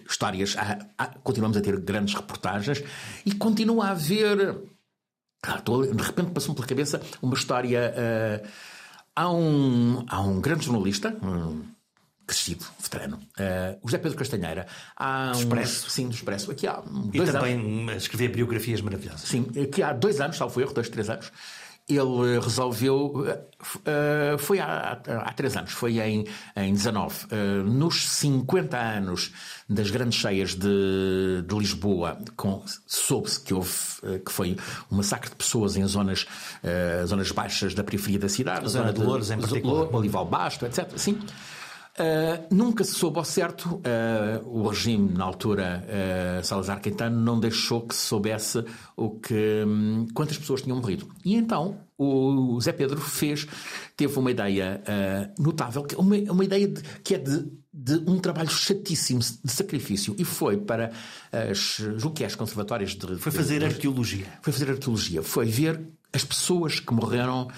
histórias, 0.10 0.56
há, 0.58 0.88
há, 0.98 1.08
continuamos 1.22 1.58
a 1.58 1.62
ter 1.62 1.78
grandes 1.82 2.16
reportagens 2.16 2.82
e 3.26 3.34
continua 3.34 3.88
a 3.88 3.92
haver. 3.92 4.58
Ah, 5.44 5.62
de 5.62 6.04
repente 6.04 6.32
passou-me 6.32 6.56
pela 6.56 6.68
cabeça 6.68 7.02
uma 7.22 7.34
história. 7.34 7.94
Uh, 7.94 8.48
há, 9.14 9.30
um, 9.30 10.06
há 10.08 10.22
um 10.22 10.40
grande 10.40 10.66
jornalista. 10.66 11.14
Um, 11.22 11.64
crescido, 12.26 12.64
veterano, 12.80 13.18
uh, 13.18 13.78
o 13.82 13.88
José 13.90 13.98
Pedro 13.98 14.18
Castanheira. 14.18 14.66
Há 14.96 15.32
do 15.32 15.40
Expresso. 15.40 15.90
sim, 15.90 16.08
do 16.08 16.16
Expresso. 16.16 16.50
Aqui 16.52 16.66
há 16.68 16.82
e 17.12 17.26
também 17.26 17.90
anos, 17.90 18.04
escrever 18.04 18.30
biografias 18.30 18.80
maravilhosas. 18.80 19.28
Sim, 19.28 19.48
aqui 19.62 19.84
há 19.84 19.92
dois 19.92 20.22
anos, 20.22 20.38
salvo 20.38 20.62
erro, 20.62 20.74
dois, 20.74 20.88
três 20.88 21.10
anos, 21.10 21.30
ele 21.98 22.40
resolveu. 22.40 23.26
Uh, 23.64 24.38
foi 24.40 24.60
há, 24.60 25.00
há, 25.08 25.34
três 25.34 25.56
anos, 25.56 25.72
foi 25.72 26.00
em, 26.00 26.26
em 26.56 26.74
19. 26.74 27.26
Uh, 27.26 27.28
eh, 27.32 27.64
nos 27.64 28.10
50 28.10 28.78
anos 28.78 29.32
das 29.70 29.90
grandes 29.92 30.20
cheias 30.20 30.56
de, 30.56 31.44
de 31.48 31.56
Lisboa, 31.56 32.18
soube-se 32.88 33.40
que 33.40 33.54
houve 33.54 33.72
que 34.26 34.32
foi 34.32 34.58
um 34.92 34.98
massacre 34.98 35.30
de 35.30 35.36
pessoas 35.36 35.78
em 35.78 35.86
zonas, 35.86 36.26
zonas 37.06 37.32
baixas 37.32 37.74
da 37.74 37.84
periferia 37.84 38.20
da 38.20 38.28
cidade, 38.28 38.66
a 38.66 38.68
zona 38.68 38.92
de, 38.92 39.00
de 39.00 39.06
Louros 39.06 39.32
em 39.32 39.40
particular. 39.40 39.96
Olival 39.96 40.26
Basto, 40.26 40.66
etc. 40.66 40.90
Sim. 40.98 41.20
Uh, 42.00 42.56
nunca 42.56 42.86
se 42.86 42.94
soube 42.94 43.18
ao 43.18 43.26
certo, 43.26 43.66
uh, 43.76 44.48
o 44.48 44.70
regime, 44.70 45.12
na 45.12 45.26
altura, 45.26 45.86
uh, 45.86 46.46
Salazar 46.46 46.82
Caetano, 46.82 47.20
não 47.20 47.38
deixou 47.38 47.82
que 47.82 47.94
se 47.94 48.06
soubesse 48.06 48.64
o 48.96 49.10
que, 49.10 49.64
um, 49.68 50.08
quantas 50.14 50.38
pessoas 50.38 50.62
tinham 50.62 50.78
morrido. 50.78 51.10
E 51.26 51.36
então 51.36 51.80
o 51.98 52.60
Zé 52.62 52.72
Pedro 52.72 53.00
fez, 53.02 53.46
teve 53.98 54.18
uma 54.18 54.32
ideia 54.32 54.82
notável, 55.38 55.86
uma, 55.98 56.16
uma 56.32 56.44
ideia 56.44 56.68
de, 56.68 56.82
que 57.04 57.14
é 57.14 57.18
de, 57.20 57.46
de 57.72 58.10
um 58.10 58.18
trabalho 58.18 58.50
chatíssimo 58.50 59.20
de 59.20 59.52
sacrifício 59.52 60.16
e 60.18 60.26
foi 60.26 60.58
para 60.58 60.92
as, 61.32 61.76
julgo 61.98 62.16
que 62.16 62.24
é 62.24 62.26
as 62.26 62.34
conservatórias 62.34 62.96
de. 62.96 63.18
Foi 63.18 63.32
fazer 63.32 63.60
de, 63.60 63.66
arqueologia. 63.66 64.26
Foi 64.42 64.52
fazer 64.52 64.72
arqueologia. 64.72 65.22
Foi 65.22 65.46
ver 65.46 65.80
as 66.12 66.24
pessoas 66.24 66.80
que 66.80 66.92
morreram, 66.92 67.50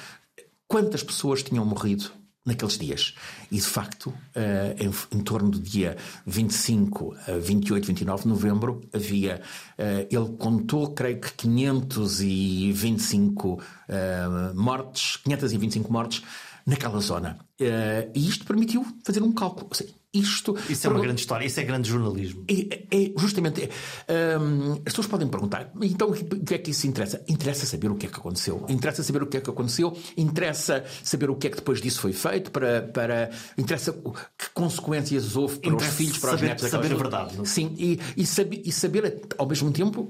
quantas 0.67 1.03
pessoas 1.03 1.41
tinham 1.41 1.63
morrido 1.63 2.11
naqueles 2.45 2.77
dias. 2.77 3.15
E, 3.51 3.55
de 3.55 3.61
facto, 3.61 4.13
eh, 4.35 4.75
em, 4.79 4.91
torno 5.21 5.49
do 5.49 5.59
dia 5.59 5.97
25 6.25 7.15
a 7.27 7.33
28, 7.37 7.85
29 7.87 8.23
de 8.23 8.29
novembro, 8.29 8.81
havia. 8.93 9.41
Eh, 9.77 10.07
ele 10.11 10.35
contou, 10.37 10.93
creio 10.93 11.21
que 11.21 11.31
525 11.33 13.61
eh, 13.87 14.27
mortes, 14.53 15.15
525 15.17 15.91
mortes 15.91 16.21
naquela 16.65 16.99
zona. 16.99 17.39
e 17.59 18.27
isto 18.27 18.45
permitiu 18.45 18.85
fazer 19.03 19.21
um 19.23 19.31
cálculo. 19.31 19.69
Seja, 19.73 19.93
isto. 20.13 20.55
Isso 20.69 20.85
é 20.85 20.89
uma 20.89 20.99
grande 20.99 21.21
história, 21.21 21.45
isso 21.45 21.59
é 21.59 21.63
grande 21.63 21.89
jornalismo. 21.89 22.45
É, 22.47 22.85
é 22.91 23.11
justamente. 23.17 23.69
É, 24.07 24.37
um, 24.37 24.73
as 24.73 24.79
pessoas 24.83 25.07
podem 25.07 25.27
perguntar, 25.27 25.71
então 25.81 26.09
o 26.09 26.13
que 26.13 26.53
é 26.53 26.57
que 26.57 26.71
isso 26.71 26.85
interessa? 26.85 27.23
Interessa 27.27 27.65
saber 27.65 27.89
o 27.89 27.95
que 27.95 28.05
é 28.05 28.09
que 28.09 28.17
aconteceu. 28.17 28.65
Interessa 28.69 29.01
saber 29.01 29.23
o 29.23 29.27
que 29.27 29.37
é 29.37 29.41
que 29.41 29.49
aconteceu, 29.49 29.97
interessa 30.15 30.83
saber 31.03 31.29
o 31.29 31.35
que 31.35 31.47
é 31.47 31.49
que 31.49 31.55
depois 31.57 31.81
disso 31.81 31.99
foi 31.99 32.13
feito, 32.13 32.51
para. 32.51 32.83
para 32.83 33.31
interessa 33.57 33.91
que 33.91 34.49
consequências 34.53 35.35
houve 35.35 35.59
para 35.59 35.71
interessa 35.71 35.91
os 35.91 35.97
filhos, 35.97 36.17
para 36.19 36.31
saber, 36.31 36.43
os 36.43 36.49
netos. 36.49 36.69
Saber 36.69 36.91
a 36.91 36.95
verdade. 36.95 37.37
Não? 37.37 37.45
Sim, 37.45 37.73
e, 37.77 37.99
e, 38.15 38.25
saber, 38.25 38.61
e 38.63 38.71
saber 38.71 39.21
ao 39.37 39.47
mesmo 39.47 39.71
tempo 39.71 40.01
uh, 40.01 40.07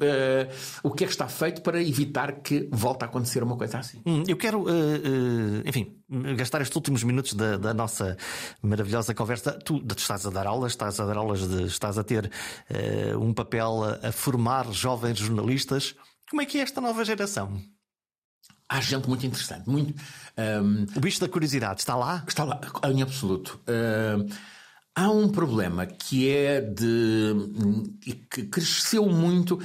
o 0.83 0.91
que 0.91 1.03
é 1.03 1.07
que 1.07 1.13
está 1.13 1.27
feito 1.27 1.61
para 1.61 1.81
evitar 1.81 2.41
que 2.41 2.67
volte 2.71 3.03
a 3.03 3.05
acontecer 3.05 3.41
uma 3.43 3.55
coisa 3.55 3.79
assim. 3.79 4.01
Hum, 4.05 4.23
eu 4.27 4.35
quero, 4.35 4.61
uh, 4.61 4.65
uh, 4.65 5.61
enfim, 5.65 5.95
gastar 6.35 6.61
estes 6.61 6.75
últimos 6.75 7.03
minutos 7.03 7.33
da, 7.33 7.57
da 7.57 7.73
nossa 7.73 8.17
maravilhosa 8.61 9.13
conversa. 9.13 9.51
Tu, 9.53 9.83
estás 9.97 10.25
a 10.25 10.29
dar 10.29 10.47
aulas, 10.47 10.73
estás 10.73 10.99
a 10.99 11.05
dar 11.05 11.17
aulas, 11.17 11.47
de, 11.47 11.63
estás 11.63 11.97
a 11.97 12.03
ter 12.03 12.31
uh, 12.69 13.19
um 13.19 13.33
papel 13.33 13.83
a, 13.83 14.07
a, 14.07 14.11
formar 14.11 14.71
jovens 14.71 15.17
jornalistas. 15.17 15.95
Como 16.29 16.41
é 16.41 16.45
que 16.45 16.57
é 16.57 16.61
esta 16.61 16.81
nova 16.81 17.03
geração? 17.03 17.61
Há 18.69 18.81
gente 18.81 19.07
muito 19.07 19.25
interessante. 19.25 19.69
Muito, 19.69 19.93
um, 19.93 20.41
ehm, 20.41 20.85
o 20.95 20.99
bicho 20.99 21.19
da 21.19 21.27
curiosidade 21.27 21.81
está 21.81 21.95
lá? 21.95 22.23
Está 22.27 22.43
lá, 22.43 22.59
em 22.91 23.01
absoluto. 23.03 23.59
Uh, 23.67 24.27
há 24.95 25.09
um 25.11 25.29
problema 25.29 25.85
que 25.85 26.29
é 26.29 26.61
de. 26.61 27.35
que 28.31 28.43
cresceu 28.43 29.05
muito. 29.07 29.55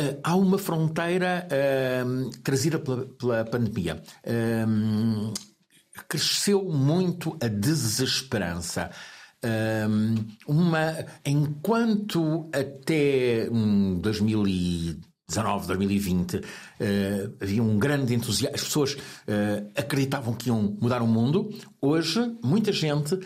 Uh, 0.00 0.18
há 0.22 0.34
uma 0.34 0.56
fronteira 0.56 1.46
uh, 1.46 2.30
trazida 2.42 2.78
pela, 2.78 3.04
pela 3.04 3.44
pandemia. 3.44 4.02
Cresceu 6.08 6.64
muito 6.64 7.36
a 7.42 7.48
desesperança. 7.48 8.90
Uma, 10.46 11.04
enquanto 11.26 12.48
até 12.52 13.48
2019, 13.50 15.66
2020 15.66 16.36
uh, 16.36 16.42
havia 17.40 17.62
um 17.62 17.76
grande 17.76 18.14
entusiasmo, 18.14 18.54
as 18.54 18.62
pessoas 18.62 18.92
uh, 18.92 19.68
acreditavam 19.76 20.32
que 20.34 20.48
iam 20.48 20.76
mudar 20.80 21.02
o 21.02 21.08
mundo, 21.08 21.50
hoje 21.80 22.20
muita 22.44 22.70
gente 22.70 23.18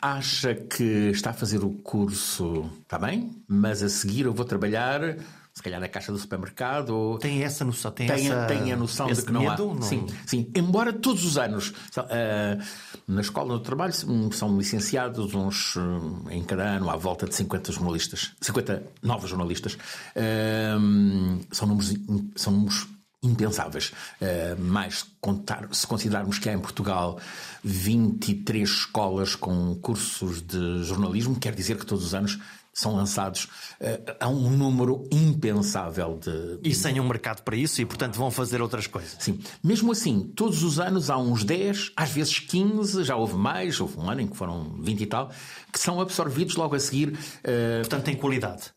acha 0.00 0.54
que 0.54 1.10
está 1.10 1.30
a 1.30 1.34
fazer 1.34 1.64
o 1.64 1.70
curso, 1.70 2.70
está 2.82 2.96
bem, 2.98 3.42
mas 3.48 3.82
a 3.82 3.88
seguir 3.88 4.26
eu 4.26 4.34
vou 4.34 4.44
trabalhar 4.44 5.16
se 5.54 5.62
calhar 5.62 5.80
na 5.80 5.88
caixa 5.88 6.10
do 6.10 6.18
supermercado. 6.18 7.16
Tem 7.20 7.44
essa 7.44 7.64
noção, 7.64 7.92
tem, 7.92 8.08
tem, 8.08 8.26
essa, 8.26 8.46
tem 8.46 8.72
a 8.72 8.76
noção 8.76 9.06
de 9.06 9.22
que 9.22 9.32
não 9.32 9.42
medo, 9.42 9.70
há. 9.70 9.74
Não... 9.74 9.82
Sim, 9.82 10.06
sim. 10.26 10.50
Embora 10.52 10.92
todos 10.92 11.24
os 11.24 11.38
anos 11.38 11.68
uh, 11.96 12.62
na 13.06 13.20
escola, 13.20 13.54
no 13.54 13.60
trabalho, 13.60 13.92
são 14.32 14.58
licenciados 14.58 15.32
uns 15.32 15.76
uh, 15.76 16.26
em 16.28 16.42
cada 16.42 16.64
ano 16.64 16.90
à 16.90 16.96
volta 16.96 17.26
de 17.26 17.36
50 17.36 17.70
jornalistas, 17.70 18.32
50 18.40 18.82
novos 19.00 19.30
jornalistas. 19.30 19.74
Uh, 19.74 21.40
são 21.52 21.68
números, 21.68 21.94
são 22.34 22.52
números 22.52 22.88
impensáveis. 23.22 23.92
Uh, 24.20 24.60
mais 24.60 25.06
contar, 25.20 25.68
se 25.70 25.86
considerarmos 25.86 26.38
que 26.40 26.48
há 26.48 26.52
em 26.52 26.58
Portugal 26.58 27.20
23 27.62 28.68
escolas 28.68 29.36
com 29.36 29.76
cursos 29.76 30.42
de 30.42 30.82
jornalismo, 30.82 31.38
quer 31.38 31.54
dizer 31.54 31.78
que 31.78 31.86
todos 31.86 32.04
os 32.04 32.12
anos 32.12 32.40
são 32.74 32.94
lançados 32.96 33.44
uh, 33.44 34.16
a 34.18 34.28
um 34.28 34.50
número 34.50 35.08
impensável 35.10 36.18
de. 36.18 36.58
E 36.62 36.74
sem 36.74 36.98
um 36.98 37.06
mercado 37.06 37.42
para 37.42 37.56
isso 37.56 37.80
e, 37.80 37.86
portanto, 37.86 38.16
vão 38.16 38.30
fazer 38.30 38.60
outras 38.60 38.86
coisas. 38.86 39.16
Sim. 39.20 39.38
Mesmo 39.62 39.92
assim, 39.92 40.32
todos 40.34 40.62
os 40.64 40.80
anos 40.80 41.08
há 41.08 41.16
uns 41.16 41.44
10, 41.44 41.92
às 41.96 42.10
vezes 42.10 42.40
15, 42.40 43.04
já 43.04 43.16
houve 43.16 43.36
mais, 43.36 43.80
houve 43.80 43.98
um 43.98 44.10
ano 44.10 44.20
em 44.20 44.26
que 44.26 44.36
foram 44.36 44.76
20 44.80 45.00
e 45.00 45.06
tal, 45.06 45.30
que 45.72 45.78
são 45.78 46.00
absorvidos 46.00 46.56
logo 46.56 46.74
a 46.74 46.80
seguir. 46.80 47.10
Uh... 47.10 47.80
Portanto, 47.80 48.04
tem 48.04 48.16
qualidade. 48.16 48.74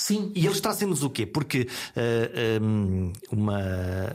Sim. 0.00 0.32
E 0.34 0.46
eles 0.46 0.60
trazem-nos 0.62 1.02
o 1.02 1.10
quê? 1.10 1.26
Porque 1.26 1.60
uh, 1.60 1.66
eh, 1.94 2.58
um, 2.62 3.12
uma, 3.30 3.60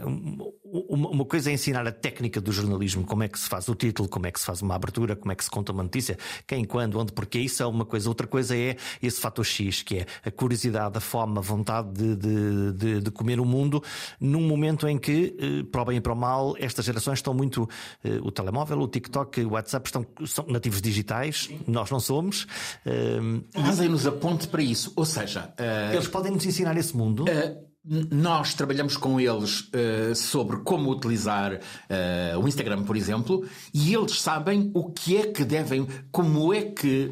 uma, 0.03 0.45
uma, 0.72 1.26
coisa 1.26 1.49
é 1.49 1.53
ensinar 1.53 1.86
a 1.88 1.91
técnica 1.91 2.41
do 2.41 2.51
jornalismo, 2.51 3.05
como 3.05 3.24
é 3.24 3.28
que 3.28 3.39
se 3.39 3.47
faz 3.47 3.68
o 3.68 3.76
título, 3.76 4.09
como 4.09 4.26
é 4.28 4.32
que 4.32 4.39
se 4.39 4.45
faz 4.45 4.61
uma 4.61 4.76
abertura, 4.76 5.16
como 5.16 5.32
é 5.32 5.36
que 5.36 5.43
se 5.43 5.49
conta 5.49 5.72
uma 5.72 5.84
notícia, 5.84 6.18
quem, 6.47 6.66
quando, 6.66 6.99
onde, 6.99 7.11
porquê. 7.11 7.39
Isso 7.39 7.61
é 7.61 7.66
uma 7.66 7.86
coisa. 7.86 8.09
Outra 8.09 8.26
coisa 8.28 8.55
é 8.55 8.76
esse 9.01 9.20
fator 9.20 9.45
X, 9.45 9.84
que 9.84 9.99
é 9.99 10.05
a 10.24 10.32
curiosidade, 10.32 10.97
a 10.97 11.01
fome, 11.01 11.38
a 11.38 11.41
vontade 11.41 11.91
de, 11.91 12.16
de, 12.16 12.74
de, 12.74 13.01
de 13.01 13.11
comer 13.11 13.39
o 13.39 13.45
mundo, 13.45 13.84
num 14.20 14.41
momento 14.41 14.88
em 14.88 14.97
que, 14.97 15.36
uh, 15.39 15.66
para 15.66 15.82
o 15.82 15.86
bem 15.86 15.97
e 15.97 16.01
para 16.01 16.13
o 16.13 16.16
mal, 16.16 16.55
estas 16.59 16.86
gerações 16.86 17.20
estão 17.20 17.34
muito. 17.34 17.63
Uh, 18.03 18.26
o 18.26 18.32
telemóvel, 18.32 18.80
o 18.80 18.88
TikTok, 18.88 19.43
o 19.43 19.51
WhatsApp 19.51 19.88
estão, 19.88 20.05
são 20.26 20.45
nativos 20.47 20.82
digitais, 20.82 21.49
nós 21.68 21.89
não 21.91 21.99
somos. 21.99 22.47
Fazem-nos 23.53 24.07
a 24.07 24.11
ponte 24.11 24.47
para 24.47 24.61
isso. 24.61 24.91
Ou 24.95 25.05
seja, 25.05 25.53
eles 25.93 26.07
podem 26.07 26.32
nos 26.32 26.45
ensinar 26.45 26.76
esse 26.78 26.95
mundo? 26.95 27.24
Uh, 27.24 27.64
nós 27.88 28.53
trabalhamos 28.53 28.97
com 28.97 29.19
eles 29.19 29.61
uh, 29.61 30.15
sobre 30.15 30.57
como 30.57 30.89
utilizar 30.89 31.53
uh, 31.53 32.39
o 32.39 32.47
Instagram, 32.47 32.83
por 32.83 32.97
exemplo, 32.97 33.47
e 33.73 33.93
eles 33.93 34.21
sabem 34.21 34.71
o 34.73 34.91
que 34.91 35.17
é 35.17 35.27
que 35.27 35.43
devem, 35.43 35.88
como 36.11 36.53
é 36.53 36.63
que 36.63 37.11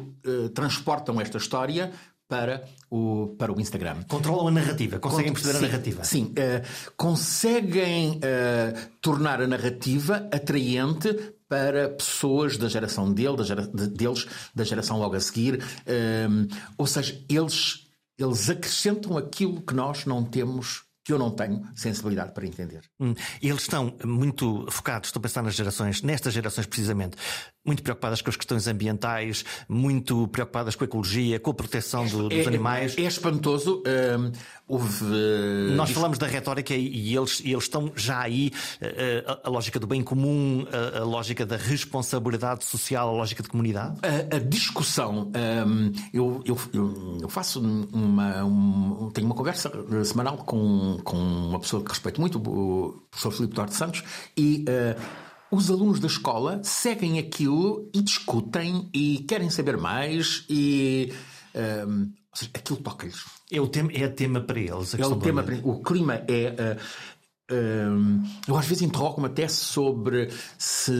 transportam 0.54 1.20
esta 1.20 1.36
história 1.36 1.92
para 2.26 2.64
o, 2.90 3.34
para 3.38 3.52
o 3.52 3.60
Instagram. 3.60 4.02
Controlam 4.08 4.48
a 4.48 4.50
narrativa, 4.50 4.98
conseguem 4.98 5.32
Cont 5.32 5.42
perceber 5.42 5.58
sim, 5.58 5.64
a 5.64 5.68
narrativa. 5.68 6.04
Sim, 6.04 6.34
conseguem 6.96 8.20
tornar 9.02 9.42
a 9.42 9.46
narrativa 9.46 10.28
atraente 10.32 11.34
para 11.46 11.90
pessoas 11.90 12.56
da 12.56 12.68
geração 12.68 13.12
dele, 13.12 13.36
da 13.36 13.44
gera, 13.44 13.66
de, 13.66 13.86
deles, 13.88 14.26
da 14.54 14.64
geração 14.64 14.98
logo 14.98 15.14
a 15.14 15.20
seguir. 15.20 15.62
ou 16.78 16.86
seja, 16.86 17.22
eles 17.28 17.83
eles 18.18 18.48
acrescentam 18.48 19.16
aquilo 19.16 19.62
que 19.62 19.74
nós 19.74 20.04
não 20.04 20.24
temos 20.24 20.84
que 21.04 21.12
eu 21.12 21.18
não 21.18 21.30
tenho 21.30 21.62
sensibilidade 21.76 22.32
para 22.32 22.46
entender. 22.46 22.80
Hum. 22.98 23.14
Eles 23.42 23.62
estão 23.62 23.94
muito 24.02 24.66
focados, 24.70 25.08
estou 25.08 25.20
a 25.20 25.22
pensar 25.22 25.42
nas 25.42 25.54
gerações, 25.54 26.00
nestas 26.00 26.32
gerações 26.32 26.66
precisamente, 26.66 27.16
muito 27.64 27.82
preocupadas 27.82 28.20
com 28.20 28.28
as 28.28 28.36
questões 28.36 28.66
ambientais, 28.66 29.44
muito 29.68 30.28
preocupadas 30.28 30.76
com 30.76 30.84
a 30.84 30.86
ecologia, 30.86 31.40
com 31.40 31.50
a 31.50 31.54
proteção 31.54 32.06
do, 32.06 32.28
dos 32.28 32.38
é, 32.38 32.46
animais. 32.46 32.96
É, 32.98 33.02
é 33.02 33.06
espantoso. 33.06 33.82
Hum, 33.86 34.32
houve. 34.68 35.04
Nós 35.74 35.90
falamos 35.90 36.18
da 36.18 36.26
retórica 36.26 36.74
e, 36.74 37.16
eles, 37.16 37.40
e 37.40 37.52
eles 37.52 37.64
estão 37.64 37.90
já 37.96 38.20
aí, 38.20 38.52
a, 38.80 38.86
eh, 38.86 39.24
a, 39.26 39.48
a 39.48 39.50
lógica 39.50 39.80
do 39.80 39.86
bem 39.86 40.02
comum, 40.02 40.66
a, 40.70 41.00
a, 41.00 41.04
lógica 41.04 41.46
da 41.46 41.56
responsabilidade 41.56 42.64
social, 42.64 43.08
a 43.08 43.12
lógica 43.12 43.42
de 43.42 43.48
comunidade. 43.48 43.98
A, 44.30 44.38
discussão. 44.38 45.32
Um, 45.34 45.92
eu, 46.12 46.42
eu, 46.44 46.58
eu, 47.22 47.28
faço 47.28 47.60
uma. 47.60 48.44
Um, 48.44 49.10
tenho 49.12 49.26
uma 49.26 49.34
conversa 49.34 49.70
semanal 50.04 50.36
com, 50.38 50.98
com 51.02 51.16
uma 51.16 51.60
pessoa 51.60 51.82
que 51.82 51.90
respeito 51.90 52.20
muito, 52.20 52.38
o 52.38 53.02
professor 53.10 53.30
Filipe 53.32 53.54
Duarte 53.54 53.74
Santos, 53.74 54.02
e. 54.36 54.64
Uh, 54.68 55.23
os 55.50 55.70
alunos 55.70 56.00
da 56.00 56.06
escola 56.06 56.60
seguem 56.62 57.18
aquilo 57.18 57.88
e 57.94 58.02
discutem 58.02 58.88
e 58.92 59.24
querem 59.28 59.50
saber 59.50 59.76
mais 59.76 60.44
e 60.48 61.12
um, 61.86 62.12
seja, 62.34 62.50
aquilo 62.54 62.78
toca-lhes. 62.80 63.24
É 63.50 63.60
o 63.60 63.68
tema, 63.68 63.90
é 63.92 64.08
tema 64.08 64.40
para 64.40 64.58
eles. 64.58 64.94
é 64.94 65.06
o 65.06 65.16
tema 65.16 65.42
para 65.42 65.56
O 65.62 65.82
clima 65.82 66.22
é. 66.28 66.76
Uh, 67.52 68.22
eu 68.48 68.56
às 68.56 68.66
vezes 68.66 68.82
interrogo-me 68.82 69.26
até 69.26 69.46
sobre 69.48 70.30
se, 70.56 70.92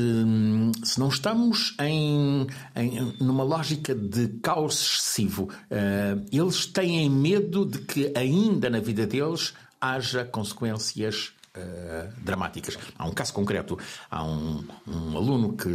se 0.84 1.00
não 1.00 1.08
estamos 1.08 1.74
em, 1.80 2.46
em, 2.76 3.16
numa 3.18 3.42
lógica 3.42 3.94
de 3.94 4.28
caos 4.42 4.74
excessivo. 4.74 5.44
Uh, 5.44 6.22
eles 6.30 6.66
têm 6.66 7.08
medo 7.08 7.64
de 7.64 7.78
que 7.78 8.12
ainda 8.14 8.68
na 8.68 8.78
vida 8.78 9.06
deles 9.06 9.54
haja 9.80 10.22
consequências 10.22 11.32
Uh, 11.56 12.12
dramáticas. 12.20 12.76
Há 12.98 13.06
um 13.06 13.12
caso 13.12 13.32
concreto. 13.32 13.78
Há 14.10 14.24
um, 14.24 14.66
um, 14.88 15.16
aluno 15.16 15.52
que, 15.52 15.68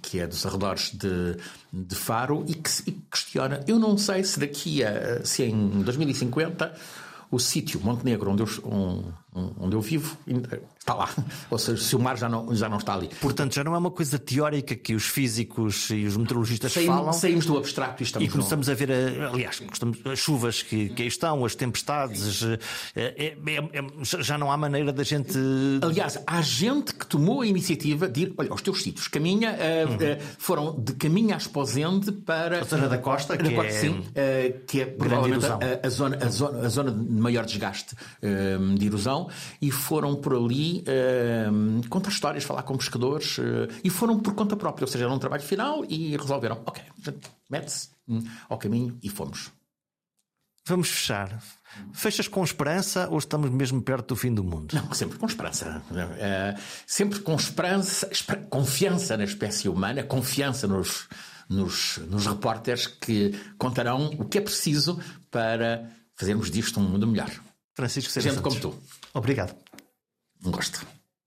que 0.00 0.20
é 0.20 0.28
dos 0.28 0.46
arredores 0.46 0.92
de, 0.92 1.36
de 1.72 1.94
Faro 1.96 2.44
e 2.46 2.54
que, 2.54 2.70
e 2.86 2.92
questiona: 3.10 3.60
eu 3.66 3.76
não 3.76 3.98
sei 3.98 4.22
se 4.22 4.38
daqui 4.38 4.84
a 4.84 5.24
se 5.24 5.42
em 5.42 5.82
2050 5.82 6.72
o 7.32 7.40
sítio 7.40 7.80
Montenegro 7.80 8.30
onde 8.30 8.42
eu, 8.42 9.14
onde 9.58 9.74
eu 9.74 9.80
vivo 9.80 10.16
está 10.84 10.92
lá. 10.92 11.08
Ou 11.50 11.58
seja, 11.58 11.82
se 11.82 11.96
o 11.96 11.98
mar 11.98 12.16
já 12.18 12.28
não, 12.28 12.54
já 12.54 12.68
não 12.68 12.76
está 12.76 12.94
ali. 12.94 13.08
Portanto, 13.20 13.54
já 13.54 13.64
não 13.64 13.74
é 13.74 13.78
uma 13.78 13.90
coisa 13.90 14.18
teórica 14.18 14.76
que 14.76 14.94
os 14.94 15.04
físicos 15.06 15.88
e 15.88 16.04
os 16.04 16.14
meteorologistas 16.14 16.72
saímos, 16.72 16.94
falam. 16.94 17.12
Saímos 17.14 17.46
do 17.46 17.56
abstrato 17.56 18.02
e 18.02 18.04
estamos 18.04 18.28
E 18.28 18.30
começamos 18.30 18.66
no... 18.66 18.72
a 18.72 18.76
ver, 18.76 18.92
a, 18.92 19.30
aliás, 19.30 19.62
as 20.04 20.18
chuvas 20.18 20.62
que, 20.62 20.90
que 20.90 21.02
aí 21.02 21.08
estão, 21.08 21.42
as 21.42 21.54
tempestades. 21.54 22.42
É, 22.44 22.58
é, 22.94 23.36
é, 23.72 24.22
já 24.22 24.36
não 24.36 24.52
há 24.52 24.56
maneira 24.58 24.92
da 24.92 25.02
gente. 25.02 25.38
Aliás, 25.80 26.22
há 26.26 26.42
gente 26.42 26.94
que 26.94 27.06
tomou 27.06 27.40
a 27.40 27.46
iniciativa 27.46 28.06
de 28.06 28.24
ir, 28.24 28.34
olha, 28.36 28.50
aos 28.50 28.60
teus 28.60 28.82
sítios, 28.82 29.08
caminha, 29.08 29.52
uhum. 29.52 29.94
uh, 29.94 30.22
foram 30.36 30.78
de 30.78 30.92
caminho 30.94 31.32
à 31.32 31.38
Esposende 31.38 32.12
para. 32.12 32.60
A 32.60 32.64
zona 32.64 32.88
da 32.88 32.98
costa, 32.98 33.38
que 33.38 33.54
é. 33.54 33.70
Sim, 33.70 34.00
uh, 34.00 34.64
que 34.66 34.82
é 34.82 34.86
provavelmente 34.86 35.46
a, 35.46 35.58
a, 35.82 35.88
zona, 35.88 36.18
a, 36.20 36.28
zona, 36.28 36.66
a 36.66 36.68
zona 36.68 36.90
de 36.90 37.12
maior 37.12 37.46
desgaste 37.46 37.94
uh, 37.94 38.74
de 38.74 38.86
erosão, 38.86 39.30
e 39.62 39.70
foram 39.70 40.14
por 40.14 40.34
ali 40.34 40.73
uh, 40.80 41.88
contar 41.88 42.10
histórias, 42.10 42.44
falar 42.44 42.62
com 42.62 42.76
pescadores, 42.76 43.38
uh, 43.38 43.68
e 43.82 43.90
foram 43.90 44.18
por 44.18 44.34
conta 44.34 44.56
própria, 44.56 44.84
ou 44.84 44.90
seja, 44.90 45.04
era 45.04 45.12
um 45.12 45.18
trabalho 45.18 45.42
final 45.42 45.84
e 45.88 46.16
resolveram, 46.16 46.62
ok, 46.66 46.82
mete-se 47.50 47.90
hum, 48.08 48.22
ao 48.48 48.58
caminho 48.58 48.98
e 49.02 49.08
fomos. 49.08 49.52
Vamos 50.66 50.88
fechar. 50.88 51.42
Fechas 51.92 52.26
com 52.26 52.42
esperança 52.42 53.08
ou 53.10 53.18
estamos 53.18 53.50
mesmo 53.50 53.82
perto 53.82 54.08
do 54.08 54.16
fim 54.16 54.32
do 54.32 54.42
mundo? 54.42 54.74
Não, 54.74 54.94
sempre 54.94 55.18
com 55.18 55.26
esperança. 55.26 55.82
Uh, 55.90 56.60
sempre 56.86 57.18
com 57.20 57.34
esperança, 57.34 58.08
confiança 58.48 59.16
na 59.16 59.24
espécie 59.24 59.68
humana, 59.68 60.02
confiança 60.02 60.66
nos, 60.66 61.06
nos, 61.48 61.98
nos 62.08 62.26
repórteres 62.26 62.86
que 62.86 63.38
contarão 63.58 64.06
o 64.18 64.24
que 64.24 64.38
é 64.38 64.40
preciso 64.40 64.98
para 65.30 65.90
fazermos 66.16 66.50
disto 66.50 66.80
um 66.80 66.84
mundo 66.84 67.06
melhor. 67.06 67.30
Francisco 67.74 68.20
Gente 68.20 68.40
como 68.40 68.58
tu. 68.58 68.74
Obrigado. 69.12 69.54
Um 70.44 70.50
gosto. 70.50 70.86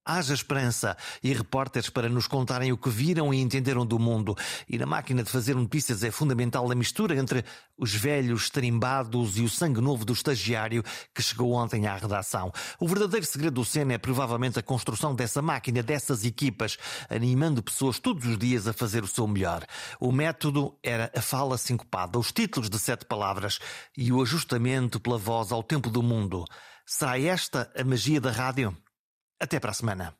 Haja 0.09 0.33
esperança 0.33 0.95
e 1.21 1.33
repórteres 1.33 1.89
para 1.89 2.07
nos 2.07 2.27
contarem 2.27 2.71
o 2.71 2.77
que 2.77 2.89
viram 2.89 3.33
e 3.33 3.41
entenderam 3.41 3.85
do 3.85 3.99
mundo. 3.99 4.37
E 4.69 4.77
na 4.77 4.85
máquina 4.85 5.21
de 5.21 5.29
fazer 5.29 5.53
notícias 5.53 6.01
é 6.01 6.09
fundamental 6.09 6.71
a 6.71 6.75
mistura 6.75 7.13
entre 7.17 7.43
os 7.77 7.93
velhos 7.93 8.49
tarimbados 8.49 9.37
e 9.37 9.41
o 9.41 9.49
sangue 9.49 9.81
novo 9.81 10.05
do 10.05 10.13
estagiário 10.13 10.81
que 11.13 11.21
chegou 11.21 11.51
ontem 11.51 11.87
à 11.87 11.97
redação. 11.97 12.53
O 12.79 12.87
verdadeiro 12.87 13.25
segredo 13.25 13.55
do 13.55 13.65
Sena 13.65 13.95
é 13.95 13.97
provavelmente 13.97 14.57
a 14.57 14.63
construção 14.63 15.13
dessa 15.13 15.41
máquina, 15.41 15.83
dessas 15.83 16.23
equipas, 16.23 16.77
animando 17.09 17.61
pessoas 17.61 17.99
todos 17.99 18.25
os 18.25 18.37
dias 18.37 18.65
a 18.65 18.71
fazer 18.71 19.03
o 19.03 19.07
seu 19.07 19.27
melhor. 19.27 19.65
O 19.99 20.09
método 20.13 20.73
era 20.81 21.11
a 21.13 21.21
fala 21.21 21.57
sincopada, 21.57 22.17
os 22.17 22.31
títulos 22.31 22.69
de 22.69 22.79
sete 22.79 23.03
palavras 23.03 23.59
e 23.97 24.09
o 24.13 24.21
ajustamento 24.21 25.01
pela 25.01 25.17
voz 25.17 25.51
ao 25.51 25.61
tempo 25.61 25.89
do 25.89 26.01
mundo. 26.01 26.45
Será 26.85 27.19
esta 27.19 27.69
a 27.77 27.83
magia 27.83 28.21
da 28.21 28.31
rádio? 28.31 28.73
Até 29.39 29.59
para 29.59 29.71
a 29.71 29.73
semana. 29.73 30.15